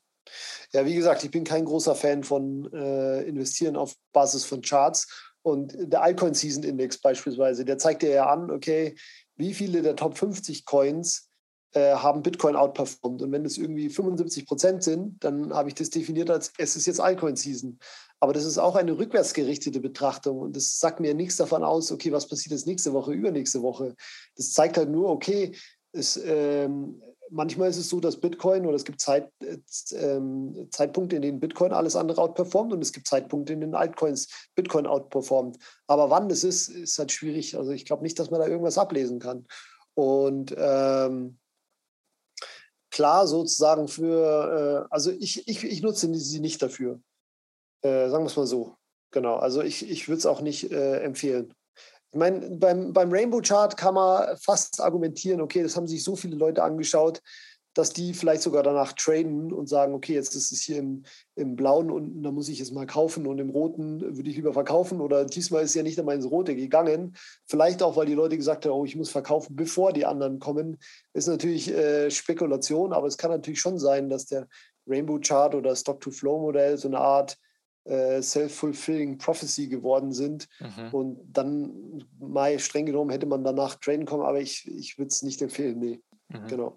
Ja, 0.74 0.86
wie 0.86 0.96
gesagt, 0.96 1.24
ich 1.24 1.32
bin 1.32 1.44
kein 1.44 1.66
großer 1.66 1.96
Fan 1.96 2.24
von 2.24 2.72
äh, 2.74 3.24
Investieren 3.24 3.76
auf 3.76 3.96
Basis 4.14 4.46
von 4.46 4.62
Charts. 4.62 5.08
Und 5.42 5.76
der 5.78 6.02
Altcoin 6.02 6.34
Season 6.34 6.64
Index 6.64 6.98
beispielsweise, 6.98 7.64
der 7.64 7.78
zeigt 7.78 8.02
dir 8.02 8.10
ja 8.10 8.26
an, 8.28 8.52
okay, 8.52 8.96
wie 9.38 9.54
viele 9.54 9.82
der 9.82 9.96
Top 9.96 10.18
50 10.18 10.66
Coins 10.66 11.30
äh, 11.74 11.96
haben 11.96 12.24
Bitcoin 12.24 12.56
outperformed. 12.56 13.22
Und 13.22 13.32
wenn 13.32 13.46
es 13.46 13.58
irgendwie 13.58 13.90
75 13.90 14.46
Prozent 14.46 14.84
sind, 14.84 15.24
dann 15.24 15.54
habe 15.54 15.70
ich 15.70 15.76
das 15.76 15.90
definiert 15.90 16.30
als, 16.30 16.52
es 16.58 16.76
ist 16.76 16.86
jetzt 16.86 17.00
Altcoin-Season. 17.00 17.80
Aber 18.20 18.34
das 18.34 18.46
ist 18.46 18.58
auch 18.58 18.76
eine 18.76 18.98
rückwärtsgerichtete 18.98 19.80
Betrachtung 19.80 20.40
und 20.40 20.56
das 20.56 20.80
sagt 20.80 21.00
mir 21.00 21.14
nichts 21.14 21.36
davon 21.36 21.64
aus, 21.64 21.92
okay, 21.92 22.12
was 22.12 22.28
passiert 22.28 22.52
jetzt 22.52 22.66
nächste 22.66 22.94
Woche, 22.94 23.14
übernächste 23.14 23.62
Woche. 23.62 23.96
Das 24.36 24.54
zeigt 24.54 24.78
halt 24.78 24.90
nur, 24.90 25.10
okay, 25.10 25.56
es, 25.92 26.20
ähm, 26.26 27.02
manchmal 27.30 27.70
ist 27.70 27.78
es 27.78 27.90
so, 27.90 28.00
dass 28.00 28.20
Bitcoin 28.20 28.66
oder 28.66 28.76
es 28.76 28.86
gibt 28.86 29.02
Zeit, 29.02 29.32
äh, 29.42 29.58
ähm, 29.94 30.68
Zeitpunkte, 30.72 31.16
in 31.16 31.22
denen 31.22 31.40
Bitcoin 31.40 31.72
alles 31.74 31.96
andere 31.96 32.22
outperformt 32.22 32.74
und 32.74 32.82
es 32.82 32.94
gibt 32.94 33.08
Zeitpunkte, 33.08 33.54
in 33.54 33.62
denen 33.62 33.76
Altcoins 33.76 34.28
Bitcoin 34.56 34.88
outperformt. 34.88 35.58
Aber 35.88 36.10
wann 36.10 36.30
das 36.30 36.44
ist, 36.44 36.70
ist 36.70 37.00
halt 37.00 37.12
schwierig. 37.12 37.58
Also 37.58 37.72
ich 37.72 37.86
glaube 37.86 38.04
nicht, 38.04 38.18
dass 38.20 38.32
man 38.32 38.40
da 38.40 38.48
irgendwas 38.48 38.78
ablesen 38.78 39.20
kann. 39.20 39.46
Und 39.94 40.54
ähm, 40.58 41.40
klar 42.92 43.28
sozusagen 43.28 43.88
für, 43.88 44.86
äh, 44.88 44.94
also 44.94 45.12
ich, 45.12 45.48
ich, 45.48 45.64
ich 45.64 45.82
nutze 45.82 46.14
sie 46.14 46.40
nicht 46.40 46.62
dafür. 46.62 47.00
Äh, 47.82 48.10
sagen 48.10 48.24
wir 48.24 48.28
es 48.30 48.38
mal 48.38 48.48
so. 48.48 48.76
Genau. 49.12 49.38
Also 49.38 49.62
ich, 49.62 49.90
ich 49.90 50.08
würde 50.08 50.20
es 50.20 50.26
auch 50.26 50.42
nicht 50.42 50.72
äh, 50.72 51.00
empfehlen. 51.02 51.54
Ich 52.12 52.18
meine, 52.18 52.58
beim, 52.58 52.94
beim 52.94 53.12
Rainbow 53.12 53.42
Chart 53.42 53.76
kann 53.76 53.96
man 53.96 54.38
fast 54.38 54.80
argumentieren, 54.82 55.42
okay, 55.42 55.62
das 55.62 55.76
haben 55.76 55.88
sich 55.88 56.04
so 56.04 56.16
viele 56.16 56.36
Leute 56.36 56.64
angeschaut, 56.64 57.22
dass 57.78 57.92
die 57.92 58.14
vielleicht 58.16 58.42
sogar 58.42 58.64
danach 58.64 58.94
traden 58.94 59.54
und 59.54 59.70
sagen, 59.70 59.94
okay, 59.94 60.14
jetzt 60.14 60.36
ist 60.36 60.52
es 60.52 60.62
hier 60.62 60.78
im, 60.78 61.04
im 61.36 61.56
Blauen 61.56 61.92
unten, 61.92 62.24
da 62.24 62.32
muss 62.32 62.50
ich 62.50 62.60
es 62.60 62.72
mal 62.72 62.88
kaufen 62.88 63.28
und 63.28 63.38
im 63.40 63.52
Roten 63.52 64.02
würde 64.02 64.30
ich 64.30 64.36
lieber 64.36 64.54
verkaufen 64.54 65.00
oder 65.00 65.26
diesmal 65.26 65.64
ist 65.64 65.76
ja 65.76 65.84
nicht 65.84 66.00
einmal 66.00 66.16
ins 66.16 66.30
Rote 66.30 66.56
gegangen. 66.56 67.16
Vielleicht 67.46 67.84
auch, 67.84 67.96
weil 67.96 68.08
die 68.08 68.16
Leute 68.16 68.36
gesagt 68.36 68.66
haben, 68.66 68.72
oh, 68.72 68.86
ich 68.86 68.96
muss 68.96 69.12
verkaufen, 69.12 69.56
bevor 69.56 69.94
die 69.94 70.06
anderen 70.06 70.40
kommen. 70.40 70.80
Ist 71.14 71.28
natürlich 71.28 71.72
äh, 71.72 72.10
Spekulation, 72.10 72.94
aber 72.94 73.06
es 73.06 73.18
kann 73.18 73.30
natürlich 73.30 73.60
schon 73.60 73.78
sein, 73.78 74.10
dass 74.10 74.26
der 74.26 74.48
Rainbow 74.88 75.20
Chart 75.20 75.54
oder 75.54 75.76
Stock-to-Flow-Modell 75.76 76.78
so 76.78 76.88
eine 76.88 77.00
Art 77.00 77.38
äh, 77.88 78.22
self-fulfilling 78.22 79.18
prophecy 79.18 79.68
geworden 79.68 80.12
sind. 80.12 80.48
Mhm. 80.60 80.94
Und 80.94 81.20
dann 81.32 82.04
mal 82.20 82.58
streng 82.60 82.86
genommen 82.86 83.12
hätte 83.12 83.26
man 83.26 83.44
danach 83.44 83.76
traden 83.76 84.06
kommen, 84.06 84.24
aber 84.24 84.42
ich, 84.42 84.68
ich 84.68 84.98
würde 84.98 85.10
es 85.10 85.22
nicht 85.22 85.42
empfehlen. 85.42 85.80
Nee. 85.80 86.02
Mhm. 86.30 86.48
Genau. 86.48 86.76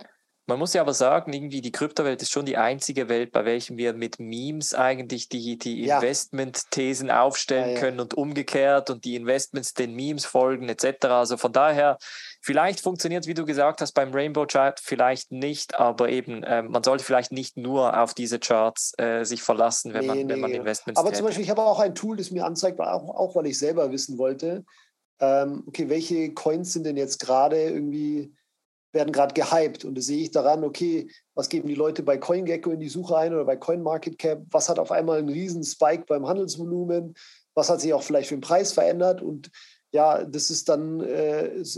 Man 0.50 0.58
muss 0.58 0.74
ja 0.74 0.80
aber 0.80 0.94
sagen, 0.94 1.32
irgendwie 1.32 1.60
die 1.60 1.70
Kryptowelt 1.70 2.20
ist 2.22 2.32
schon 2.32 2.44
die 2.44 2.56
einzige 2.56 3.08
Welt, 3.08 3.30
bei 3.30 3.44
welchem 3.44 3.76
wir 3.76 3.92
mit 3.92 4.18
Memes 4.18 4.74
eigentlich 4.74 5.28
die, 5.28 5.56
die 5.56 5.84
ja. 5.84 5.98
Investment-Thesen 5.98 7.08
aufstellen 7.08 7.68
ja, 7.68 7.74
ja. 7.74 7.80
können 7.80 8.00
und 8.00 8.14
umgekehrt 8.14 8.90
und 8.90 9.04
die 9.04 9.14
Investments 9.14 9.74
den 9.74 9.94
Memes 9.94 10.24
folgen 10.24 10.68
etc. 10.68 11.04
Also 11.04 11.36
von 11.36 11.52
daher, 11.52 11.98
vielleicht 12.40 12.80
funktioniert, 12.80 13.28
wie 13.28 13.34
du 13.34 13.44
gesagt 13.44 13.80
hast, 13.80 13.92
beim 13.92 14.12
Rainbow 14.12 14.44
Chart 14.44 14.80
vielleicht 14.80 15.30
nicht, 15.30 15.78
aber 15.78 16.08
eben, 16.08 16.42
äh, 16.42 16.62
man 16.62 16.82
sollte 16.82 17.04
vielleicht 17.04 17.30
nicht 17.30 17.56
nur 17.56 17.96
auf 17.96 18.12
diese 18.12 18.40
Charts 18.40 18.92
äh, 18.98 19.22
sich 19.22 19.42
verlassen, 19.42 19.94
wenn, 19.94 20.00
nee, 20.00 20.06
man, 20.08 20.18
nee, 20.18 20.28
wenn 20.30 20.40
man 20.40 20.50
Investments 20.50 20.98
Aber 20.98 21.10
tätigt. 21.10 21.18
zum 21.18 21.26
Beispiel, 21.26 21.44
ich 21.44 21.50
habe 21.50 21.62
auch 21.62 21.78
ein 21.78 21.94
Tool, 21.94 22.16
das 22.16 22.32
mir 22.32 22.44
anzeigt, 22.44 22.80
auch, 22.80 23.08
auch 23.08 23.36
weil 23.36 23.46
ich 23.46 23.56
selber 23.56 23.92
wissen 23.92 24.18
wollte, 24.18 24.64
ähm, 25.20 25.62
okay, 25.68 25.88
welche 25.88 26.34
Coins 26.34 26.72
sind 26.72 26.86
denn 26.86 26.96
jetzt 26.96 27.20
gerade 27.20 27.62
irgendwie 27.62 28.34
werden 28.92 29.12
gerade 29.12 29.34
gehypt. 29.34 29.84
Und 29.84 29.96
das 29.96 30.06
sehe 30.06 30.22
ich 30.22 30.30
daran, 30.30 30.64
okay, 30.64 31.10
was 31.34 31.48
geben 31.48 31.68
die 31.68 31.74
Leute 31.74 32.02
bei 32.02 32.18
CoinGecko 32.18 32.70
in 32.70 32.80
die 32.80 32.88
Suche 32.88 33.16
ein 33.16 33.32
oder 33.32 33.44
bei 33.44 33.56
CoinMarketCap? 33.56 34.46
Was 34.50 34.68
hat 34.68 34.78
auf 34.78 34.90
einmal 34.90 35.18
einen 35.18 35.28
riesen 35.28 35.62
Spike 35.62 36.04
beim 36.06 36.26
Handelsvolumen? 36.26 37.14
Was 37.54 37.70
hat 37.70 37.80
sich 37.80 37.92
auch 37.92 38.02
vielleicht 38.02 38.28
für 38.28 38.36
den 38.36 38.42
Preis 38.42 38.72
verändert? 38.72 39.22
Und 39.22 39.50
ja, 39.92 40.24
das 40.24 40.50
ist 40.50 40.68
dann, 40.68 41.00
äh, 41.00 41.48
ist, 41.54 41.76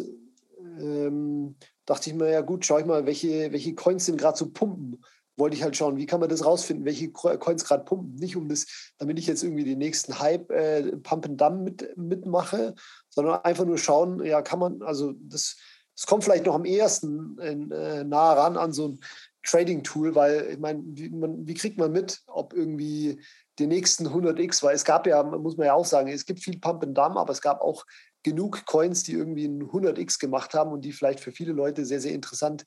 ähm, 0.81 1.57
dachte 1.87 2.11
ich 2.11 2.17
mir, 2.17 2.31
ja 2.31 2.41
gut, 2.41 2.65
schaue 2.65 2.81
ich 2.81 2.87
mal, 2.87 3.07
welche, 3.07 3.53
welche 3.53 3.75
Coins 3.75 4.07
sind 4.07 4.19
gerade 4.19 4.39
so 4.39 4.51
pumpen. 4.51 5.03
Wollte 5.37 5.57
ich 5.57 5.63
halt 5.63 5.77
schauen, 5.77 5.97
wie 5.97 6.05
kann 6.05 6.21
man 6.21 6.29
das 6.29 6.45
rausfinden, 6.45 6.85
welche 6.85 7.11
Coins 7.11 7.65
gerade 7.65 7.85
pumpen. 7.85 8.15
Nicht 8.17 8.37
um 8.37 8.49
das, 8.49 8.93
damit 8.99 9.19
ich 9.19 9.27
jetzt 9.27 9.43
irgendwie 9.43 9.65
den 9.65 9.79
nächsten 9.79 10.19
Hype 10.19 10.51
äh, 10.51 10.95
Pump 10.99 11.27
and 11.27 11.41
Dump 11.41 11.63
mit, 11.63 11.97
mitmache, 11.97 12.75
sondern 13.09 13.41
einfach 13.43 13.65
nur 13.65 13.79
schauen, 13.79 14.23
ja, 14.25 14.43
kann 14.43 14.59
man, 14.59 14.83
also 14.83 15.15
das 15.19 15.57
es 16.03 16.07
kommt 16.07 16.25
vielleicht 16.25 16.47
noch 16.47 16.57
am 16.57 16.65
ehesten 16.65 17.39
äh, 17.39 18.03
nah 18.03 18.33
ran 18.33 18.57
an 18.57 18.73
so 18.73 18.89
ein 18.89 19.01
Trading-Tool, 19.45 20.17
weil 20.17 20.49
ich 20.51 20.59
meine, 20.59 20.83
wie, 20.85 21.13
wie, 21.13 21.55
kriegt 21.55 21.79
man 21.79 21.93
mit, 21.93 22.23
ob 22.27 22.55
irgendwie 22.55 23.23
die 23.61 23.69
nächsten 23.69 24.09
100x, 24.09 24.65
weil 24.65 24.75
es 24.75 24.85
gab 24.85 25.07
ja, 25.07 25.23
muss 25.23 25.57
man 25.57 25.69
ja 25.69 25.75
auch 25.75 25.85
sagen, 25.85 26.09
es 26.09 26.27
gibt 26.27 26.41
viel 26.41 26.59
Pump 26.59 26.83
and 26.83 26.99
Dump, 26.99 27.17
aber 27.17 27.31
es 27.31 27.41
gab 27.41 27.61
auch 27.61 27.87
genug 28.25 28.67
Coins, 28.67 29.05
die 29.05 29.13
irgendwie 29.13 29.45
ein 29.45 29.63
100x 29.63 30.19
gemacht 30.19 30.55
haben 30.55 30.73
und 30.73 30.85
die 30.85 30.91
vielleicht 30.91 31.21
für 31.21 31.31
viele 31.31 31.53
Leute 31.53 31.87
sehr, 31.87 32.01
sehr 32.01 32.15
interessant 32.15 32.65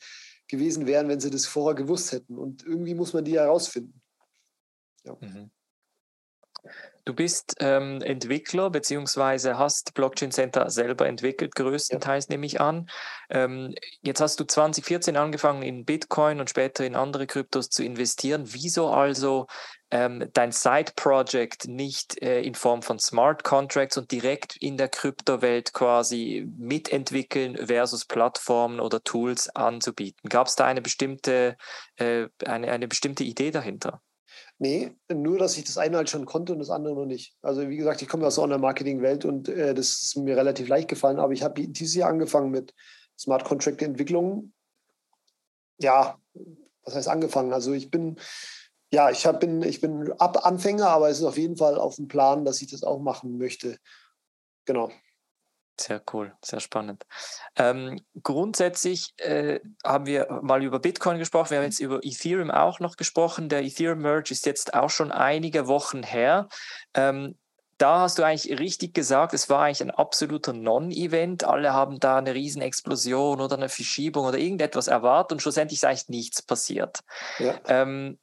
gewesen 0.47 0.87
wären, 0.87 1.09
wenn 1.09 1.19
sie 1.19 1.29
das 1.29 1.45
vorher 1.45 1.75
gewusst 1.75 2.13
hätten. 2.13 2.37
Und 2.37 2.63
irgendwie 2.63 2.95
muss 2.95 3.11
man 3.11 3.25
die 3.25 3.37
herausfinden. 3.37 4.01
Ja. 5.03 5.17
Mhm. 5.19 5.51
Du 7.05 7.13
bist 7.13 7.55
ähm, 7.59 8.01
Entwickler 8.01 8.71
beziehungsweise 8.71 9.59
hast 9.59 9.93
Blockchain 9.93 10.31
Center 10.31 10.71
selber 10.71 11.07
entwickelt, 11.07 11.53
größtenteils 11.53 12.25
ja. 12.25 12.33
nehme 12.33 12.47
ich 12.47 12.59
an. 12.59 12.89
Ähm, 13.29 13.75
jetzt 14.01 14.21
hast 14.21 14.39
du 14.39 14.43
2014 14.43 15.15
angefangen 15.15 15.61
in 15.61 15.85
Bitcoin 15.85 16.39
und 16.39 16.49
später 16.49 16.83
in 16.83 16.95
andere 16.95 17.27
Kryptos 17.27 17.69
zu 17.69 17.83
investieren. 17.83 18.45
Wieso 18.47 18.89
also 18.89 19.45
ähm, 19.91 20.27
dein 20.33 20.51
Side-Project 20.51 21.67
nicht 21.67 22.19
äh, 22.23 22.41
in 22.41 22.55
Form 22.55 22.81
von 22.81 22.97
Smart 22.97 23.43
Contracts 23.43 23.97
und 23.97 24.09
direkt 24.11 24.57
in 24.57 24.75
der 24.75 24.89
Kryptowelt 24.89 25.73
quasi 25.73 26.47
mitentwickeln 26.57 27.55
versus 27.67 28.05
Plattformen 28.05 28.79
oder 28.79 29.03
Tools 29.03 29.47
anzubieten? 29.55 30.27
Gab 30.27 30.47
es 30.47 30.55
da 30.55 30.65
eine 30.65 30.81
bestimmte, 30.81 31.55
äh, 31.97 32.29
eine, 32.43 32.71
eine 32.71 32.87
bestimmte 32.87 33.23
Idee 33.23 33.51
dahinter? 33.51 34.01
Nee, 34.57 34.95
nur, 35.11 35.37
dass 35.37 35.57
ich 35.57 35.65
das 35.65 35.77
eine 35.77 35.97
halt 35.97 36.09
schon 36.09 36.25
konnte 36.25 36.53
und 36.53 36.59
das 36.59 36.69
andere 36.69 36.95
noch 36.95 37.05
nicht. 37.05 37.35
Also 37.41 37.67
wie 37.67 37.75
gesagt, 37.75 38.01
ich 38.01 38.07
komme 38.07 38.25
aus 38.25 38.35
der 38.35 38.45
Online-Marketing-Welt 38.45 39.25
und 39.25 39.49
äh, 39.49 39.73
das 39.73 40.01
ist 40.01 40.17
mir 40.17 40.37
relativ 40.37 40.69
leicht 40.69 40.87
gefallen, 40.87 41.19
aber 41.19 41.33
ich 41.33 41.43
habe 41.43 41.67
dieses 41.67 41.95
Jahr 41.95 42.09
angefangen 42.09 42.51
mit 42.51 42.73
Smart 43.19 43.43
Contract-Entwicklung. 43.43 44.53
Ja, 45.77 46.17
was 46.83 46.95
heißt 46.95 47.09
angefangen? 47.09 47.51
Also 47.51 47.73
ich 47.73 47.91
bin, 47.91 48.17
ja, 48.91 49.09
ich 49.09 49.25
hab, 49.25 49.41
bin, 49.41 49.61
ich 49.61 49.81
bin 49.81 50.13
Ab 50.19 50.45
Anfänger, 50.45 50.87
aber 50.87 51.09
es 51.09 51.19
ist 51.19 51.25
auf 51.25 51.37
jeden 51.37 51.57
Fall 51.57 51.77
auf 51.77 51.97
dem 51.97 52.07
Plan, 52.07 52.45
dass 52.45 52.61
ich 52.61 52.71
das 52.71 52.83
auch 52.83 52.99
machen 52.99 53.37
möchte. 53.37 53.77
Genau. 54.63 54.89
Sehr 55.79 56.01
cool, 56.13 56.33
sehr 56.41 56.61
spannend. 56.61 57.05
Ähm, 57.57 57.99
grundsätzlich 58.23 59.13
äh, 59.17 59.59
haben 59.83 60.05
wir 60.05 60.39
mal 60.41 60.63
über 60.63 60.79
Bitcoin 60.79 61.17
gesprochen, 61.17 61.51
wir 61.51 61.57
haben 61.57 61.65
jetzt 61.65 61.79
über 61.79 61.99
Ethereum 62.01 62.49
auch 62.49 62.79
noch 62.79 62.95
gesprochen. 62.95 63.49
Der 63.49 63.63
Ethereum 63.63 63.99
Merge 63.99 64.31
ist 64.31 64.45
jetzt 64.45 64.73
auch 64.73 64.89
schon 64.89 65.11
einige 65.11 65.67
Wochen 65.67 66.03
her. 66.03 66.47
Ähm, 66.93 67.35
da 67.77 67.99
hast 67.99 68.17
du 68.17 68.23
eigentlich 68.23 68.57
richtig 68.57 68.93
gesagt, 68.93 69.33
es 69.33 69.49
war 69.49 69.63
eigentlich 69.63 69.81
ein 69.81 69.91
absoluter 69.91 70.53
Non-Event. 70.53 71.43
Alle 71.43 71.73
haben 71.73 71.99
da 71.99 72.17
eine 72.17 72.33
Riesenexplosion 72.33 73.41
oder 73.41 73.57
eine 73.57 73.67
Verschiebung 73.67 74.25
oder 74.25 74.37
irgendetwas 74.37 74.87
erwartet 74.87 75.33
und 75.33 75.41
schlussendlich 75.41 75.79
ist 75.79 75.85
eigentlich 75.85 76.07
nichts 76.09 76.41
passiert. 76.41 77.01
Ja. 77.37 77.59
Ähm, 77.67 78.17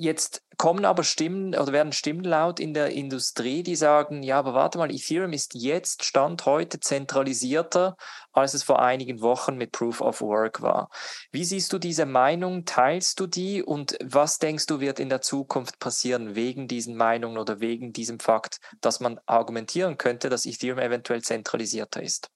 Jetzt 0.00 0.42
kommen 0.56 0.86
aber 0.86 1.04
Stimmen 1.04 1.54
oder 1.54 1.72
werden 1.72 1.92
Stimmen 1.92 2.24
laut 2.24 2.58
in 2.58 2.72
der 2.72 2.88
Industrie, 2.88 3.62
die 3.62 3.76
sagen, 3.76 4.22
ja, 4.22 4.38
aber 4.38 4.54
warte 4.54 4.78
mal, 4.78 4.90
Ethereum 4.90 5.34
ist 5.34 5.52
jetzt 5.54 6.04
Stand 6.04 6.46
heute 6.46 6.80
zentralisierter, 6.80 7.98
als 8.32 8.54
es 8.54 8.62
vor 8.62 8.80
einigen 8.80 9.20
Wochen 9.20 9.58
mit 9.58 9.72
Proof 9.72 10.00
of 10.00 10.22
Work 10.22 10.62
war. 10.62 10.88
Wie 11.32 11.44
siehst 11.44 11.70
du 11.74 11.78
diese 11.78 12.06
Meinung? 12.06 12.64
Teilst 12.64 13.20
du 13.20 13.26
die? 13.26 13.62
Und 13.62 13.98
was 14.02 14.38
denkst 14.38 14.64
du, 14.64 14.80
wird 14.80 15.00
in 15.00 15.10
der 15.10 15.20
Zukunft 15.20 15.78
passieren 15.80 16.34
wegen 16.34 16.66
diesen 16.66 16.96
Meinungen 16.96 17.36
oder 17.36 17.60
wegen 17.60 17.92
diesem 17.92 18.20
Fakt, 18.20 18.58
dass 18.80 19.00
man 19.00 19.20
argumentieren 19.26 19.98
könnte, 19.98 20.30
dass 20.30 20.46
Ethereum 20.46 20.78
eventuell 20.78 21.20
zentralisierter 21.20 22.02
ist? 22.02 22.30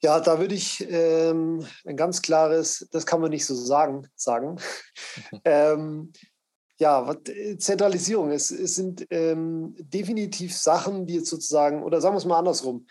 Ja, 0.00 0.18
da 0.18 0.40
würde 0.40 0.56
ich 0.56 0.84
ähm, 0.90 1.64
ein 1.86 1.96
ganz 1.96 2.22
klares, 2.22 2.88
das 2.90 3.06
kann 3.06 3.20
man 3.20 3.30
nicht 3.30 3.46
so 3.46 3.54
sagen, 3.54 4.08
sagen. 4.16 4.60
Ähm, 5.44 6.12
ja, 6.82 7.16
äh, 7.28 7.56
Zentralisierung. 7.58 8.30
Es, 8.32 8.50
es 8.50 8.74
sind 8.74 9.06
ähm, 9.10 9.76
definitiv 9.78 10.56
Sachen, 10.56 11.06
die 11.06 11.14
jetzt 11.14 11.30
sozusagen, 11.30 11.84
oder 11.84 12.00
sagen 12.00 12.14
wir 12.14 12.18
es 12.18 12.24
mal 12.24 12.38
andersrum, 12.38 12.86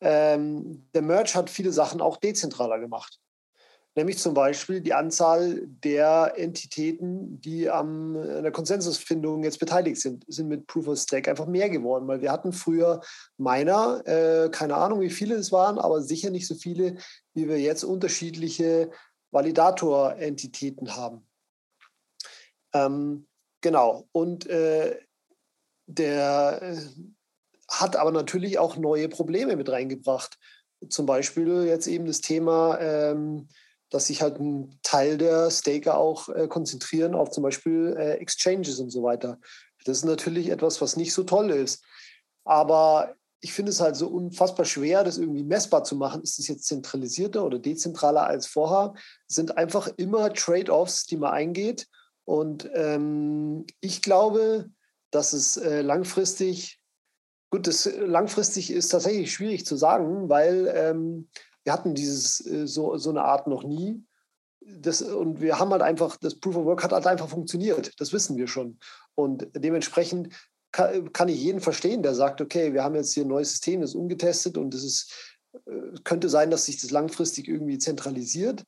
ähm, 0.00 0.88
der 0.94 1.02
Merge 1.02 1.34
hat 1.34 1.48
viele 1.48 1.72
Sachen 1.72 2.00
auch 2.00 2.16
dezentraler 2.16 2.80
gemacht. 2.80 3.20
Nämlich 3.94 4.18
zum 4.18 4.34
Beispiel 4.34 4.80
die 4.80 4.92
Anzahl 4.92 5.62
der 5.64 6.34
Entitäten, 6.36 7.40
die 7.40 7.70
am, 7.70 8.16
an 8.16 8.42
der 8.42 8.52
Konsensusfindung 8.52 9.44
jetzt 9.44 9.60
beteiligt 9.60 10.00
sind, 10.00 10.24
sind 10.26 10.48
mit 10.48 10.66
Proof 10.66 10.88
of 10.88 10.98
Stake 10.98 11.30
einfach 11.30 11.46
mehr 11.46 11.70
geworden, 11.70 12.06
weil 12.08 12.20
wir 12.20 12.32
hatten 12.32 12.52
früher 12.52 13.00
Miner, 13.38 14.02
äh, 14.06 14.50
keine 14.50 14.74
Ahnung, 14.74 15.00
wie 15.00 15.08
viele 15.08 15.36
es 15.36 15.52
waren, 15.52 15.78
aber 15.78 16.02
sicher 16.02 16.30
nicht 16.30 16.48
so 16.48 16.56
viele, 16.56 16.96
wie 17.32 17.48
wir 17.48 17.60
jetzt 17.60 17.84
unterschiedliche 17.84 18.90
Validator-Entitäten 19.30 20.96
haben. 20.96 21.26
Ähm, 22.74 23.26
Genau. 23.66 24.06
Und 24.12 24.46
äh, 24.46 24.96
der 25.86 26.62
äh, 26.62 26.76
hat 27.66 27.96
aber 27.96 28.12
natürlich 28.12 28.60
auch 28.60 28.76
neue 28.76 29.08
Probleme 29.08 29.56
mit 29.56 29.68
reingebracht. 29.68 30.38
zum 30.88 31.04
Beispiel 31.04 31.64
jetzt 31.64 31.88
eben 31.88 32.06
das 32.06 32.20
Thema, 32.20 32.78
ähm, 32.78 33.48
dass 33.90 34.06
sich 34.06 34.22
halt 34.22 34.38
ein 34.38 34.78
Teil 34.84 35.18
der 35.18 35.50
Staker 35.50 35.98
auch 35.98 36.28
äh, 36.28 36.46
konzentrieren 36.46 37.16
auf 37.16 37.32
zum 37.32 37.42
Beispiel 37.42 37.96
äh, 37.98 38.18
Exchanges 38.18 38.78
und 38.78 38.90
so 38.90 39.02
weiter. 39.02 39.40
Das 39.84 39.98
ist 39.98 40.04
natürlich 40.04 40.50
etwas, 40.50 40.80
was 40.80 40.96
nicht 40.96 41.12
so 41.12 41.24
toll 41.24 41.50
ist. 41.50 41.82
Aber 42.44 43.16
ich 43.40 43.52
finde 43.52 43.70
es 43.70 43.80
halt 43.80 43.96
so 43.96 44.06
unfassbar 44.06 44.64
schwer, 44.64 45.02
das 45.02 45.18
irgendwie 45.18 45.42
messbar 45.42 45.82
zu 45.82 45.96
machen. 45.96 46.22
Ist 46.22 46.38
es 46.38 46.46
jetzt 46.46 46.66
zentralisierter 46.66 47.44
oder 47.44 47.58
dezentraler 47.58 48.28
als 48.28 48.46
vorher? 48.46 48.94
Es 49.28 49.34
sind 49.34 49.58
einfach 49.58 49.88
immer 49.96 50.32
Trade-offs, 50.32 51.06
die 51.06 51.16
man 51.16 51.32
eingeht. 51.32 51.88
Und 52.26 52.68
ähm, 52.74 53.66
ich 53.80 54.02
glaube, 54.02 54.68
dass 55.10 55.32
es 55.32 55.56
äh, 55.56 55.80
langfristig, 55.80 56.80
gut, 57.50 57.66
das 57.66 57.86
äh, 57.86 58.04
langfristig 58.04 58.70
ist 58.70 58.88
tatsächlich 58.88 59.32
schwierig 59.32 59.64
zu 59.64 59.76
sagen, 59.76 60.28
weil 60.28 60.70
ähm, 60.74 61.28
wir 61.62 61.72
hatten 61.72 61.94
dieses, 61.94 62.44
äh, 62.44 62.66
so, 62.66 62.96
so 62.98 63.10
eine 63.10 63.22
Art 63.22 63.46
noch 63.46 63.62
nie. 63.62 64.04
Das, 64.60 65.02
und 65.02 65.40
wir 65.40 65.60
haben 65.60 65.70
halt 65.70 65.82
einfach, 65.82 66.16
das 66.16 66.40
Proof 66.40 66.56
of 66.56 66.64
Work 66.64 66.82
hat 66.82 66.92
halt 66.92 67.06
einfach 67.06 67.28
funktioniert. 67.28 67.92
Das 68.00 68.12
wissen 68.12 68.36
wir 68.36 68.48
schon. 68.48 68.80
Und 69.14 69.48
dementsprechend 69.54 70.34
kann, 70.72 71.12
kann 71.12 71.28
ich 71.28 71.40
jeden 71.40 71.60
verstehen, 71.60 72.02
der 72.02 72.16
sagt, 72.16 72.40
okay, 72.40 72.72
wir 72.72 72.82
haben 72.82 72.96
jetzt 72.96 73.14
hier 73.14 73.24
ein 73.24 73.28
neues 73.28 73.50
System, 73.50 73.80
das 73.82 73.90
ist 73.90 73.96
ungetestet 73.96 74.58
und 74.58 74.74
es 74.74 75.08
äh, 75.52 75.92
könnte 76.02 76.28
sein, 76.28 76.50
dass 76.50 76.64
sich 76.64 76.80
das 76.80 76.90
langfristig 76.90 77.46
irgendwie 77.46 77.78
zentralisiert. 77.78 78.64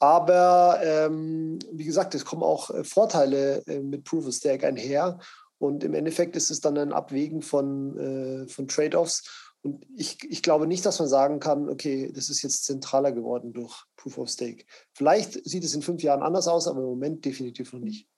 Aber 0.00 0.80
ähm, 0.82 1.58
wie 1.70 1.84
gesagt, 1.84 2.14
es 2.14 2.24
kommen 2.24 2.42
auch 2.42 2.70
äh, 2.70 2.84
Vorteile 2.84 3.62
äh, 3.66 3.80
mit 3.80 4.04
Proof 4.04 4.26
of 4.26 4.34
Stake 4.34 4.66
einher. 4.66 5.18
Und 5.58 5.84
im 5.84 5.92
Endeffekt 5.92 6.36
ist 6.36 6.50
es 6.50 6.60
dann 6.60 6.78
ein 6.78 6.94
Abwägen 6.94 7.42
von, 7.42 7.98
äh, 7.98 8.48
von 8.48 8.66
Trade-offs. 8.66 9.50
Und 9.62 9.84
ich, 9.94 10.16
ich 10.24 10.42
glaube 10.42 10.66
nicht, 10.66 10.86
dass 10.86 10.98
man 11.00 11.08
sagen 11.08 11.38
kann, 11.38 11.68
okay, 11.68 12.10
das 12.14 12.30
ist 12.30 12.40
jetzt 12.40 12.64
zentraler 12.64 13.12
geworden 13.12 13.52
durch 13.52 13.84
Proof 13.96 14.16
of 14.16 14.30
Stake. 14.30 14.64
Vielleicht 14.94 15.46
sieht 15.46 15.64
es 15.64 15.74
in 15.74 15.82
fünf 15.82 16.02
Jahren 16.02 16.22
anders 16.22 16.48
aus, 16.48 16.66
aber 16.66 16.80
im 16.80 16.86
Moment 16.86 17.26
definitiv 17.26 17.74
noch 17.74 17.80
nicht. 17.80 18.08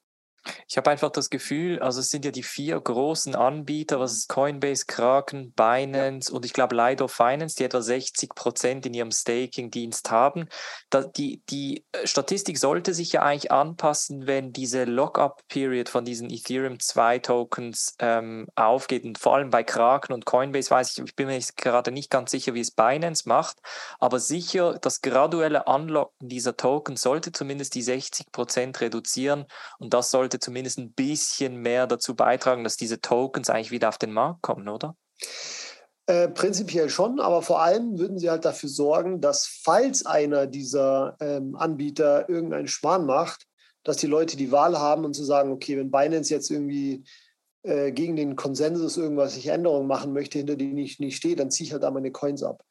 Ich 0.68 0.76
habe 0.76 0.90
einfach 0.90 1.10
das 1.10 1.30
Gefühl, 1.30 1.80
also 1.80 2.00
es 2.00 2.10
sind 2.10 2.24
ja 2.24 2.30
die 2.30 2.42
vier 2.42 2.80
großen 2.80 3.34
Anbieter, 3.34 4.00
was 4.00 4.12
ist 4.12 4.28
Coinbase, 4.28 4.86
Kraken, 4.86 5.52
Binance 5.52 6.30
ja. 6.30 6.36
und 6.36 6.44
ich 6.44 6.52
glaube 6.52 6.74
Lido 6.74 7.08
Finance, 7.08 7.56
die 7.56 7.64
etwa 7.64 7.80
60 7.80 8.34
Prozent 8.34 8.86
in 8.86 8.94
ihrem 8.94 9.10
Staking-Dienst 9.10 10.10
haben. 10.10 10.48
Da, 10.90 11.02
die, 11.02 11.42
die 11.50 11.84
äh, 11.92 12.06
Statistik 12.06 12.58
sollte 12.58 12.94
sich 12.94 13.12
ja 13.12 13.22
eigentlich 13.22 13.52
anpassen, 13.52 14.26
wenn 14.26 14.52
diese 14.52 14.84
Lockup-Period 14.84 15.88
von 15.88 16.04
diesen 16.04 16.30
Ethereum 16.30 16.80
2 16.80 17.18
Tokens 17.20 17.94
ähm, 17.98 18.46
aufgeht. 18.54 19.04
Und 19.04 19.18
vor 19.18 19.36
allem 19.36 19.50
bei 19.50 19.62
Kraken 19.62 20.12
und 20.12 20.26
Coinbase 20.26 20.70
weiß 20.70 20.92
ich, 20.92 21.04
ich 21.04 21.16
bin 21.16 21.26
mir 21.28 21.40
gerade 21.56 21.92
nicht 21.92 22.10
ganz 22.10 22.30
sicher, 22.30 22.54
wie 22.54 22.60
es 22.60 22.70
Binance 22.70 23.28
macht, 23.28 23.58
aber 23.98 24.18
sicher 24.18 24.78
das 24.80 25.00
graduelle 25.00 25.64
Unlocken 25.64 26.28
dieser 26.28 26.56
Tokens 26.56 27.02
sollte 27.02 27.32
zumindest 27.32 27.74
die 27.74 27.82
60 27.82 28.32
Prozent 28.32 28.80
reduzieren 28.80 29.46
und 29.78 29.94
das 29.94 30.10
sollte 30.10 30.31
sollte 30.32 30.40
zumindest 30.40 30.78
ein 30.78 30.92
bisschen 30.92 31.56
mehr 31.56 31.86
dazu 31.86 32.14
beitragen, 32.14 32.64
dass 32.64 32.76
diese 32.76 33.00
Tokens 33.00 33.50
eigentlich 33.50 33.70
wieder 33.70 33.88
auf 33.88 33.98
den 33.98 34.12
Markt 34.12 34.42
kommen, 34.42 34.68
oder? 34.68 34.96
Äh, 36.06 36.28
prinzipiell 36.28 36.88
schon, 36.88 37.20
aber 37.20 37.42
vor 37.42 37.62
allem 37.62 37.98
würden 37.98 38.18
sie 38.18 38.30
halt 38.30 38.44
dafür 38.44 38.68
sorgen, 38.68 39.20
dass 39.20 39.46
falls 39.46 40.04
einer 40.04 40.46
dieser 40.46 41.16
ähm, 41.20 41.54
Anbieter 41.54 42.28
irgendeinen 42.28 42.66
Schmarrn 42.66 43.06
macht, 43.06 43.46
dass 43.84 43.98
die 43.98 44.06
Leute 44.06 44.36
die 44.36 44.50
Wahl 44.50 44.78
haben 44.78 45.04
und 45.04 45.14
zu 45.14 45.24
sagen, 45.24 45.52
okay, 45.52 45.76
wenn 45.76 45.90
Binance 45.90 46.32
jetzt 46.32 46.50
irgendwie 46.50 47.04
äh, 47.62 47.92
gegen 47.92 48.16
den 48.16 48.34
Konsensus 48.36 48.96
irgendwas 48.96 49.36
ich 49.36 49.48
Änderungen 49.48 49.86
machen 49.86 50.12
möchte, 50.12 50.38
hinter 50.38 50.56
denen 50.56 50.78
ich 50.78 50.98
nicht 50.98 51.16
stehe, 51.16 51.36
dann 51.36 51.50
ziehe 51.50 51.66
ich 51.66 51.72
halt 51.72 51.82
da 51.82 51.90
meine 51.90 52.10
Coins 52.10 52.42
ab. 52.42 52.64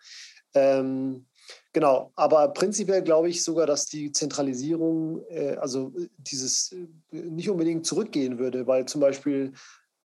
Ähm, 0.54 1.28
Genau, 1.74 2.12
aber 2.16 2.50
prinzipiell 2.50 3.02
glaube 3.02 3.30
ich 3.30 3.44
sogar, 3.44 3.66
dass 3.66 3.86
die 3.86 4.12
Zentralisierung, 4.12 5.24
äh, 5.30 5.56
also 5.56 5.94
dieses 6.18 6.74
äh, 6.74 6.88
nicht 7.12 7.50
unbedingt 7.50 7.86
zurückgehen 7.86 8.40
würde, 8.40 8.68
weil 8.68 8.86
zum 8.86 9.00
Beispiel 9.00 9.54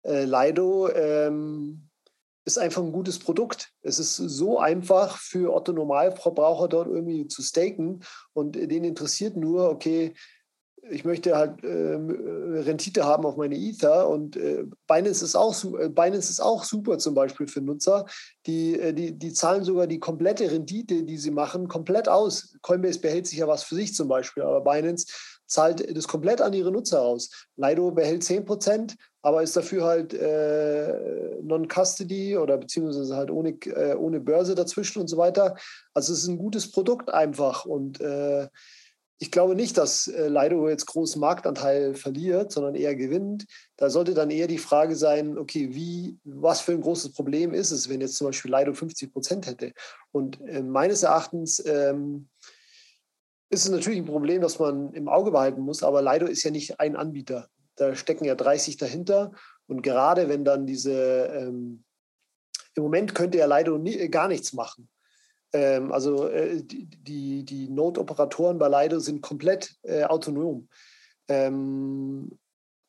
äh, 0.05 0.25
Lido 0.25 0.89
ähm, 0.91 1.89
ist 2.45 2.59
einfach 2.59 2.83
ein 2.83 2.93
gutes 2.93 3.19
Produkt. 3.19 3.73
Es 3.83 3.99
ist 3.99 4.17
so 4.17 4.59
einfach 4.59 5.19
für 5.19 5.53
Otto 5.53 5.73
Normalverbraucher 5.73 6.69
dort 6.69 6.89
irgendwie 6.89 7.27
zu 7.27 7.43
staken 7.43 8.05
und 8.33 8.55
den 8.55 8.85
interessiert 8.85 9.37
nur, 9.37 9.69
okay, 9.69 10.15
ich 10.91 11.05
möchte 11.05 11.37
halt 11.37 11.63
äh, 11.65 11.67
Rendite 11.67 13.05
haben 13.05 13.25
auf 13.27 13.37
meine 13.37 13.57
Ether 13.57 14.09
und 14.09 14.37
äh, 14.37 14.65
Binance, 14.87 15.25
ist 15.25 15.37
auch, 15.37 15.55
äh, 15.79 15.89
Binance 15.89 16.31
ist 16.31 16.41
auch 16.41 16.65
super 16.65 16.99
zum 16.99 17.15
Beispiel 17.15 17.47
für 17.47 17.61
Nutzer. 17.61 18.07
Die, 18.47 18.79
äh, 18.79 18.93
die, 18.93 19.13
die 19.19 19.33
zahlen 19.33 19.65
sogar 19.65 19.87
die 19.87 19.99
komplette 19.99 20.51
Rendite, 20.51 21.05
die 21.05 21.19
sie 21.19 21.31
machen, 21.31 21.69
komplett 21.69 22.09
aus. 22.09 22.57
Coinbase 22.63 23.01
behält 23.01 23.27
sich 23.27 23.39
ja 23.39 23.49
was 23.49 23.63
für 23.63 23.75
sich 23.75 23.95
zum 23.95 24.09
Beispiel, 24.09 24.43
aber 24.43 24.61
Binance 24.61 25.07
zahlt 25.47 25.97
das 25.97 26.07
komplett 26.07 26.41
an 26.41 26.53
ihre 26.53 26.71
Nutzer 26.71 27.03
aus. 27.03 27.31
Lido 27.57 27.91
behält 27.91 28.23
10%, 28.23 28.95
aber 29.23 29.43
ist 29.43 29.57
dafür 29.57 29.85
halt 29.85 30.15
äh, 30.15 31.39
Non-Custody 31.43 32.37
oder 32.37 32.59
beziehungsweise 32.59 33.17
halt 33.17 33.31
ohne, 33.31 33.51
äh, 33.51 33.95
ohne 33.95 34.21
Börse 34.21 34.55
dazwischen 34.55 35.01
und 35.01 35.09
so 35.09 35.17
weiter. 35.17 35.57
Also 35.95 36.13
es 36.13 36.21
ist 36.21 36.29
ein 36.29 36.39
gutes 36.39 36.71
Produkt 36.71 37.13
einfach 37.13 37.65
und 37.65 38.01
ich 39.21 39.33
glaube 39.33 39.57
nicht, 39.57 39.77
dass 39.77 40.07
äh, 40.07 40.29
Lido 40.29 40.69
jetzt 40.69 40.87
großen 40.87 41.21
Marktanteil 41.21 41.95
verliert, 41.95 42.53
sondern 42.53 42.77
eher 42.77 42.95
gewinnt. 42.95 43.47
Da 43.77 43.91
sollte 43.91 44.15
dann 44.15 44.31
eher 44.31 44.47
die 44.47 44.59
Frage 44.59 44.95
sein, 44.95 45.39
okay, 45.39 45.75
wie, 45.75 46.19
was 46.25 46.61
für 46.61 46.73
ein 46.73 46.81
großes 46.81 47.13
Problem 47.13 47.53
ist 47.53 47.73
es, 47.73 47.89
wenn 47.89 48.01
jetzt 48.01 48.17
zum 48.17 48.29
Beispiel 48.29 48.55
Lido 48.55 48.73
50 48.73 49.13
Prozent 49.13 49.47
hätte? 49.47 49.73
Und 50.13 50.41
äh, 50.43 50.63
meines 50.63 51.03
Erachtens 51.03 51.63
ähm, 51.67 52.29
ist 53.51 53.65
es 53.65 53.71
natürlich 53.71 53.99
ein 53.99 54.07
Problem, 54.07 54.41
das 54.41 54.61
man 54.61 54.93
im 54.93 55.09
Auge 55.09 55.33
behalten 55.33 55.63
muss, 55.63 55.83
aber 55.83 56.01
Lido 56.01 56.27
ist 56.27 56.45
ja 56.45 56.53
nicht 56.53 56.79
ein 56.79 56.95
Anbieter. 56.95 57.49
Da 57.75 57.97
stecken 57.97 58.25
ja 58.25 58.37
30 58.37 58.77
dahinter. 58.77 59.33
Und 59.67 59.83
gerade 59.83 60.29
wenn 60.29 60.45
dann 60.45 60.67
diese, 60.67 61.27
ähm, 61.27 61.85
im 62.75 62.83
Moment 62.85 63.17
könnte 63.17 63.39
ja 63.39 63.47
Lido 63.47 63.79
nie, 63.79 64.09
gar 64.09 64.29
nichts 64.29 64.53
machen. 64.53 64.89
Ähm, 65.53 65.93
also 65.93 66.29
äh, 66.29 66.63
die, 66.63 67.45
die 67.45 67.69
Node-Operatoren 67.69 68.59
bei 68.59 68.69
Lido 68.69 68.99
sind 68.99 69.23
komplett 69.23 69.77
äh, 69.83 70.05
autonom. 70.05 70.69
Ähm, 71.29 72.39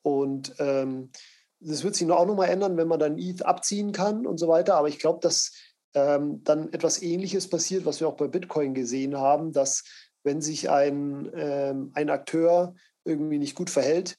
und 0.02 0.56
ähm, 0.60 1.12
das 1.60 1.84
wird 1.84 1.96
sich 1.96 2.10
auch 2.10 2.26
nochmal 2.26 2.50
ändern, 2.50 2.78
wenn 2.78 2.88
man 2.88 3.00
dann 3.00 3.18
ETH 3.18 3.46
abziehen 3.46 3.92
kann 3.92 4.26
und 4.26 4.38
so 4.38 4.48
weiter. 4.48 4.76
Aber 4.76 4.88
ich 4.88 5.00
glaube, 5.00 5.20
dass 5.22 5.52
ähm, 5.94 6.44
dann 6.44 6.72
etwas 6.72 7.02
Ähnliches 7.02 7.50
passiert, 7.50 7.86
was 7.86 8.00
wir 8.00 8.08
auch 8.08 8.18
bei 8.18 8.28
Bitcoin 8.28 8.74
gesehen 8.74 9.18
haben, 9.18 9.52
dass 9.52 9.84
wenn 10.24 10.42
sich 10.42 10.70
ein, 10.70 11.30
ähm, 11.34 11.92
ein 11.94 12.10
Akteur 12.10 12.76
irgendwie 13.04 13.40
nicht 13.40 13.56
gut 13.56 13.70
verhält, 13.70 14.18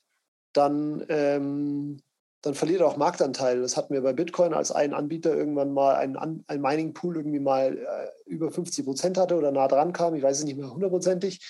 dann 0.52 1.04
ähm, 1.08 2.02
dann 2.42 2.54
verliert 2.54 2.80
er 2.80 2.86
auch 2.86 2.96
Marktanteil. 2.96 3.60
Das 3.60 3.76
hatten 3.76 3.92
wir 3.92 4.00
bei 4.00 4.12
Bitcoin, 4.12 4.54
als 4.54 4.72
ein 4.72 4.94
Anbieter 4.94 5.34
irgendwann 5.36 5.72
mal 5.72 5.96
ein, 5.96 6.16
ein 6.16 6.60
Mining-Pool 6.60 7.16
irgendwie 7.16 7.40
mal 7.40 7.76
äh, 7.76 8.30
über 8.30 8.50
50 8.50 8.84
Prozent 8.84 9.18
hatte 9.18 9.36
oder 9.36 9.52
nah 9.52 9.68
dran 9.68 9.92
kam, 9.92 10.14
ich 10.14 10.22
weiß 10.22 10.38
es 10.38 10.44
nicht 10.44 10.56
mehr 10.56 10.72
hundertprozentig, 10.72 11.40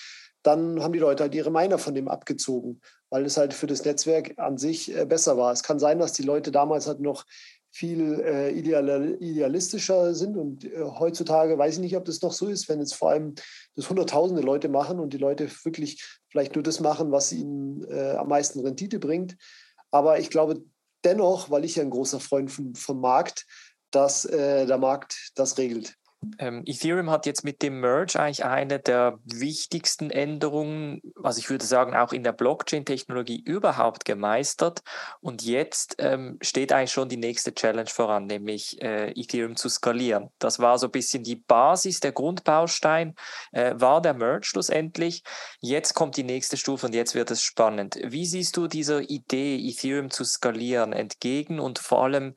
dann 0.43 0.81
haben 0.81 0.93
die 0.93 0.99
Leute 0.99 1.23
halt 1.23 1.35
ihre 1.35 1.51
Miner 1.51 1.77
von 1.77 1.93
dem 1.93 2.07
abgezogen, 2.07 2.81
weil 3.09 3.25
es 3.25 3.37
halt 3.37 3.53
für 3.53 3.67
das 3.67 3.85
Netzwerk 3.85 4.33
an 4.37 4.57
sich 4.57 4.95
äh, 4.95 5.05
besser 5.05 5.37
war. 5.37 5.51
Es 5.51 5.63
kann 5.63 5.79
sein, 5.79 5.99
dass 5.99 6.13
die 6.13 6.23
Leute 6.23 6.51
damals 6.51 6.87
halt 6.87 6.99
noch 6.99 7.25
viel 7.73 8.19
äh, 8.19 8.51
ideal, 8.51 9.15
idealistischer 9.21 10.13
sind 10.13 10.35
und 10.35 10.65
äh, 10.65 10.83
heutzutage 10.83 11.57
weiß 11.57 11.75
ich 11.75 11.79
nicht, 11.79 11.95
ob 11.95 12.03
das 12.03 12.21
noch 12.21 12.33
so 12.33 12.47
ist, 12.47 12.67
wenn 12.67 12.79
jetzt 12.79 12.95
vor 12.95 13.11
allem 13.11 13.35
das 13.75 13.89
hunderttausende 13.89 14.41
Leute 14.41 14.67
machen 14.67 14.99
und 14.99 15.13
die 15.13 15.17
Leute 15.17 15.49
wirklich 15.63 16.03
vielleicht 16.27 16.55
nur 16.55 16.63
das 16.63 16.81
machen, 16.81 17.11
was 17.13 17.31
ihnen 17.31 17.85
äh, 17.89 18.15
am 18.17 18.27
meisten 18.27 18.59
Rendite 18.59 18.99
bringt. 18.99 19.37
Aber 19.89 20.19
ich 20.19 20.29
glaube, 20.29 20.61
dennoch, 21.03 21.49
weil 21.49 21.65
ich 21.65 21.75
ja 21.75 21.83
ein 21.83 21.89
großer 21.89 22.19
Freund 22.19 22.51
vom, 22.51 22.75
vom 22.75 22.99
Markt, 22.99 23.45
dass 23.91 24.25
äh, 24.25 24.65
der 24.65 24.77
Markt 24.77 25.31
das 25.35 25.57
regelt. 25.57 25.95
Ähm, 26.37 26.61
Ethereum 26.65 27.09
hat 27.09 27.25
jetzt 27.25 27.43
mit 27.43 27.63
dem 27.63 27.79
Merge 27.79 28.19
eigentlich 28.19 28.45
eine 28.45 28.79
der 28.79 29.17
wichtigsten 29.25 30.11
Änderungen, 30.11 31.01
was 31.15 31.39
ich 31.39 31.49
würde 31.49 31.65
sagen, 31.65 31.95
auch 31.95 32.13
in 32.13 32.23
der 32.23 32.31
Blockchain-Technologie 32.31 33.41
überhaupt 33.43 34.05
gemeistert. 34.05 34.81
Und 35.19 35.41
jetzt 35.41 35.95
ähm, 35.97 36.37
steht 36.41 36.73
eigentlich 36.73 36.91
schon 36.91 37.09
die 37.09 37.17
nächste 37.17 37.55
Challenge 37.55 37.89
voran, 37.89 38.27
nämlich 38.27 38.79
äh, 38.81 39.11
Ethereum 39.19 39.55
zu 39.55 39.67
skalieren. 39.67 40.29
Das 40.37 40.59
war 40.59 40.77
so 40.77 40.87
ein 40.87 40.91
bisschen 40.91 41.23
die 41.23 41.37
Basis, 41.37 41.99
der 41.99 42.11
Grundbaustein 42.11 43.15
äh, 43.51 43.73
war 43.75 44.01
der 44.01 44.13
Merge 44.13 44.45
schlussendlich. 44.45 45.23
Jetzt 45.59 45.95
kommt 45.95 46.17
die 46.17 46.23
nächste 46.23 46.55
Stufe 46.55 46.85
und 46.85 46.93
jetzt 46.93 47.15
wird 47.15 47.31
es 47.31 47.41
spannend. 47.41 47.99
Wie 48.03 48.27
siehst 48.27 48.57
du 48.57 48.67
dieser 48.67 49.01
Idee, 49.01 49.57
Ethereum 49.57 50.11
zu 50.11 50.23
skalieren, 50.23 50.93
entgegen 50.93 51.59
und 51.59 51.79
vor 51.79 52.03
allem, 52.03 52.35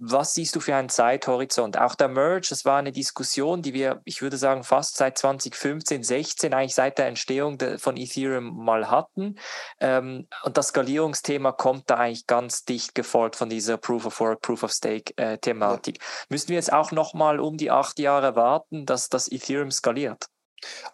was 0.00 0.34
siehst 0.34 0.54
du 0.54 0.60
für 0.60 0.74
einen 0.74 0.88
Zeithorizont? 0.88 1.78
Auch 1.78 1.94
der 1.94 2.08
Merge, 2.08 2.48
das 2.50 2.64
war 2.64 2.78
eine 2.78 2.92
Diskussion, 2.92 3.62
die 3.62 3.74
wir, 3.74 4.00
ich 4.04 4.22
würde 4.22 4.36
sagen, 4.36 4.64
fast 4.64 4.96
seit 4.96 5.18
2015, 5.18 6.02
16, 6.02 6.54
eigentlich 6.54 6.74
seit 6.74 6.98
der 6.98 7.06
Entstehung 7.06 7.58
von 7.78 7.96
Ethereum 7.96 8.64
mal 8.64 8.90
hatten. 8.90 9.36
Ähm, 9.80 10.28
und 10.44 10.56
das 10.56 10.68
Skalierungsthema 10.68 11.52
kommt 11.52 11.90
da 11.90 11.96
eigentlich 11.96 12.26
ganz 12.26 12.64
dicht 12.64 12.94
gefolgt 12.94 13.36
von 13.36 13.48
dieser 13.48 13.76
Proof 13.76 14.06
of 14.06 14.20
Work, 14.20 14.42
Proof 14.42 14.62
of 14.62 14.72
Stake 14.72 15.12
äh, 15.16 15.38
Thematik. 15.38 15.98
Ja. 15.98 16.04
Müssen 16.28 16.48
wir 16.48 16.56
jetzt 16.56 16.72
auch 16.72 16.92
nochmal 16.92 17.40
um 17.40 17.56
die 17.56 17.70
acht 17.70 17.98
Jahre 17.98 18.36
warten, 18.36 18.86
dass 18.86 19.08
das 19.08 19.30
Ethereum 19.30 19.70
skaliert? 19.70 20.26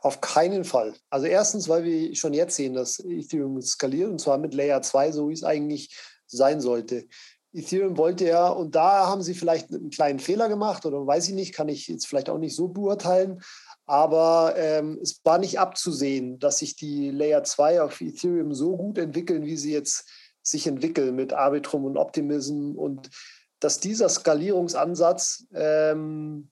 Auf 0.01 0.21
keinen 0.21 0.65
Fall. 0.65 0.95
Also 1.11 1.27
erstens, 1.27 1.69
weil 1.69 1.85
wir 1.85 2.15
schon 2.15 2.35
jetzt 2.35 2.57
sehen, 2.57 2.75
dass 2.75 3.01
Ethereum 3.01 3.61
skaliert 3.63 4.11
und 4.11 4.21
zwar 4.21 4.39
mit 4.39 4.55
Layer 4.55 4.83
2, 4.83 5.13
so 5.13 5.29
wie 5.29 5.35
es 5.35 5.45
eigentlich 5.45 5.95
sein 6.27 6.61
sollte. 6.61 7.07
Ethereum 7.55 7.97
wollte 7.97 8.27
ja, 8.27 8.49
und 8.49 8.75
da 8.75 9.07
haben 9.07 9.23
sie 9.23 9.35
vielleicht 9.35 9.73
einen 9.73 9.91
kleinen 9.91 10.19
Fehler 10.19 10.49
gemacht 10.49 10.85
oder 10.85 11.07
weiß 11.07 11.29
ich 11.29 11.35
nicht, 11.35 11.55
kann 11.55 11.69
ich 11.69 11.89
jetzt 11.89 12.07
vielleicht 12.07 12.29
auch 12.29 12.39
nicht 12.39 12.57
so 12.57 12.69
beurteilen, 12.69 13.41
aber 13.87 14.55
ähm, 14.57 14.99
es 15.03 15.21
war 15.25 15.39
nicht 15.39 15.59
abzusehen, 15.61 16.39
dass 16.39 16.59
sich 16.59 16.77
die 16.77 17.11
Layer 17.11 17.45
2 17.45 17.83
auf 17.83 18.01
Ethereum 18.01 18.55
so 18.55 18.77
gut 18.77 18.99
entwickeln, 18.99 19.45
wie 19.45 19.57
sie 19.57 19.73
jetzt 19.73 20.09
sich 20.43 20.67
entwickeln 20.67 21.15
mit 21.15 21.33
Arbitrum 21.33 21.85
und 21.85 21.97
Optimism. 21.97 22.73
Und 22.77 23.11
dass 23.61 23.81
dieser 23.81 24.09
Skalierungsansatz 24.09 25.47
ähm, 25.55 26.51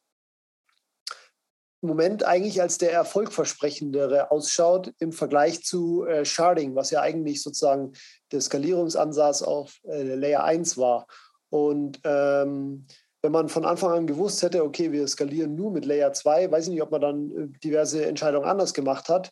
Moment 1.89 2.25
eigentlich 2.25 2.63
als 2.63 2.79
der 2.79 2.93
erfolgversprechendere 2.93 4.31
ausschaut 4.31 4.93
im 4.99 5.13
Vergleich 5.13 5.65
zu 5.65 6.05
äh, 6.05 6.25
Sharding, 6.25 6.75
was 6.75 6.91
ja 6.91 7.01
eigentlich 7.01 7.43
sozusagen 7.43 7.93
der 8.31 8.41
Skalierungsansatz 8.41 9.43
auf 9.43 9.81
äh, 9.85 10.15
Layer 10.15 10.45
1 10.45 10.79
war. 10.79 11.07
Und 11.51 12.01
ähm, 12.05 12.87
wenn 13.21 13.33
man 13.33 13.49
von 13.49 13.65
Anfang 13.65 13.93
an 13.93 14.07
gewusst 14.07 14.43
hätte, 14.43 14.65
okay, 14.65 14.91
wir 14.93 15.07
skalieren 15.07 15.55
nur 15.55 15.71
mit 15.71 15.85
Layer 15.85 16.13
2, 16.13 16.51
weiß 16.51 16.65
ich 16.65 16.71
nicht, 16.71 16.83
ob 16.83 16.91
man 16.91 17.01
dann 17.01 17.31
äh, 17.31 17.59
diverse 17.59 18.05
Entscheidungen 18.07 18.49
anders 18.49 18.75
gemacht 18.75 19.09
hat. 19.09 19.31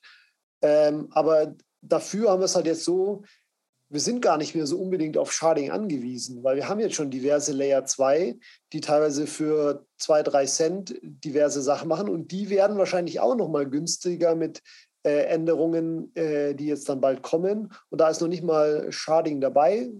Ähm, 0.62 1.08
aber 1.12 1.54
dafür 1.82 2.30
haben 2.30 2.40
wir 2.40 2.44
es 2.44 2.54
halt 2.54 2.66
jetzt 2.66 2.84
so 2.84 3.22
wir 3.90 4.00
sind 4.00 4.22
gar 4.22 4.38
nicht 4.38 4.54
mehr 4.54 4.66
so 4.66 4.78
unbedingt 4.78 5.18
auf 5.18 5.32
Sharding 5.32 5.72
angewiesen, 5.72 6.44
weil 6.44 6.54
wir 6.54 6.68
haben 6.68 6.78
jetzt 6.78 6.94
schon 6.94 7.10
diverse 7.10 7.52
Layer 7.52 7.84
2, 7.84 8.38
die 8.72 8.80
teilweise 8.80 9.26
für 9.26 9.84
2, 9.98 10.22
3 10.22 10.46
Cent 10.46 10.94
diverse 11.02 11.60
Sachen 11.60 11.88
machen 11.88 12.08
und 12.08 12.30
die 12.30 12.50
werden 12.50 12.78
wahrscheinlich 12.78 13.18
auch 13.18 13.34
nochmal 13.34 13.68
günstiger 13.68 14.36
mit 14.36 14.62
äh, 15.02 15.24
Änderungen, 15.24 16.14
äh, 16.14 16.54
die 16.54 16.66
jetzt 16.66 16.88
dann 16.88 17.00
bald 17.00 17.22
kommen. 17.22 17.72
Und 17.88 18.00
da 18.00 18.08
ist 18.08 18.20
noch 18.20 18.28
nicht 18.28 18.44
mal 18.44 18.92
Sharding 18.92 19.40
dabei. 19.40 19.90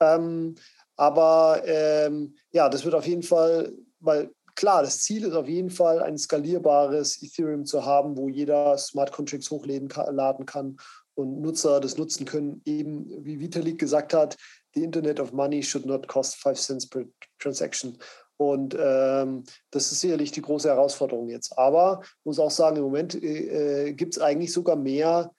Ähm, 0.00 0.56
aber 0.96 1.62
ähm, 1.64 2.34
ja, 2.50 2.68
das 2.68 2.84
wird 2.84 2.94
auf 2.94 3.06
jeden 3.06 3.22
Fall, 3.22 3.72
weil 4.00 4.30
klar, 4.56 4.82
das 4.82 5.00
Ziel 5.00 5.24
ist 5.24 5.34
auf 5.34 5.48
jeden 5.48 5.70
Fall, 5.70 6.02
ein 6.02 6.18
skalierbares 6.18 7.22
Ethereum 7.22 7.64
zu 7.64 7.86
haben, 7.86 8.16
wo 8.16 8.28
jeder 8.28 8.76
Smart 8.76 9.12
Contracts 9.12 9.50
hochladen 9.50 9.88
kann 9.88 10.76
und 11.18 11.40
Nutzer 11.40 11.80
das 11.80 11.98
nutzen 11.98 12.26
können, 12.26 12.62
eben 12.64 13.24
wie 13.24 13.40
Vitalik 13.40 13.78
gesagt 13.78 14.14
hat, 14.14 14.36
the 14.74 14.84
Internet 14.84 15.18
of 15.18 15.32
Money 15.32 15.64
should 15.64 15.84
not 15.84 16.06
cost 16.06 16.36
five 16.36 16.56
cents 16.56 16.86
per 16.88 17.06
transaction. 17.40 17.98
Und 18.36 18.76
ähm, 18.78 19.42
das 19.72 19.90
ist 19.90 19.98
sicherlich 19.98 20.30
die 20.30 20.42
große 20.42 20.68
Herausforderung 20.68 21.28
jetzt. 21.28 21.58
Aber 21.58 22.02
ich 22.02 22.24
muss 22.24 22.38
auch 22.38 22.52
sagen, 22.52 22.76
im 22.76 22.84
Moment 22.84 23.20
äh, 23.20 23.92
gibt 23.94 24.16
es 24.16 24.22
eigentlich 24.22 24.52
sogar 24.52 24.76
mehr, 24.76 25.32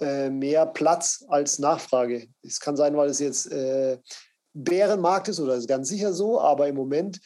äh, 0.00 0.30
mehr 0.30 0.64
Platz 0.64 1.22
als 1.28 1.58
Nachfrage. 1.58 2.26
Es 2.40 2.58
kann 2.58 2.76
sein, 2.76 2.96
weil 2.96 3.10
es 3.10 3.18
jetzt 3.18 3.52
äh, 3.52 3.98
Bärenmarkt 4.54 5.28
ist 5.28 5.38
oder 5.38 5.56
ist 5.56 5.68
ganz 5.68 5.90
sicher 5.90 6.14
so, 6.14 6.40
aber 6.40 6.66
im 6.66 6.76
Moment 6.76 7.20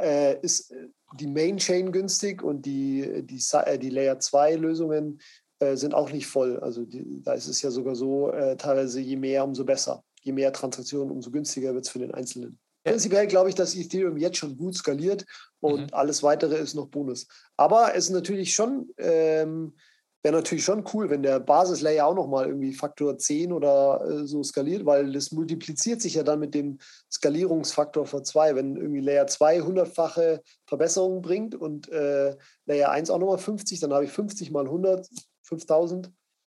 äh, 0.00 0.38
ist 0.40 0.72
die 1.18 1.26
Main 1.26 1.56
Chain 1.56 1.90
günstig 1.90 2.44
und 2.44 2.64
die, 2.64 3.24
die, 3.24 3.42
äh, 3.52 3.78
die 3.78 3.90
Layer 3.90 4.20
2 4.20 4.54
Lösungen 4.54 5.20
äh, 5.60 5.76
sind 5.76 5.94
auch 5.94 6.10
nicht 6.10 6.26
voll. 6.26 6.58
Also 6.60 6.84
die, 6.84 7.22
da 7.22 7.34
ist 7.34 7.48
es 7.48 7.62
ja 7.62 7.70
sogar 7.70 7.94
so, 7.94 8.30
äh, 8.30 8.56
teilweise 8.56 9.00
je 9.00 9.16
mehr, 9.16 9.44
umso 9.44 9.64
besser. 9.64 10.02
Je 10.22 10.32
mehr 10.32 10.52
Transaktionen, 10.52 11.10
umso 11.10 11.30
günstiger 11.30 11.74
wird 11.74 11.84
es 11.84 11.90
für 11.90 11.98
den 11.98 12.14
Einzelnen. 12.14 12.58
Prinzipiell 12.84 13.26
glaube 13.26 13.48
ich, 13.48 13.54
dass 13.54 13.74
Ethereum 13.74 14.18
jetzt 14.18 14.36
schon 14.36 14.56
gut 14.56 14.74
skaliert 14.74 15.24
und 15.60 15.80
mhm. 15.80 15.88
alles 15.92 16.22
weitere 16.22 16.56
ist 16.56 16.74
noch 16.74 16.88
Bonus. 16.88 17.26
Aber 17.56 17.94
es 17.94 18.06
ist 18.06 18.10
natürlich 18.10 18.54
schon, 18.54 18.90
ähm, 18.98 19.74
wäre 20.22 20.34
natürlich 20.34 20.64
schon 20.64 20.84
cool, 20.92 21.08
wenn 21.08 21.22
der 21.22 21.40
Basislayer 21.40 22.06
auch 22.06 22.14
nochmal 22.14 22.46
irgendwie 22.46 22.74
Faktor 22.74 23.16
10 23.16 23.52
oder 23.52 24.04
äh, 24.06 24.26
so 24.26 24.42
skaliert, 24.42 24.84
weil 24.84 25.12
das 25.12 25.32
multipliziert 25.32 26.02
sich 26.02 26.14
ja 26.14 26.22
dann 26.22 26.40
mit 26.40 26.54
dem 26.54 26.78
Skalierungsfaktor 27.10 28.04
vor 28.04 28.22
2. 28.22 28.54
Wenn 28.54 28.76
irgendwie 28.76 29.00
Layer 29.00 29.26
2 29.26 29.60
hundertfache 29.60 30.42
Verbesserungen 30.66 31.22
bringt 31.22 31.54
und 31.54 31.88
äh, 31.88 32.36
Layer 32.66 32.90
1 32.90 33.08
auch 33.08 33.18
nochmal 33.18 33.38
50, 33.38 33.80
dann 33.80 33.94
habe 33.94 34.04
ich 34.04 34.10
50 34.10 34.50
mal 34.50 34.64
100 34.64 35.08
5000-fache 35.48 36.10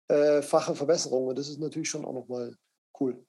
äh, 0.09 0.75
Verbesserung. 0.75 1.29
Und 1.29 1.39
das 1.39 1.49
ist 1.49 1.61
natürlich 1.61 1.89
schon 1.89 2.05
auch 2.05 2.13
nochmal 2.13 2.55
cool. 3.01 3.25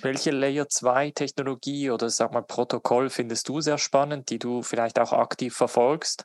Welche 0.00 0.30
Layer 0.30 0.68
2 0.68 1.10
Technologie 1.10 1.90
oder 1.90 2.08
sag 2.08 2.32
mal 2.32 2.42
Protokoll 2.42 3.10
findest 3.10 3.48
du 3.48 3.60
sehr 3.60 3.78
spannend, 3.78 4.30
die 4.30 4.38
du 4.38 4.62
vielleicht 4.62 4.98
auch 4.98 5.12
aktiv 5.12 5.54
verfolgst? 5.54 6.24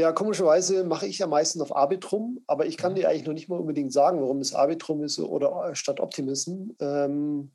Ja, 0.00 0.12
komischerweise 0.12 0.84
mache 0.84 1.06
ich 1.06 1.18
ja 1.18 1.26
meistens 1.26 1.60
auf 1.60 1.74
Arbitrum, 1.74 2.40
aber 2.46 2.66
ich 2.66 2.76
kann 2.76 2.92
mhm. 2.92 2.96
dir 2.96 3.08
eigentlich 3.08 3.26
noch 3.26 3.32
nicht 3.32 3.48
mal 3.48 3.58
unbedingt 3.58 3.92
sagen, 3.92 4.20
warum 4.20 4.38
es 4.38 4.54
Arbitrum 4.54 5.02
ist 5.02 5.18
oder 5.18 5.70
äh, 5.70 5.74
statt 5.74 5.98
Optimism. 5.98 6.70
Ähm, 6.78 7.50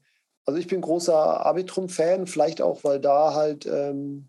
also 0.45 0.59
ich 0.59 0.67
bin 0.67 0.81
großer 0.81 1.15
Arbitrum-Fan, 1.15 2.27
vielleicht 2.27 2.61
auch, 2.61 2.83
weil 2.83 2.99
da 2.99 3.33
halt 3.33 3.65
ähm, 3.65 4.27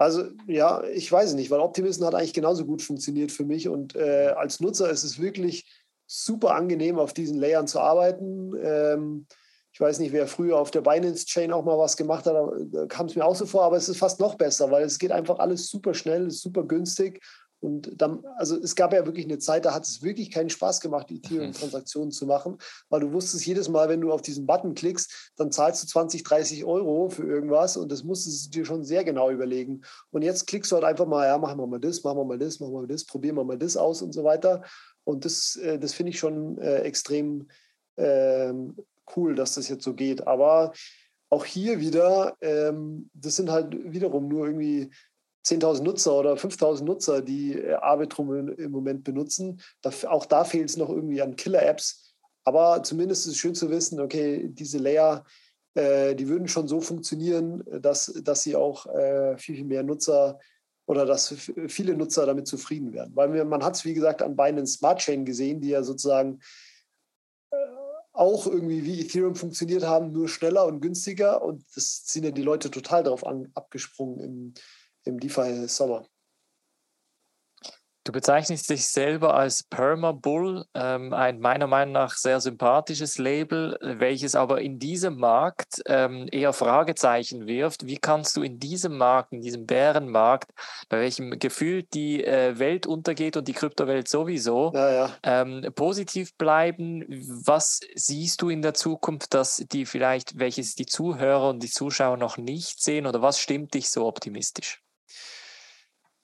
also 0.00 0.24
ja, 0.46 0.82
ich 0.94 1.12
weiß 1.12 1.30
es 1.30 1.34
nicht, 1.34 1.50
weil 1.50 1.60
Optimism 1.60 2.06
hat 2.06 2.14
eigentlich 2.14 2.32
genauso 2.32 2.64
gut 2.64 2.80
funktioniert 2.80 3.30
für 3.30 3.44
mich 3.44 3.68
und 3.68 3.94
äh, 3.94 4.32
als 4.34 4.58
Nutzer 4.58 4.88
ist 4.88 5.04
es 5.04 5.20
wirklich 5.20 5.70
super 6.06 6.54
angenehm, 6.54 6.98
auf 6.98 7.12
diesen 7.12 7.38
Layern 7.38 7.66
zu 7.66 7.80
arbeiten. 7.80 8.52
Ähm, 8.62 9.26
ich 9.72 9.78
weiß 9.78 9.98
nicht, 9.98 10.12
wer 10.12 10.26
früher 10.26 10.58
auf 10.58 10.70
der 10.70 10.80
Binance-Chain 10.80 11.52
auch 11.52 11.66
mal 11.66 11.78
was 11.78 11.98
gemacht 11.98 12.24
hat, 12.24 12.34
da 12.34 12.86
kam 12.86 13.06
es 13.06 13.14
mir 13.14 13.26
auch 13.26 13.36
so 13.36 13.44
vor, 13.44 13.62
aber 13.62 13.76
es 13.76 13.90
ist 13.90 13.98
fast 13.98 14.20
noch 14.20 14.36
besser, 14.36 14.70
weil 14.70 14.84
es 14.84 14.98
geht 14.98 15.12
einfach 15.12 15.38
alles 15.38 15.68
super 15.68 15.92
schnell, 15.92 16.28
ist 16.28 16.40
super 16.40 16.64
günstig 16.64 17.20
und 17.60 17.90
dann, 18.00 18.24
also 18.36 18.56
es 18.56 18.74
gab 18.74 18.92
ja 18.92 19.04
wirklich 19.04 19.26
eine 19.26 19.38
Zeit, 19.38 19.66
da 19.66 19.74
hat 19.74 19.84
es 19.84 20.02
wirklich 20.02 20.30
keinen 20.30 20.48
Spaß 20.48 20.80
gemacht, 20.80 21.10
Ethereum-Transaktionen 21.10 22.08
mhm. 22.08 22.12
zu 22.12 22.26
machen, 22.26 22.58
weil 22.88 23.00
du 23.00 23.12
wusstest 23.12 23.46
jedes 23.46 23.68
Mal, 23.68 23.88
wenn 23.88 24.00
du 24.00 24.12
auf 24.12 24.22
diesen 24.22 24.46
Button 24.46 24.74
klickst, 24.74 25.32
dann 25.36 25.52
zahlst 25.52 25.82
du 25.82 25.86
20, 25.86 26.22
30 26.22 26.64
Euro 26.64 27.10
für 27.10 27.24
irgendwas 27.24 27.76
und 27.76 27.92
das 27.92 28.02
musstest 28.02 28.46
du 28.46 28.50
dir 28.50 28.64
schon 28.64 28.82
sehr 28.82 29.04
genau 29.04 29.30
überlegen. 29.30 29.82
Und 30.10 30.22
jetzt 30.22 30.46
klickst 30.46 30.72
du 30.72 30.76
halt 30.76 30.84
einfach 30.84 31.06
mal, 31.06 31.26
ja, 31.26 31.36
machen 31.36 31.58
wir 31.58 31.66
mal 31.66 31.80
das, 31.80 32.02
machen 32.02 32.18
wir 32.18 32.24
mal 32.24 32.38
das, 32.38 32.60
machen 32.60 32.72
wir 32.72 32.80
mal 32.80 32.86
das, 32.86 33.04
probieren 33.04 33.36
wir 33.36 33.44
mal 33.44 33.58
das 33.58 33.76
aus 33.76 34.00
und 34.00 34.12
so 34.12 34.24
weiter. 34.24 34.62
Und 35.04 35.24
das, 35.26 35.56
äh, 35.56 35.78
das 35.78 35.92
finde 35.92 36.10
ich 36.10 36.18
schon 36.18 36.56
äh, 36.58 36.78
extrem 36.78 37.48
äh, 37.96 38.52
cool, 39.16 39.34
dass 39.34 39.54
das 39.54 39.68
jetzt 39.68 39.84
so 39.84 39.94
geht. 39.94 40.26
Aber 40.26 40.72
auch 41.28 41.44
hier 41.44 41.78
wieder, 41.78 42.36
ähm, 42.40 43.10
das 43.14 43.36
sind 43.36 43.50
halt 43.50 43.76
wiederum 43.92 44.28
nur 44.28 44.46
irgendwie 44.46 44.90
10.000 45.46 45.82
Nutzer 45.82 46.14
oder 46.14 46.34
5.000 46.34 46.84
Nutzer, 46.84 47.22
die 47.22 47.54
äh, 47.54 47.74
Arbitrum 47.74 48.48
im 48.48 48.70
Moment 48.70 49.04
benutzen. 49.04 49.60
auch 50.06 50.26
da 50.26 50.44
fehlt 50.44 50.70
es 50.70 50.76
noch 50.76 50.90
irgendwie 50.90 51.22
an 51.22 51.36
Killer-Apps. 51.36 52.14
Aber 52.44 52.82
zumindest 52.82 53.26
ist 53.26 53.32
es 53.32 53.38
schön 53.38 53.54
zu 53.54 53.70
wissen, 53.70 54.00
okay, 54.00 54.48
diese 54.48 54.78
Layer, 54.78 55.24
äh, 55.74 56.14
die 56.14 56.28
würden 56.28 56.48
schon 56.48 56.68
so 56.68 56.80
funktionieren, 56.80 57.62
dass, 57.80 58.06
dass 58.24 58.42
sie 58.42 58.56
auch 58.56 58.86
äh, 58.86 59.36
viel, 59.38 59.56
viel 59.56 59.64
mehr 59.64 59.82
Nutzer 59.82 60.38
oder 60.86 61.06
dass 61.06 61.34
viele 61.68 61.94
Nutzer 61.94 62.26
damit 62.26 62.48
zufrieden 62.48 62.92
werden. 62.92 63.14
Weil 63.14 63.44
man 63.44 63.62
hat 63.62 63.76
es, 63.76 63.84
wie 63.84 63.94
gesagt, 63.94 64.22
an 64.22 64.36
Binance 64.36 64.78
Smart 64.78 64.98
Chain 64.98 65.24
gesehen, 65.24 65.60
die 65.60 65.68
ja 65.68 65.82
sozusagen 65.82 66.40
auch 68.12 68.46
irgendwie 68.46 68.84
wie 68.84 69.00
Ethereum 69.00 69.34
funktioniert 69.34 69.84
haben, 69.84 70.12
nur 70.12 70.28
schneller 70.28 70.66
und 70.66 70.80
günstiger. 70.80 71.42
Und 71.42 71.64
das 71.74 72.02
sind 72.04 72.24
ja 72.24 72.30
die 72.30 72.42
Leute 72.42 72.70
total 72.70 73.02
darauf 73.02 73.24
abgesprungen 73.54 74.20
im, 74.20 74.54
im 75.04 75.18
DeFi-Sommer. 75.18 76.04
Du 78.04 78.12
bezeichnest 78.12 78.70
dich 78.70 78.88
selber 78.88 79.34
als 79.34 79.62
Permabull, 79.62 80.64
ähm, 80.74 81.12
ein 81.12 81.38
meiner 81.38 81.66
Meinung 81.66 81.92
nach 81.92 82.16
sehr 82.16 82.40
sympathisches 82.40 83.18
Label, 83.18 83.78
welches 83.82 84.34
aber 84.34 84.62
in 84.62 84.78
diesem 84.78 85.18
Markt 85.18 85.82
ähm, 85.86 86.26
eher 86.32 86.54
Fragezeichen 86.54 87.46
wirft. 87.46 87.86
Wie 87.86 87.98
kannst 87.98 88.38
du 88.38 88.42
in 88.42 88.58
diesem 88.58 88.96
Markt, 88.96 89.34
in 89.34 89.42
diesem 89.42 89.66
Bärenmarkt, 89.66 90.50
bei 90.88 90.98
welchem 90.98 91.38
Gefühl 91.38 91.82
die 91.82 92.24
äh, 92.24 92.58
Welt 92.58 92.86
untergeht 92.86 93.36
und 93.36 93.46
die 93.46 93.52
Kryptowelt 93.52 94.08
sowieso, 94.08 94.72
ja, 94.74 94.90
ja. 94.90 95.10
Ähm, 95.22 95.70
positiv 95.74 96.34
bleiben? 96.38 97.04
Was 97.44 97.80
siehst 97.94 98.40
du 98.40 98.48
in 98.48 98.62
der 98.62 98.72
Zukunft, 98.72 99.34
dass 99.34 99.56
die 99.56 99.84
vielleicht, 99.84 100.38
welches 100.38 100.74
die 100.74 100.86
Zuhörer 100.86 101.50
und 101.50 101.62
die 101.62 101.70
Zuschauer 101.70 102.16
noch 102.16 102.38
nicht 102.38 102.82
sehen 102.82 103.06
oder 103.06 103.20
was 103.20 103.38
stimmt 103.38 103.74
dich 103.74 103.90
so 103.90 104.06
optimistisch? 104.06 104.82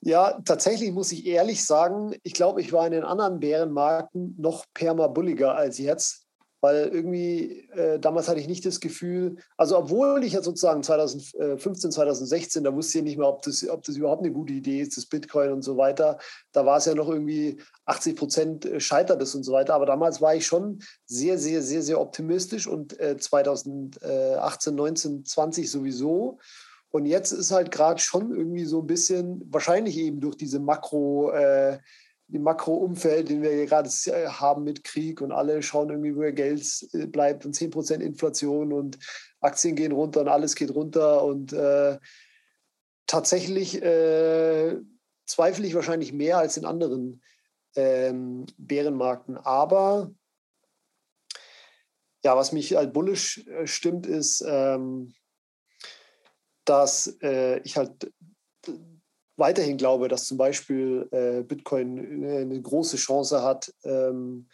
Ja, 0.07 0.41
tatsächlich 0.45 0.93
muss 0.93 1.11
ich 1.11 1.27
ehrlich 1.27 1.65
sagen, 1.65 2.15
ich 2.23 2.33
glaube, 2.33 2.61
ich 2.61 2.73
war 2.73 2.87
in 2.87 2.93
den 2.93 3.03
anderen 3.03 3.41
Bärenmarken 3.41 4.37
noch 4.39 4.65
permabulliger 4.73 5.57
als 5.57 5.79
jetzt. 5.79 6.29
weil 6.61 6.87
irgendwie 6.93 7.69
äh, 7.71 7.99
damals 7.99 8.29
hatte 8.29 8.39
ich 8.39 8.47
nicht 8.47 8.65
das 8.65 8.79
Gefühl, 8.79 9.37
also 9.57 9.77
obwohl 9.77 10.23
ich 10.23 10.35
ja 10.35 10.43
sozusagen 10.43 10.85
2015, 10.85 11.91
2016, 11.91 12.63
da 12.63 12.73
wusste 12.73 12.99
ich 12.99 13.05
nicht 13.05 13.19
mehr, 13.19 13.29
ob 13.29 13.43
das, 13.43 13.69
ob 13.69 13.83
das 13.83 13.97
überhaupt 13.97 14.23
eine 14.23 14.33
gute 14.33 14.53
Idee 14.53 14.81
ist, 14.81 14.97
das 14.97 15.07
Bitcoin 15.07 15.51
und 15.51 15.63
so 15.63 15.77
weiter. 15.77 16.19
Da 16.53 16.65
war 16.65 16.79
es 16.79 16.85
ja 16.85 16.95
noch 16.95 17.09
irgendwie 17.09 17.61
80 17.87 18.17
Prozent 18.17 18.65
äh, 18.65 18.79
scheitert 18.79 19.21
es 19.21 19.35
und 19.35 19.43
so 19.43 19.53
weiter. 19.53 19.75
Aber 19.75 19.87
damals 19.87 20.21
war 20.21 20.37
ich 20.37 20.47
schon 20.47 20.79
sehr, 21.05 21.37
sehr, 21.37 21.63
sehr, 21.63 21.83
sehr 21.83 22.01
optimistisch 22.01 22.69
und 22.69 22.99
äh, 23.01 23.17
2018, 23.17 24.73
19, 24.73 25.25
20 25.25 25.69
sowieso. 25.69 26.39
Und 26.97 27.05
jetzt 27.05 27.31
ist 27.31 27.51
halt 27.51 27.71
gerade 27.71 28.01
schon 28.01 28.35
irgendwie 28.35 28.65
so 28.65 28.81
ein 28.81 28.87
bisschen, 28.87 29.43
wahrscheinlich 29.53 29.99
eben 29.99 30.19
durch 30.19 30.35
diese 30.35 30.59
Makro- 30.61 31.31
äh, 31.31 31.79
im 32.29 32.43
Makroumfeld, 32.43 33.29
den 33.29 33.43
wir 33.43 33.67
gerade 33.67 33.91
äh, 34.07 34.29
haben 34.29 34.65
mit 34.65 34.83
Krieg 34.83 35.21
und 35.21 35.31
alle 35.31 35.63
schauen 35.63 35.91
irgendwie, 35.91 36.17
wo 36.17 36.23
ihr 36.23 36.33
Geld 36.33 36.89
äh, 36.95 37.07
bleibt 37.07 37.45
und 37.45 37.55
10% 37.55 38.01
Inflation 38.01 38.73
und 38.73 38.99
Aktien 39.41 39.77
gehen 39.77 39.93
runter 39.93 40.23
und 40.23 40.29
alles 40.29 40.55
geht 40.55 40.75
runter 40.75 41.23
und 41.23 41.53
äh, 41.53 41.99
tatsächlich 43.07 43.83
äh, 43.83 44.79
zweifle 45.27 45.67
ich 45.67 45.75
wahrscheinlich 45.75 46.15
mehr 46.15 46.39
als 46.39 46.57
in 46.57 46.65
anderen 46.65 47.23
ähm, 47.77 48.47
Bärenmarkten. 48.57 49.37
Aber 49.37 50.11
ja, 52.25 52.35
was 52.39 52.53
mich 52.53 52.75
halt 52.75 52.95
bullisch 52.95 53.47
äh, 53.49 53.67
stimmt, 53.67 54.07
ist, 54.07 54.43
ähm, 54.49 55.13
dass 56.67 57.17
äh, 57.23 57.61
ich 57.61 57.77
halt 57.77 58.13
weiterhin 59.37 59.77
glaube, 59.77 60.09
dass 60.09 60.27
zum 60.27 60.39
Beispiel 60.39 61.09
äh, 61.13 61.43
Bitcoin 61.43 62.23
äh, 62.23 62.41
eine 62.41 62.61
große 62.61 62.97
Chance 62.97 63.43
hat, 63.43 63.73
ähm, 63.85 64.49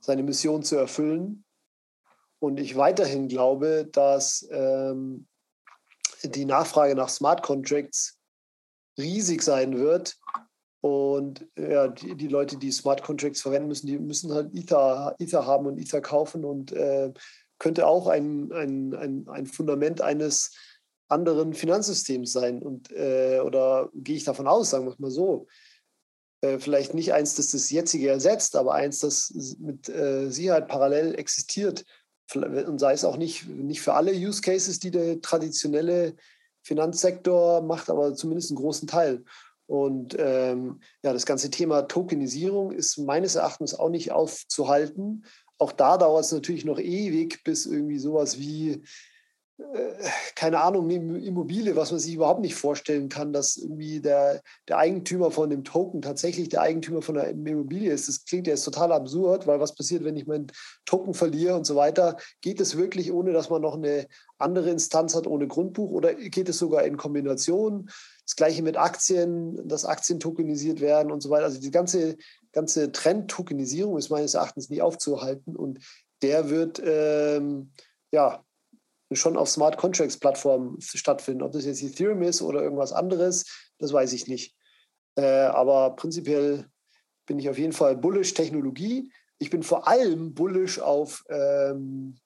seine 0.00 0.22
Mission 0.22 0.62
zu 0.62 0.76
erfüllen. 0.76 1.44
Und 2.40 2.60
ich 2.60 2.76
weiterhin 2.76 3.28
glaube, 3.28 3.88
dass 3.90 4.46
ähm, 4.50 5.26
die 6.22 6.44
Nachfrage 6.44 6.94
nach 6.94 7.08
Smart 7.08 7.42
Contracts 7.42 8.18
riesig 8.96 9.42
sein 9.42 9.76
wird. 9.78 10.16
Und 10.80 11.48
ja, 11.56 11.88
die, 11.88 12.14
die, 12.14 12.28
Leute, 12.28 12.56
die 12.56 12.70
Smart 12.70 13.02
Contracts 13.02 13.42
verwenden 13.42 13.68
müssen, 13.68 13.88
die 13.88 13.98
müssen 13.98 14.32
halt 14.32 14.54
Ether, 14.54 15.16
Ether 15.18 15.46
haben 15.46 15.66
und 15.66 15.78
Ether 15.78 16.00
kaufen 16.00 16.44
und 16.44 16.70
äh, 16.72 17.12
könnte 17.58 17.86
auch 17.88 18.06
ein, 18.06 18.52
ein, 18.52 18.94
ein, 18.94 19.28
ein 19.28 19.46
Fundament 19.46 20.00
eines 20.00 20.54
anderen 21.08 21.54
Finanzsystems 21.54 22.32
sein. 22.32 22.62
Und, 22.62 22.92
äh, 22.92 23.40
oder 23.44 23.90
gehe 23.94 24.16
ich 24.16 24.24
davon 24.24 24.46
aus, 24.46 24.70
sagen 24.70 24.86
wir 24.86 24.92
es 24.92 24.98
mal 24.98 25.10
so, 25.10 25.46
äh, 26.40 26.58
vielleicht 26.58 26.94
nicht 26.94 27.12
eins, 27.12 27.34
das 27.34 27.50
das 27.50 27.70
jetzige 27.70 28.10
ersetzt, 28.10 28.54
aber 28.56 28.74
eins, 28.74 29.00
das 29.00 29.32
mit 29.58 29.88
äh, 29.88 30.30
Sicherheit 30.30 30.68
parallel 30.68 31.14
existiert. 31.18 31.84
Und 32.34 32.78
sei 32.78 32.92
es 32.92 33.04
auch 33.04 33.16
nicht, 33.16 33.48
nicht 33.48 33.80
für 33.80 33.94
alle 33.94 34.12
Use 34.12 34.42
Cases, 34.42 34.78
die 34.78 34.90
der 34.90 35.20
traditionelle 35.22 36.14
Finanzsektor 36.62 37.62
macht, 37.62 37.88
aber 37.88 38.14
zumindest 38.14 38.50
einen 38.50 38.58
großen 38.58 38.86
Teil. 38.86 39.24
Und 39.66 40.14
ähm, 40.18 40.80
ja, 41.02 41.12
das 41.12 41.26
ganze 41.26 41.50
Thema 41.50 41.82
Tokenisierung 41.82 42.72
ist 42.72 42.98
meines 42.98 43.34
Erachtens 43.34 43.74
auch 43.74 43.90
nicht 43.90 44.12
aufzuhalten. 44.12 45.24
Auch 45.58 45.72
da 45.72 45.98
dauert 45.98 46.24
es 46.24 46.32
natürlich 46.32 46.64
noch 46.64 46.78
ewig, 46.78 47.42
bis 47.44 47.66
irgendwie 47.66 47.98
sowas 47.98 48.38
wie 48.38 48.82
keine 50.36 50.60
Ahnung, 50.60 50.88
eine 50.88 51.18
Immobilie, 51.18 51.74
was 51.74 51.90
man 51.90 51.98
sich 51.98 52.14
überhaupt 52.14 52.40
nicht 52.40 52.54
vorstellen 52.54 53.08
kann, 53.08 53.32
dass 53.32 53.56
irgendwie 53.56 54.00
der, 54.00 54.40
der 54.68 54.78
Eigentümer 54.78 55.32
von 55.32 55.50
dem 55.50 55.64
Token 55.64 56.00
tatsächlich 56.00 56.48
der 56.48 56.60
Eigentümer 56.60 57.02
von 57.02 57.16
der 57.16 57.30
Immobilie 57.30 57.92
ist. 57.92 58.06
Das 58.06 58.24
klingt 58.24 58.46
ja 58.46 58.52
jetzt 58.52 58.64
total 58.64 58.92
absurd, 58.92 59.48
weil 59.48 59.58
was 59.58 59.74
passiert, 59.74 60.04
wenn 60.04 60.16
ich 60.16 60.28
meinen 60.28 60.46
Token 60.84 61.12
verliere 61.12 61.56
und 61.56 61.66
so 61.66 61.74
weiter? 61.74 62.18
Geht 62.40 62.60
es 62.60 62.76
wirklich, 62.76 63.12
ohne 63.12 63.32
dass 63.32 63.50
man 63.50 63.60
noch 63.60 63.74
eine 63.74 64.06
andere 64.38 64.70
Instanz 64.70 65.16
hat, 65.16 65.26
ohne 65.26 65.48
Grundbuch 65.48 65.90
oder 65.90 66.14
geht 66.14 66.48
es 66.48 66.58
sogar 66.58 66.84
in 66.84 66.96
Kombination? 66.96 67.90
Das 68.24 68.36
gleiche 68.36 68.62
mit 68.62 68.76
Aktien, 68.76 69.66
dass 69.66 69.84
Aktien 69.84 70.20
tokenisiert 70.20 70.80
werden 70.80 71.10
und 71.10 71.20
so 71.20 71.30
weiter. 71.30 71.46
Also 71.46 71.60
die 71.60 71.72
ganze, 71.72 72.16
ganze 72.52 72.92
Trend-Tokenisierung 72.92 73.98
ist 73.98 74.10
meines 74.10 74.34
Erachtens 74.34 74.70
nie 74.70 74.82
aufzuhalten 74.82 75.56
und 75.56 75.80
der 76.22 76.48
wird 76.48 76.80
ähm, 76.84 77.72
ja 78.12 78.44
schon 79.12 79.36
auf 79.36 79.48
Smart 79.48 79.76
Contracts 79.76 80.18
Plattformen 80.18 80.80
stattfinden. 80.80 81.42
Ob 81.42 81.52
das 81.52 81.64
jetzt 81.64 81.82
Ethereum 81.82 82.22
ist 82.22 82.42
oder 82.42 82.62
irgendwas 82.62 82.92
anderes, 82.92 83.46
das 83.78 83.92
weiß 83.92 84.12
ich 84.12 84.28
nicht. 84.28 84.54
Äh, 85.16 85.46
aber 85.46 85.96
prinzipiell 85.96 86.66
bin 87.26 87.38
ich 87.38 87.48
auf 87.48 87.58
jeden 87.58 87.72
Fall 87.72 87.96
bullish 87.96 88.34
Technologie. 88.34 89.10
Ich 89.38 89.50
bin 89.50 89.62
vor 89.62 89.88
allem 89.88 90.34
bullish 90.34 90.80
auf 90.80 91.24
ähm, 91.28 92.18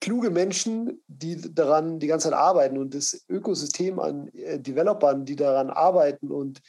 kluge 0.00 0.30
Menschen, 0.30 1.02
die 1.06 1.36
daran 1.36 1.98
die 1.98 2.06
ganze 2.06 2.30
Zeit 2.30 2.38
arbeiten 2.38 2.78
und 2.78 2.94
das 2.94 3.24
Ökosystem 3.28 3.98
an 3.98 4.28
äh, 4.28 4.58
Developern, 4.58 5.24
die 5.24 5.36
daran 5.36 5.70
arbeiten 5.70 6.30
und 6.30 6.62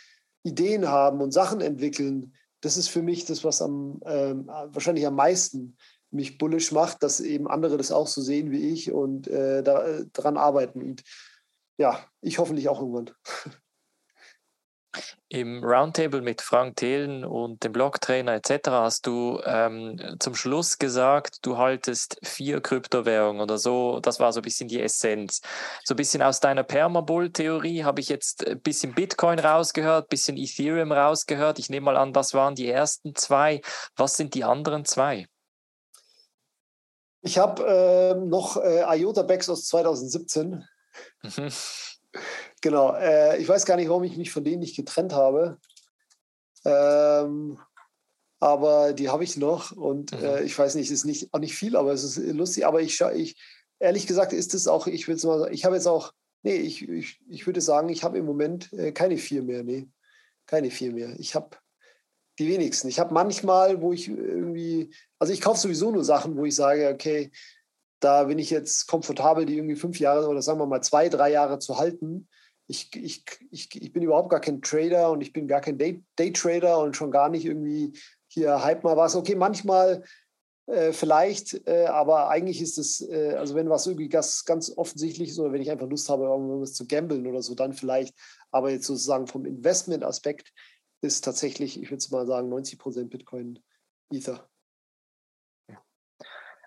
Ideen 0.43 0.87
haben 0.89 1.21
und 1.21 1.31
Sachen 1.31 1.61
entwickeln. 1.61 2.33
Das 2.61 2.77
ist 2.77 2.89
für 2.89 3.01
mich 3.01 3.25
das, 3.25 3.43
was 3.43 3.61
am 3.61 4.01
ähm, 4.05 4.47
wahrscheinlich 4.47 5.07
am 5.07 5.15
meisten 5.15 5.77
mich 6.11 6.37
bullisch 6.37 6.71
macht, 6.71 7.03
dass 7.03 7.19
eben 7.19 7.47
andere 7.47 7.77
das 7.77 7.91
auch 7.91 8.07
so 8.07 8.21
sehen 8.21 8.51
wie 8.51 8.69
ich 8.69 8.91
und 8.91 9.27
äh, 9.27 9.63
da, 9.63 9.83
äh, 9.85 10.05
daran 10.13 10.37
arbeiten. 10.37 10.81
Und 10.81 11.03
ja, 11.77 12.05
ich 12.21 12.39
hoffentlich 12.39 12.69
auch 12.69 12.79
irgendwann. 12.79 13.11
Im 15.29 15.63
Roundtable 15.63 16.21
mit 16.21 16.41
Frank 16.41 16.75
Thelen 16.75 17.23
und 17.23 17.63
dem 17.63 17.71
Blocktrainer 17.71 18.33
etc. 18.33 18.67
hast 18.71 19.07
du 19.07 19.39
ähm, 19.45 20.17
zum 20.19 20.35
Schluss 20.35 20.77
gesagt, 20.77 21.37
du 21.43 21.57
haltest 21.57 22.19
vier 22.21 22.59
Kryptowährungen 22.59 23.41
oder 23.41 23.57
so. 23.57 24.01
Das 24.01 24.19
war 24.19 24.33
so 24.33 24.41
ein 24.41 24.43
bisschen 24.43 24.67
die 24.67 24.81
Essenz. 24.81 25.39
So 25.85 25.93
ein 25.93 25.97
bisschen 25.97 26.21
aus 26.21 26.41
deiner 26.41 26.63
Permabull-Theorie 26.63 27.85
habe 27.85 28.01
ich 28.01 28.09
jetzt 28.09 28.45
ein 28.45 28.59
bisschen 28.59 28.93
Bitcoin 28.93 29.39
rausgehört, 29.39 30.07
ein 30.07 30.09
bisschen 30.09 30.35
Ethereum 30.35 30.91
rausgehört. 30.91 31.59
Ich 31.59 31.69
nehme 31.69 31.85
mal 31.85 31.97
an, 31.97 32.11
das 32.11 32.33
waren 32.33 32.55
die 32.55 32.67
ersten 32.67 33.15
zwei. 33.15 33.61
Was 33.95 34.17
sind 34.17 34.33
die 34.33 34.43
anderen 34.43 34.83
zwei? 34.83 35.27
Ich 37.21 37.37
habe 37.37 37.63
äh, 37.63 38.15
noch 38.15 38.57
äh, 38.57 38.83
IOTA 38.97 39.23
Backs 39.23 39.49
aus 39.49 39.65
2017. 39.65 40.63
Mhm. 41.23 41.49
Genau. 42.61 42.93
Äh, 42.93 43.37
ich 43.37 43.47
weiß 43.47 43.65
gar 43.65 43.75
nicht, 43.75 43.89
warum 43.89 44.03
ich 44.03 44.17
mich 44.17 44.31
von 44.31 44.43
denen 44.43 44.59
nicht 44.59 44.75
getrennt 44.75 45.13
habe. 45.13 45.57
Ähm, 46.65 47.59
aber 48.39 48.93
die 48.93 49.09
habe 49.09 49.23
ich 49.23 49.37
noch 49.37 49.71
und 49.71 50.11
mhm. 50.11 50.25
Äh, 50.25 50.43
ich 50.43 50.57
weiß 50.57 50.75
nicht, 50.75 50.87
es 50.87 50.99
ist 50.99 51.05
nicht, 51.05 51.33
auch 51.33 51.39
nicht 51.39 51.55
viel, 51.55 51.75
aber 51.75 51.93
es 51.93 52.03
ist 52.03 52.17
lustig. 52.17 52.65
Aber 52.65 52.81
ich, 52.81 52.99
ich 53.01 53.35
ehrlich 53.79 54.07
gesagt, 54.07 54.33
ist 54.33 54.53
es 54.53 54.67
auch, 54.67 54.87
ich 54.87 55.07
würde 55.07 55.25
mal 55.27 55.39
sagen, 55.39 55.53
ich 55.53 55.65
habe 55.65 55.75
jetzt 55.75 55.87
auch, 55.87 56.13
nee, 56.43 56.55
ich, 56.55 56.87
ich, 56.87 57.19
ich 57.29 57.45
würde 57.45 57.61
sagen, 57.61 57.89
ich 57.89 58.03
habe 58.03 58.17
im 58.17 58.25
Moment 58.25 58.73
äh, 58.73 58.91
keine 58.91 59.17
vier 59.17 59.43
mehr. 59.43 59.63
Nee, 59.63 59.89
keine 60.47 60.71
vier 60.71 60.91
mehr. 60.91 61.19
Ich 61.19 61.35
habe 61.35 61.57
die 62.41 62.49
wenigsten. 62.49 62.87
Ich 62.87 62.99
habe 62.99 63.13
manchmal, 63.13 63.81
wo 63.81 63.93
ich 63.93 64.09
irgendwie, 64.09 64.93
also 65.19 65.31
ich 65.31 65.41
kaufe 65.41 65.59
sowieso 65.59 65.91
nur 65.91 66.03
Sachen, 66.03 66.35
wo 66.35 66.45
ich 66.45 66.55
sage, 66.55 66.89
okay, 66.93 67.31
da 67.99 68.23
bin 68.23 68.39
ich 68.39 68.49
jetzt 68.49 68.87
komfortabel, 68.87 69.45
die 69.45 69.57
irgendwie 69.57 69.75
fünf 69.75 69.99
Jahre 69.99 70.27
oder 70.27 70.41
sagen 70.41 70.59
wir 70.59 70.65
mal 70.65 70.81
zwei, 70.81 71.07
drei 71.07 71.31
Jahre 71.31 71.59
zu 71.59 71.77
halten. 71.77 72.27
Ich, 72.67 72.89
ich, 72.95 73.23
ich, 73.51 73.69
ich 73.81 73.93
bin 73.93 74.03
überhaupt 74.03 74.29
gar 74.29 74.39
kein 74.39 74.61
Trader 74.61 75.11
und 75.11 75.21
ich 75.21 75.33
bin 75.33 75.47
gar 75.47 75.61
kein 75.61 75.77
Day, 75.77 76.03
Daytrader 76.15 76.79
und 76.79 76.95
schon 76.95 77.11
gar 77.11 77.29
nicht 77.29 77.45
irgendwie 77.45 77.93
hier 78.27 78.63
hype 78.63 78.83
mal 78.83 78.97
was. 78.97 79.15
Okay, 79.15 79.35
manchmal 79.35 80.03
äh, 80.65 80.93
vielleicht, 80.93 81.67
äh, 81.67 81.85
aber 81.85 82.29
eigentlich 82.29 82.61
ist 82.61 82.77
es, 82.77 83.01
äh, 83.07 83.35
also 83.37 83.55
wenn 83.55 83.69
was 83.69 83.85
irgendwie 83.87 84.09
ganz, 84.09 84.45
ganz 84.45 84.71
offensichtlich 84.75 85.29
ist 85.29 85.39
oder 85.39 85.51
wenn 85.51 85.61
ich 85.61 85.69
einfach 85.69 85.89
Lust 85.89 86.09
habe, 86.09 86.23
irgendwas 86.23 86.73
zu 86.73 86.87
gambeln 86.87 87.27
oder 87.27 87.41
so, 87.41 87.55
dann 87.55 87.73
vielleicht. 87.73 88.15
Aber 88.51 88.71
jetzt 88.71 88.87
sozusagen 88.87 89.27
vom 89.27 89.45
Investment-Aspekt 89.45 90.53
ist 91.01 91.23
tatsächlich, 91.23 91.81
ich 91.81 91.89
würde 91.89 92.05
mal 92.11 92.25
sagen, 92.25 92.49
90 92.49 92.79
Prozent 92.79 93.09
Bitcoin 93.09 93.59
Ether. 94.11 94.47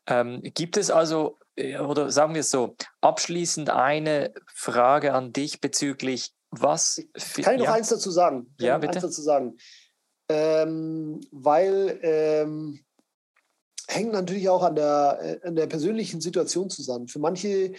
Ähm, 0.06 0.42
gibt 0.42 0.76
es 0.76 0.90
also, 0.90 1.38
äh, 1.56 1.78
oder 1.78 2.10
sagen 2.10 2.34
wir 2.34 2.40
es 2.40 2.50
so, 2.50 2.76
abschließend 3.00 3.70
eine 3.70 4.34
Frage 4.52 5.14
an 5.14 5.32
dich 5.32 5.60
bezüglich 5.60 6.32
was. 6.50 7.02
Kann 7.42 7.54
ich 7.54 7.60
noch 7.60 7.66
ja. 7.66 7.72
eins 7.72 7.88
dazu 7.88 8.10
sagen? 8.10 8.54
Kann 8.58 8.66
ja, 8.66 8.78
bitte. 8.78 8.94
Eins 8.94 9.02
dazu 9.02 9.22
sagen. 9.22 9.56
Ähm, 10.28 11.20
weil 11.32 11.98
ähm, 12.02 12.84
hängt 13.88 14.12
natürlich 14.12 14.48
auch 14.48 14.62
an 14.62 14.74
der, 14.74 15.18
äh, 15.42 15.46
an 15.46 15.56
der 15.56 15.66
persönlichen 15.66 16.20
Situation 16.20 16.70
zusammen. 16.70 17.08
Für 17.08 17.18
manche 17.18 17.72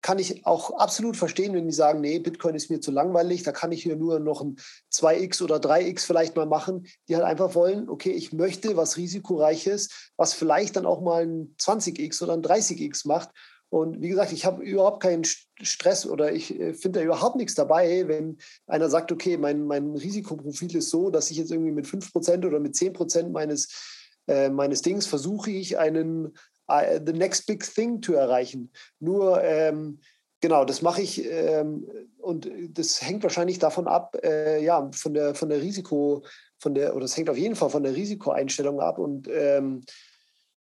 kann 0.00 0.18
ich 0.18 0.46
auch 0.46 0.78
absolut 0.78 1.16
verstehen, 1.16 1.54
wenn 1.54 1.66
die 1.66 1.74
sagen, 1.74 2.00
nee, 2.00 2.18
Bitcoin 2.18 2.54
ist 2.54 2.70
mir 2.70 2.80
zu 2.80 2.90
langweilig, 2.90 3.42
da 3.42 3.52
kann 3.52 3.72
ich 3.72 3.82
hier 3.82 3.96
nur 3.96 4.20
noch 4.20 4.40
ein 4.40 4.56
2x 4.92 5.42
oder 5.42 5.56
3x 5.56 6.06
vielleicht 6.06 6.36
mal 6.36 6.46
machen, 6.46 6.86
die 7.08 7.16
halt 7.16 7.24
einfach 7.24 7.54
wollen, 7.54 7.88
okay, 7.88 8.12
ich 8.12 8.32
möchte 8.32 8.76
was 8.76 8.96
risikoreiches, 8.96 10.10
was 10.16 10.34
vielleicht 10.34 10.76
dann 10.76 10.86
auch 10.86 11.00
mal 11.00 11.22
ein 11.22 11.54
20x 11.58 12.22
oder 12.22 12.34
ein 12.34 12.42
30x 12.42 13.08
macht. 13.08 13.30
Und 13.70 14.00
wie 14.00 14.08
gesagt, 14.08 14.32
ich 14.32 14.46
habe 14.46 14.62
überhaupt 14.62 15.02
keinen 15.02 15.24
Stress 15.24 16.06
oder 16.06 16.32
ich 16.32 16.58
äh, 16.58 16.72
finde 16.72 17.00
da 17.00 17.04
überhaupt 17.04 17.36
nichts 17.36 17.54
dabei, 17.54 18.08
wenn 18.08 18.38
einer 18.66 18.88
sagt, 18.88 19.12
okay, 19.12 19.36
mein, 19.36 19.66
mein 19.66 19.94
Risikoprofil 19.94 20.74
ist 20.76 20.88
so, 20.88 21.10
dass 21.10 21.30
ich 21.30 21.36
jetzt 21.36 21.50
irgendwie 21.50 21.72
mit 21.72 21.86
5% 21.86 22.46
oder 22.46 22.60
mit 22.60 22.74
10% 22.74 23.28
meines, 23.28 24.14
äh, 24.26 24.48
meines 24.48 24.80
Dings 24.80 25.06
versuche 25.06 25.50
ich 25.50 25.76
einen 25.76 26.34
uh, 26.70 26.98
the 27.04 27.12
next 27.12 27.46
big 27.46 27.62
thing 27.64 28.02
zu 28.02 28.14
erreichen. 28.14 28.70
Nur 29.00 29.42
ähm, 29.42 30.00
Genau, 30.40 30.64
das 30.64 30.82
mache 30.82 31.02
ich 31.02 31.24
ähm, 31.24 31.88
und 32.18 32.48
das 32.70 33.02
hängt 33.02 33.24
wahrscheinlich 33.24 33.58
davon 33.58 33.88
ab, 33.88 34.16
äh, 34.22 34.62
ja, 34.62 34.88
von 34.92 35.12
der, 35.12 35.34
von 35.34 35.48
der 35.48 35.60
Risiko, 35.60 36.24
von 36.60 36.74
der, 36.74 36.94
oder 36.94 37.06
es 37.06 37.16
hängt 37.16 37.28
auf 37.28 37.36
jeden 37.36 37.56
Fall 37.56 37.70
von 37.70 37.82
der 37.82 37.96
Risikoeinstellung 37.96 38.80
ab. 38.80 38.98
Und 38.98 39.28
ähm, 39.28 39.82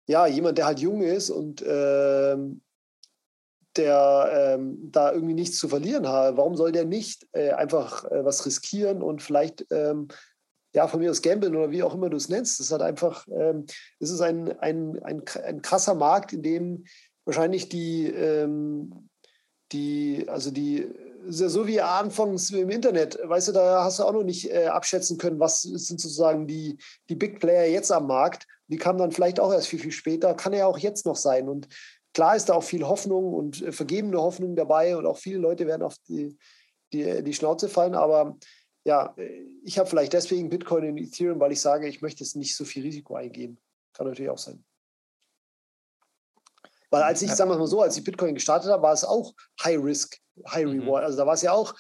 ja, 0.08 0.28
jemand, 0.28 0.58
der 0.58 0.66
halt 0.66 0.80
jung 0.80 1.02
ist 1.02 1.30
und 1.30 1.64
ähm, 1.66 2.62
der 3.78 4.58
ähm, 4.58 4.92
da 4.92 5.14
irgendwie 5.14 5.36
nichts 5.36 5.58
zu 5.58 5.70
verlieren 5.70 6.06
hat, 6.06 6.36
warum 6.36 6.58
soll 6.58 6.74
der 6.74 6.84
nicht 6.84 7.26
äh, 7.32 7.52
einfach 7.52 8.04
äh, 8.12 8.26
was 8.26 8.46
riskieren 8.46 9.02
und 9.02 9.22
vielleicht 9.22 9.66
ähm, 9.72 10.10
ja, 10.74 10.88
von 10.88 11.00
mir 11.00 11.12
aus 11.12 11.22
gambeln 11.22 11.56
oder 11.56 11.72
wie 11.72 11.84
auch 11.84 11.94
immer 11.94 12.10
du 12.10 12.18
es 12.18 12.30
nennst. 12.30 12.60
Das 12.60 12.72
halt 12.72 12.82
einfach, 12.82 13.28
ähm, 13.28 13.66
es 14.00 14.10
ist 14.10 14.22
ein, 14.22 14.58
ein, 14.60 15.02
ein, 15.04 15.24
ein 15.44 15.62
krasser 15.62 15.96
Markt, 15.96 16.34
in 16.34 16.44
dem 16.44 16.86
wahrscheinlich 17.26 17.70
die, 17.70 18.08
ähm, 18.08 19.10
die, 19.72 20.26
also 20.28 20.52
die, 20.52 20.88
ja 21.30 21.50
so 21.50 21.68
wie 21.68 21.82
anfangs 21.82 22.50
im 22.52 22.70
Internet, 22.70 23.20
weißt 23.24 23.50
du, 23.50 23.52
da 23.52 23.84
hast 23.84 24.00
du 24.00 24.04
auch 24.04 24.14
noch 24.14 24.24
nicht 24.24 24.52
äh, 24.52 24.68
abschätzen 24.68 25.18
können, 25.18 25.40
was 25.40 25.62
sind 25.62 26.00
sozusagen 26.02 26.48
die, 26.48 26.78
die 27.10 27.16
Big 27.16 27.40
Player 27.40 27.70
jetzt 27.70 27.92
am 27.92 28.08
Markt. 28.08 28.48
Die 28.68 28.78
kamen 28.78 29.00
dann 29.00 29.12
vielleicht 29.12 29.40
auch 29.40 29.52
erst 29.52 29.68
viel, 29.68 29.80
viel 29.80 29.92
später, 29.92 30.34
kann 30.34 30.54
ja 30.54 30.66
auch 30.66 30.78
jetzt 30.78 31.06
noch 31.06 31.16
sein. 31.16 31.48
Und 31.48 31.68
klar 32.14 32.36
ist 32.36 32.50
da 32.50 32.54
auch 32.54 32.64
viel 32.64 32.88
Hoffnung 32.88 33.34
und 33.34 33.62
äh, 33.62 33.72
vergebene 33.72 34.20
Hoffnung 34.20 34.56
dabei 34.56 34.98
und 34.98 35.06
auch 35.06 35.18
viele 35.18 35.38
Leute 35.38 35.68
werden 35.68 35.84
auf 35.84 35.96
die, 36.08 36.38
die, 36.92 37.24
die 37.24 37.34
Schnauze 37.34 37.70
fallen, 37.70 37.96
aber 37.96 38.38
ja, 38.84 39.16
ich 39.64 39.78
habe 39.78 39.90
vielleicht 39.90 40.14
deswegen 40.14 40.50
Bitcoin 40.50 40.90
und 40.90 40.98
Ethereum, 40.98 41.40
weil 41.40 41.52
ich 41.52 41.62
sage, 41.62 41.88
ich 41.88 42.02
möchte 42.02 42.24
jetzt 42.24 42.36
nicht 42.36 42.56
so 42.56 42.66
viel 42.66 42.84
Risiko 42.84 43.16
eingehen. 43.16 43.60
Kann 43.94 44.08
natürlich 44.08 44.32
auch 44.32 44.38
sein. 44.38 44.64
Weil 46.90 47.04
als 47.04 47.22
ich, 47.22 47.32
sagen 47.32 47.50
wir 47.50 47.58
mal 47.58 47.68
so, 47.68 47.82
als 47.82 47.98
ich 47.98 48.04
Bitcoin 48.04 48.36
gestartet 48.36 48.70
habe, 48.70 48.84
war 48.84 48.94
es 48.94 49.06
auch 49.06 49.34
High 49.64 49.82
Risk, 49.82 50.18
High 50.50 50.66
mhm. 50.66 50.82
Reward. 50.82 51.06
Also 51.06 51.18
da 51.18 51.26
war 51.26 51.36
es 51.36 51.42
ja 51.42 51.54
auch, 51.54 51.74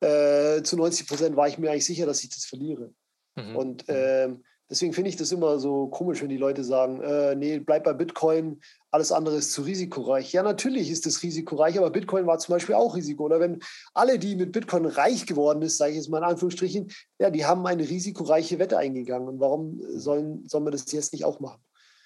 äh, 0.00 0.62
zu 0.62 0.76
90 0.76 1.08
Prozent 1.08 1.36
war 1.36 1.48
ich 1.48 1.58
mir 1.58 1.70
eigentlich 1.70 1.86
sicher, 1.86 2.06
dass 2.06 2.22
ich 2.22 2.30
das 2.30 2.44
verliere. 2.44 2.92
Mhm. 3.36 3.56
Und 3.56 3.88
äh, 3.88 4.28
deswegen 4.70 4.92
finde 4.92 5.10
ich 5.10 5.16
das 5.16 5.32
immer 5.32 5.58
so 5.58 5.88
komisch, 5.88 6.22
wenn 6.22 6.28
die 6.28 6.36
Leute 6.36 6.64
sagen, 6.64 7.00
äh, 7.02 7.34
nee, 7.34 7.58
bleib 7.58 7.84
bei 7.84 7.92
Bitcoin, 7.92 8.60
alles 8.90 9.12
andere 9.12 9.36
ist 9.36 9.52
zu 9.52 9.62
risikoreich. 9.62 10.32
Ja, 10.32 10.42
natürlich 10.42 10.90
ist 10.90 11.06
das 11.06 11.22
risikoreich, 11.22 11.76
aber 11.78 11.90
Bitcoin 11.90 12.26
war 12.26 12.38
zum 12.38 12.54
Beispiel 12.54 12.74
auch 12.74 12.94
Risiko. 12.94 13.24
Oder 13.24 13.40
wenn 13.40 13.60
alle, 13.92 14.18
die 14.18 14.36
mit 14.36 14.52
Bitcoin 14.52 14.86
reich 14.86 15.26
geworden 15.26 15.62
ist, 15.62 15.78
sage 15.78 15.92
ich 15.92 15.96
jetzt 15.96 16.08
mal 16.08 16.18
in 16.18 16.24
Anführungsstrichen, 16.24 16.90
ja, 17.18 17.30
die 17.30 17.44
haben 17.44 17.66
eine 17.66 17.88
risikoreiche 17.88 18.58
Wette 18.58 18.78
eingegangen. 18.78 19.28
Und 19.28 19.40
warum 19.40 19.80
sollen, 19.98 20.46
sollen 20.48 20.64
wir 20.64 20.70
das 20.70 20.90
jetzt 20.92 21.12
nicht 21.12 21.24
auch 21.24 21.40
machen? 21.40 21.60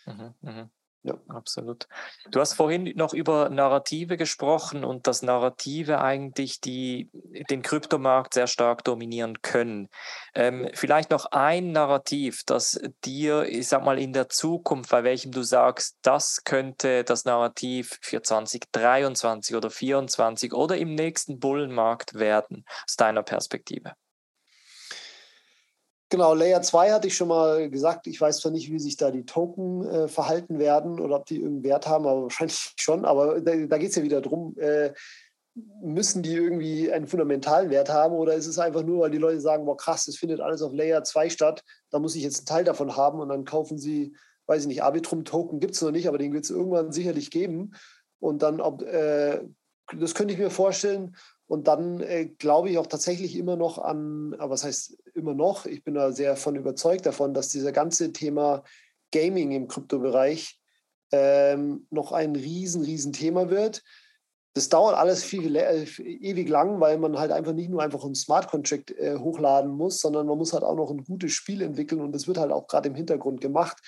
Mhm, 0.07 0.35
mh. 0.41 0.71
Ja, 1.03 1.17
absolut. 1.29 1.87
Du 2.31 2.41
hast 2.41 2.55
vorhin 2.55 2.93
noch 2.97 3.15
über 3.15 3.51
Narrative 3.51 4.17
gesprochen 4.17 4.85
und 4.85 5.07
dass 5.07 5.23
Narrative 5.23 6.01
eigentlich 6.01 6.61
die, 6.61 7.09
den 7.51 7.63
Kryptomarkt 7.63 8.35
sehr 8.35 8.49
stark 8.49 8.83
dominieren 8.83 9.41
können. 9.41 9.89
Ähm, 10.35 10.69
vielleicht 10.75 11.11
noch 11.11 11.27
ein 11.27 11.71
Narrativ, 11.71 12.43
das 12.47 12.81
dir, 13.05 13.45
ich 13.45 13.69
sag 13.69 13.85
mal, 13.85 13.99
in 13.99 14.13
der 14.13 14.29
Zukunft, 14.29 14.91
bei 14.91 15.05
welchem 15.05 15.31
du 15.31 15.43
sagst, 15.45 15.99
das 16.03 16.43
könnte 16.43 17.05
das 17.05 17.25
Narrativ 17.25 17.99
für 18.03 18.21
2023 18.21 19.55
oder 19.55 19.71
2024 19.71 20.53
oder 20.53 20.77
im 20.77 20.97
nächsten 20.97 21.39
Bullenmarkt 21.39 22.15
werden, 22.15 22.65
aus 22.85 22.97
deiner 22.97 23.23
Perspektive. 23.23 23.93
Genau, 26.11 26.33
Layer 26.33 26.63
2 26.63 26.91
hatte 26.93 27.09
ich 27.09 27.17
schon 27.17 27.29
mal 27.29 27.69
gesagt. 27.69 28.07
Ich 28.07 28.19
weiß 28.19 28.41
zwar 28.41 28.51
nicht, 28.51 28.73
wie 28.73 28.79
sich 28.79 28.97
da 28.97 29.11
die 29.11 29.27
Token 29.27 29.85
äh, 29.87 30.09
verhalten 30.09 30.59
werden 30.59 31.01
oder 31.01 31.17
ob 31.17 31.27
die 31.27 31.37
irgendeinen 31.37 31.65
Wert 31.65 31.87
haben, 31.87 32.07
aber 32.07 32.23
wahrscheinlich 32.25 32.73
schon. 32.77 33.05
Aber 33.05 33.41
da, 33.41 33.55
da 33.55 33.79
geht 33.79 33.91
es 33.91 33.97
ja 33.97 34.03
wieder 34.03 34.23
darum, 34.23 34.57
äh, 34.59 34.93
müssen 35.83 36.23
die 36.23 36.35
irgendwie 36.35 36.91
einen 36.91 37.07
fundamentalen 37.07 37.71
Wert 37.71 37.91
haben 37.91 38.15
oder 38.15 38.35
ist 38.35 38.47
es 38.47 38.59
einfach 38.59 38.83
nur, 38.85 39.01
weil 39.01 39.11
die 39.11 39.19
Leute 39.19 39.41
sagen, 39.41 39.67
boah 39.67 39.77
krass, 39.77 40.07
das 40.07 40.17
findet 40.17 40.41
alles 40.41 40.63
auf 40.63 40.73
Layer 40.73 41.05
2 41.05 41.31
statt, 41.31 41.65
da 41.91 41.99
muss 41.99 42.15
ich 42.15 42.23
jetzt 42.23 42.39
einen 42.39 42.47
Teil 42.47 42.65
davon 42.65 42.97
haben 42.97 43.21
und 43.21 43.29
dann 43.29 43.45
kaufen 43.45 43.77
sie, 43.77 44.15
weiß 44.47 44.63
ich 44.63 44.69
nicht, 44.69 44.83
Arbitrum-Token 44.83 45.61
gibt 45.61 45.75
es 45.75 45.83
noch 45.83 45.91
nicht, 45.91 46.09
aber 46.09 46.19
den 46.19 46.33
wird 46.33 46.45
es 46.45 46.51
irgendwann 46.51 46.93
sicherlich 46.93 47.31
geben. 47.31 47.73
Und 48.21 48.43
dann, 48.43 48.61
ob, 48.61 48.83
äh, 48.83 49.41
das 49.99 50.15
könnte 50.15 50.33
ich 50.33 50.41
mir 50.41 50.51
vorstellen, 50.51 51.17
und 51.49 51.67
dann 51.67 52.01
äh, 52.01 52.27
glaube 52.27 52.71
ich 52.71 52.79
auch 52.79 52.87
tatsächlich 52.87 53.35
immer 53.37 53.57
noch 53.57 53.79
an, 53.79 54.35
aber 54.39 54.51
was 54.51 54.65
heißt 54.65 54.99
immer 55.15 55.35
noch, 55.35 55.65
ich 55.67 55.83
bin 55.83 55.95
da 55.95 56.13
sehr 56.13 56.37
von 56.37 56.57
überzeugt 56.57 57.07
davon, 57.07 57.35
dass 57.35 57.49
dieser 57.49 57.73
ganze 57.73 58.13
Thema 58.13 58.63
Gaming 59.13 59.53
im 59.53 59.67
Kryptobereich 59.67 60.61
ähm, 61.11 61.87
noch 61.91 62.13
ein 62.13 62.37
riesen, 62.37 62.83
riesen 62.83 63.15
Thema 63.15 63.49
wird. 63.49 63.83
Das 64.53 64.69
dauert 64.69 64.97
alles 64.97 65.25
viel 65.25 65.57
äh, 65.57 65.85
ewig 65.85 66.51
lang, 66.51 66.81
weil 66.81 66.99
man 66.99 67.19
halt 67.19 67.33
einfach 67.33 67.55
nicht 67.55 67.71
nur 67.71 67.83
einfach 67.83 68.05
einen 68.05 68.15
Smart 68.15 68.49
Contract 68.51 68.91
äh, 68.91 69.17
hochladen 69.17 69.71
muss, 69.71 70.01
sondern 70.01 70.27
man 70.27 70.37
muss 70.37 70.53
halt 70.53 70.65
auch 70.65 70.77
noch 70.77 70.91
ein 70.91 71.05
gutes 71.05 71.33
Spiel 71.33 71.63
entwickeln 71.63 72.03
und 72.03 72.13
das 72.13 72.27
wird 72.29 72.37
halt 72.37 72.53
auch 72.53 72.67
gerade 72.67 72.91
im 72.91 72.95
Hintergrund 72.95 73.41
gemacht. 73.41 73.79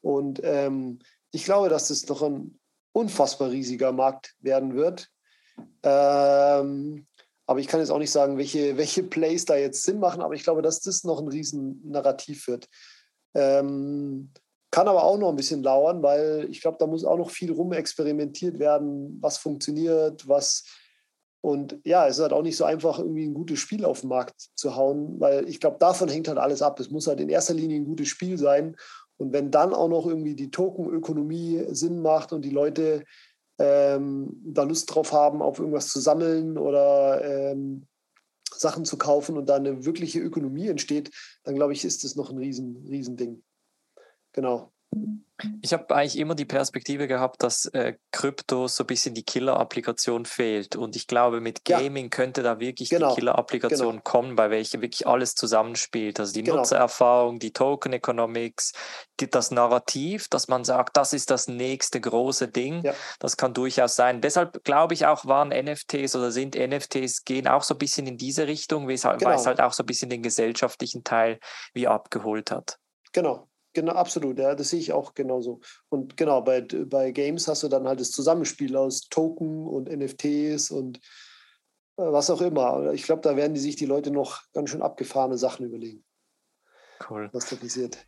Und 0.00 0.40
ähm, 0.42 0.98
ich 1.30 1.44
glaube, 1.44 1.68
dass 1.68 1.88
das 1.88 2.08
noch 2.08 2.22
ein 2.22 2.58
unfassbar 2.92 3.50
riesiger 3.50 3.92
Markt 3.92 4.34
werden 4.40 4.74
wird. 4.74 5.10
Ähm, 5.82 7.06
aber 7.46 7.60
ich 7.60 7.66
kann 7.66 7.80
jetzt 7.80 7.90
auch 7.90 7.98
nicht 7.98 8.10
sagen, 8.10 8.38
welche, 8.38 8.76
welche 8.76 9.02
Plays 9.02 9.44
da 9.44 9.56
jetzt 9.56 9.82
Sinn 9.82 9.98
machen, 9.98 10.22
aber 10.22 10.34
ich 10.34 10.44
glaube, 10.44 10.62
dass 10.62 10.80
das 10.80 11.04
noch 11.04 11.20
ein 11.20 11.28
Riesen-Narrativ 11.28 12.48
wird. 12.48 12.68
Ähm, 13.34 14.30
kann 14.70 14.88
aber 14.88 15.04
auch 15.04 15.18
noch 15.18 15.28
ein 15.28 15.36
bisschen 15.36 15.62
lauern, 15.62 16.02
weil 16.02 16.48
ich 16.50 16.60
glaube, 16.60 16.78
da 16.80 16.86
muss 16.86 17.04
auch 17.04 17.18
noch 17.18 17.30
viel 17.30 17.52
rumexperimentiert 17.52 18.58
werden, 18.58 19.18
was 19.20 19.38
funktioniert, 19.38 20.26
was. 20.26 20.64
Und 21.42 21.78
ja, 21.84 22.08
es 22.08 22.16
ist 22.16 22.22
halt 22.22 22.32
auch 22.32 22.42
nicht 22.42 22.56
so 22.56 22.64
einfach, 22.64 22.98
irgendwie 22.98 23.24
ein 23.24 23.34
gutes 23.34 23.58
Spiel 23.58 23.84
auf 23.84 24.00
den 24.00 24.08
Markt 24.08 24.48
zu 24.56 24.74
hauen, 24.74 25.20
weil 25.20 25.48
ich 25.48 25.60
glaube, 25.60 25.76
davon 25.78 26.08
hängt 26.08 26.26
halt 26.26 26.38
alles 26.38 26.62
ab. 26.62 26.80
Es 26.80 26.90
muss 26.90 27.06
halt 27.06 27.20
in 27.20 27.28
erster 27.28 27.54
Linie 27.54 27.76
ein 27.76 27.84
gutes 27.84 28.08
Spiel 28.08 28.38
sein. 28.38 28.74
Und 29.16 29.32
wenn 29.32 29.50
dann 29.50 29.74
auch 29.74 29.88
noch 29.88 30.06
irgendwie 30.06 30.34
die 30.34 30.50
Tokenökonomie 30.50 31.66
Sinn 31.68 32.00
macht 32.00 32.32
und 32.32 32.42
die 32.42 32.50
Leute 32.50 33.04
ähm, 33.58 34.40
da 34.44 34.64
Lust 34.64 34.94
drauf 34.94 35.12
haben, 35.12 35.42
auf 35.42 35.58
irgendwas 35.58 35.88
zu 35.88 36.00
sammeln 36.00 36.58
oder 36.58 37.24
ähm, 37.24 37.86
Sachen 38.52 38.84
zu 38.84 38.98
kaufen 38.98 39.36
und 39.36 39.48
da 39.48 39.56
eine 39.56 39.84
wirkliche 39.84 40.20
Ökonomie 40.20 40.68
entsteht, 40.68 41.10
dann 41.44 41.54
glaube 41.54 41.72
ich, 41.72 41.84
ist 41.84 42.04
das 42.04 42.16
noch 42.16 42.30
ein 42.30 42.38
riesen, 42.38 42.86
riesen. 42.88 43.44
Genau. 44.32 44.73
Ich 45.62 45.72
habe 45.72 45.94
eigentlich 45.94 46.18
immer 46.18 46.34
die 46.34 46.44
Perspektive 46.44 47.08
gehabt, 47.08 47.42
dass 47.42 47.66
äh, 47.66 47.94
Krypto 48.12 48.68
so 48.68 48.84
ein 48.84 48.86
bisschen 48.86 49.14
die 49.14 49.24
Killer-Applikation 49.24 50.26
fehlt. 50.26 50.76
Und 50.76 50.94
ich 50.94 51.08
glaube, 51.08 51.40
mit 51.40 51.64
Gaming 51.64 52.04
ja. 52.04 52.10
könnte 52.10 52.42
da 52.42 52.60
wirklich 52.60 52.90
genau. 52.90 53.10
die 53.10 53.16
Killer-Applikation 53.16 53.90
genau. 53.90 54.02
kommen, 54.02 54.36
bei 54.36 54.50
welcher 54.50 54.80
wirklich 54.80 55.06
alles 55.06 55.34
zusammenspielt. 55.34 56.20
Also 56.20 56.32
die 56.32 56.44
genau. 56.44 56.58
Nutzererfahrung, 56.58 57.40
die 57.40 57.52
Token 57.52 57.92
Economics, 57.92 58.72
die, 59.18 59.28
das 59.28 59.50
Narrativ, 59.50 60.28
dass 60.28 60.46
man 60.48 60.64
sagt, 60.64 60.96
das 60.96 61.12
ist 61.12 61.30
das 61.30 61.48
nächste 61.48 62.00
große 62.00 62.48
Ding. 62.48 62.82
Ja. 62.84 62.94
Das 63.18 63.36
kann 63.36 63.54
durchaus 63.54 63.96
sein. 63.96 64.20
Deshalb 64.20 64.62
glaube 64.62 64.94
ich 64.94 65.06
auch, 65.06 65.24
waren 65.26 65.48
NFTs 65.48 66.14
oder 66.14 66.30
sind 66.30 66.54
NFTs, 66.54 67.24
gehen 67.24 67.48
auch 67.48 67.64
so 67.64 67.74
ein 67.74 67.78
bisschen 67.78 68.06
in 68.06 68.18
diese 68.18 68.46
Richtung, 68.46 68.86
weil 68.86 68.94
es 68.94 69.04
halt, 69.04 69.18
genau. 69.18 69.44
halt 69.44 69.60
auch 69.60 69.72
so 69.72 69.82
ein 69.82 69.86
bisschen 69.86 70.10
den 70.10 70.22
gesellschaftlichen 70.22 71.02
Teil 71.02 71.40
wie 71.72 71.88
abgeholt 71.88 72.52
hat. 72.52 72.78
Genau, 73.12 73.48
Genau, 73.74 73.92
absolut, 73.92 74.38
ja, 74.38 74.54
das 74.54 74.70
sehe 74.70 74.78
ich 74.78 74.92
auch 74.92 75.14
genauso. 75.14 75.60
Und 75.88 76.16
genau, 76.16 76.40
bei, 76.42 76.60
bei 76.60 77.10
Games 77.10 77.48
hast 77.48 77.64
du 77.64 77.68
dann 77.68 77.88
halt 77.88 77.98
das 77.98 78.12
Zusammenspiel 78.12 78.76
aus 78.76 79.08
Token 79.08 79.66
und 79.66 79.90
NFTs 79.90 80.70
und 80.70 80.98
äh, 81.96 82.02
was 82.02 82.30
auch 82.30 82.40
immer. 82.40 82.92
Ich 82.92 83.02
glaube, 83.02 83.22
da 83.22 83.36
werden 83.36 83.54
die 83.54 83.60
sich 83.60 83.74
die 83.74 83.86
Leute 83.86 84.12
noch 84.12 84.42
ganz 84.52 84.70
schön 84.70 84.80
abgefahrene 84.80 85.36
Sachen 85.36 85.66
überlegen. 85.66 86.04
Cool. 87.10 87.28
Was 87.32 87.50
da 87.50 87.56
passiert. 87.56 87.98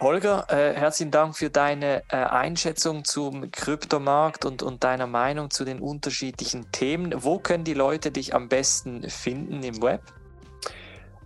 Holger, 0.00 0.46
äh, 0.50 0.74
herzlichen 0.74 1.10
Dank 1.12 1.36
für 1.36 1.48
deine 1.48 2.02
äh, 2.10 2.16
Einschätzung 2.16 3.04
zum 3.04 3.50
Kryptomarkt 3.50 4.44
und, 4.44 4.62
und 4.62 4.84
deiner 4.84 5.06
Meinung 5.06 5.50
zu 5.50 5.64
den 5.64 5.80
unterschiedlichen 5.80 6.70
Themen. 6.72 7.14
Wo 7.16 7.38
können 7.38 7.64
die 7.64 7.74
Leute 7.74 8.10
dich 8.10 8.34
am 8.34 8.48
besten 8.48 9.08
finden 9.08 9.62
im 9.62 9.80
Web? 9.80 10.02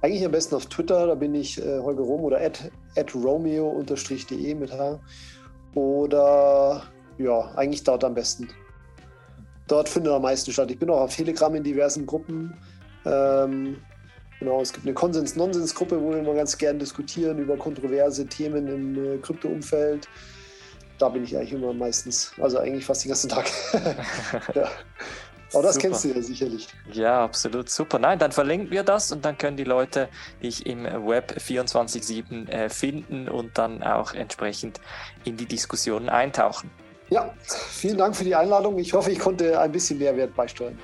Eigentlich 0.02 0.24
am 0.24 0.32
besten 0.32 0.54
auf 0.54 0.66
Twitter, 0.66 1.06
da 1.06 1.14
bin 1.14 1.34
ich 1.34 1.58
äh, 1.58 1.78
Holger 1.78 2.02
Rom 2.02 2.22
oder 2.22 2.40
at, 2.40 2.70
at 2.96 3.14
romeo-de 3.14 4.54
mit 4.54 4.72
H. 4.72 4.98
Oder 5.74 6.82
ja, 7.18 7.52
eigentlich 7.56 7.84
dort 7.84 8.02
am 8.04 8.14
besten. 8.14 8.48
Dort 9.68 9.88
findet 9.88 10.12
am 10.12 10.22
meisten 10.22 10.52
statt. 10.52 10.70
Ich 10.70 10.78
bin 10.78 10.90
auch 10.90 11.00
auf 11.00 11.14
Telegram 11.14 11.54
in 11.54 11.62
diversen 11.62 12.06
Gruppen. 12.06 12.56
Ähm, 13.04 13.76
genau, 14.38 14.60
es 14.62 14.72
gibt 14.72 14.86
eine 14.86 14.94
Konsens-Nonsens-Gruppe, 14.94 16.00
wo 16.00 16.10
wir 16.10 16.18
immer 16.18 16.34
ganz 16.34 16.56
gern 16.56 16.78
diskutieren 16.78 17.38
über 17.38 17.56
kontroverse 17.56 18.26
Themen 18.26 18.66
im 18.68 19.04
äh, 19.04 19.18
Krypto-Umfeld. 19.18 20.08
Da 20.98 21.08
bin 21.10 21.24
ich 21.24 21.36
eigentlich 21.36 21.52
immer 21.52 21.72
meistens, 21.72 22.32
also 22.40 22.58
eigentlich 22.58 22.84
fast 22.84 23.04
den 23.04 23.10
ganzen 23.10 23.28
Tag. 23.28 23.50
ja. 24.54 24.68
Aber 25.52 25.62
das 25.62 25.74
super. 25.74 25.88
kennst 25.88 26.04
du 26.04 26.08
ja 26.08 26.22
sicherlich. 26.22 26.68
Ja, 26.92 27.24
absolut 27.24 27.68
super. 27.70 27.98
Nein, 27.98 28.18
dann 28.18 28.32
verlinken 28.32 28.70
wir 28.70 28.82
das 28.82 29.12
und 29.12 29.24
dann 29.24 29.36
können 29.36 29.56
die 29.56 29.64
Leute 29.64 30.08
dich 30.42 30.66
im 30.66 30.84
Web 30.84 31.36
24-7 31.38 32.48
äh, 32.48 32.68
finden 32.68 33.28
und 33.28 33.58
dann 33.58 33.82
auch 33.82 34.14
entsprechend 34.14 34.80
in 35.24 35.36
die 35.36 35.46
Diskussionen 35.46 36.08
eintauchen. 36.08 36.70
Ja, 37.10 37.34
vielen 37.42 37.98
Dank 37.98 38.14
für 38.14 38.24
die 38.24 38.36
Einladung. 38.36 38.78
Ich 38.78 38.92
hoffe, 38.92 39.10
ich 39.10 39.18
konnte 39.18 39.58
ein 39.58 39.72
bisschen 39.72 39.98
Mehrwert 39.98 40.34
beisteuern. 40.36 40.78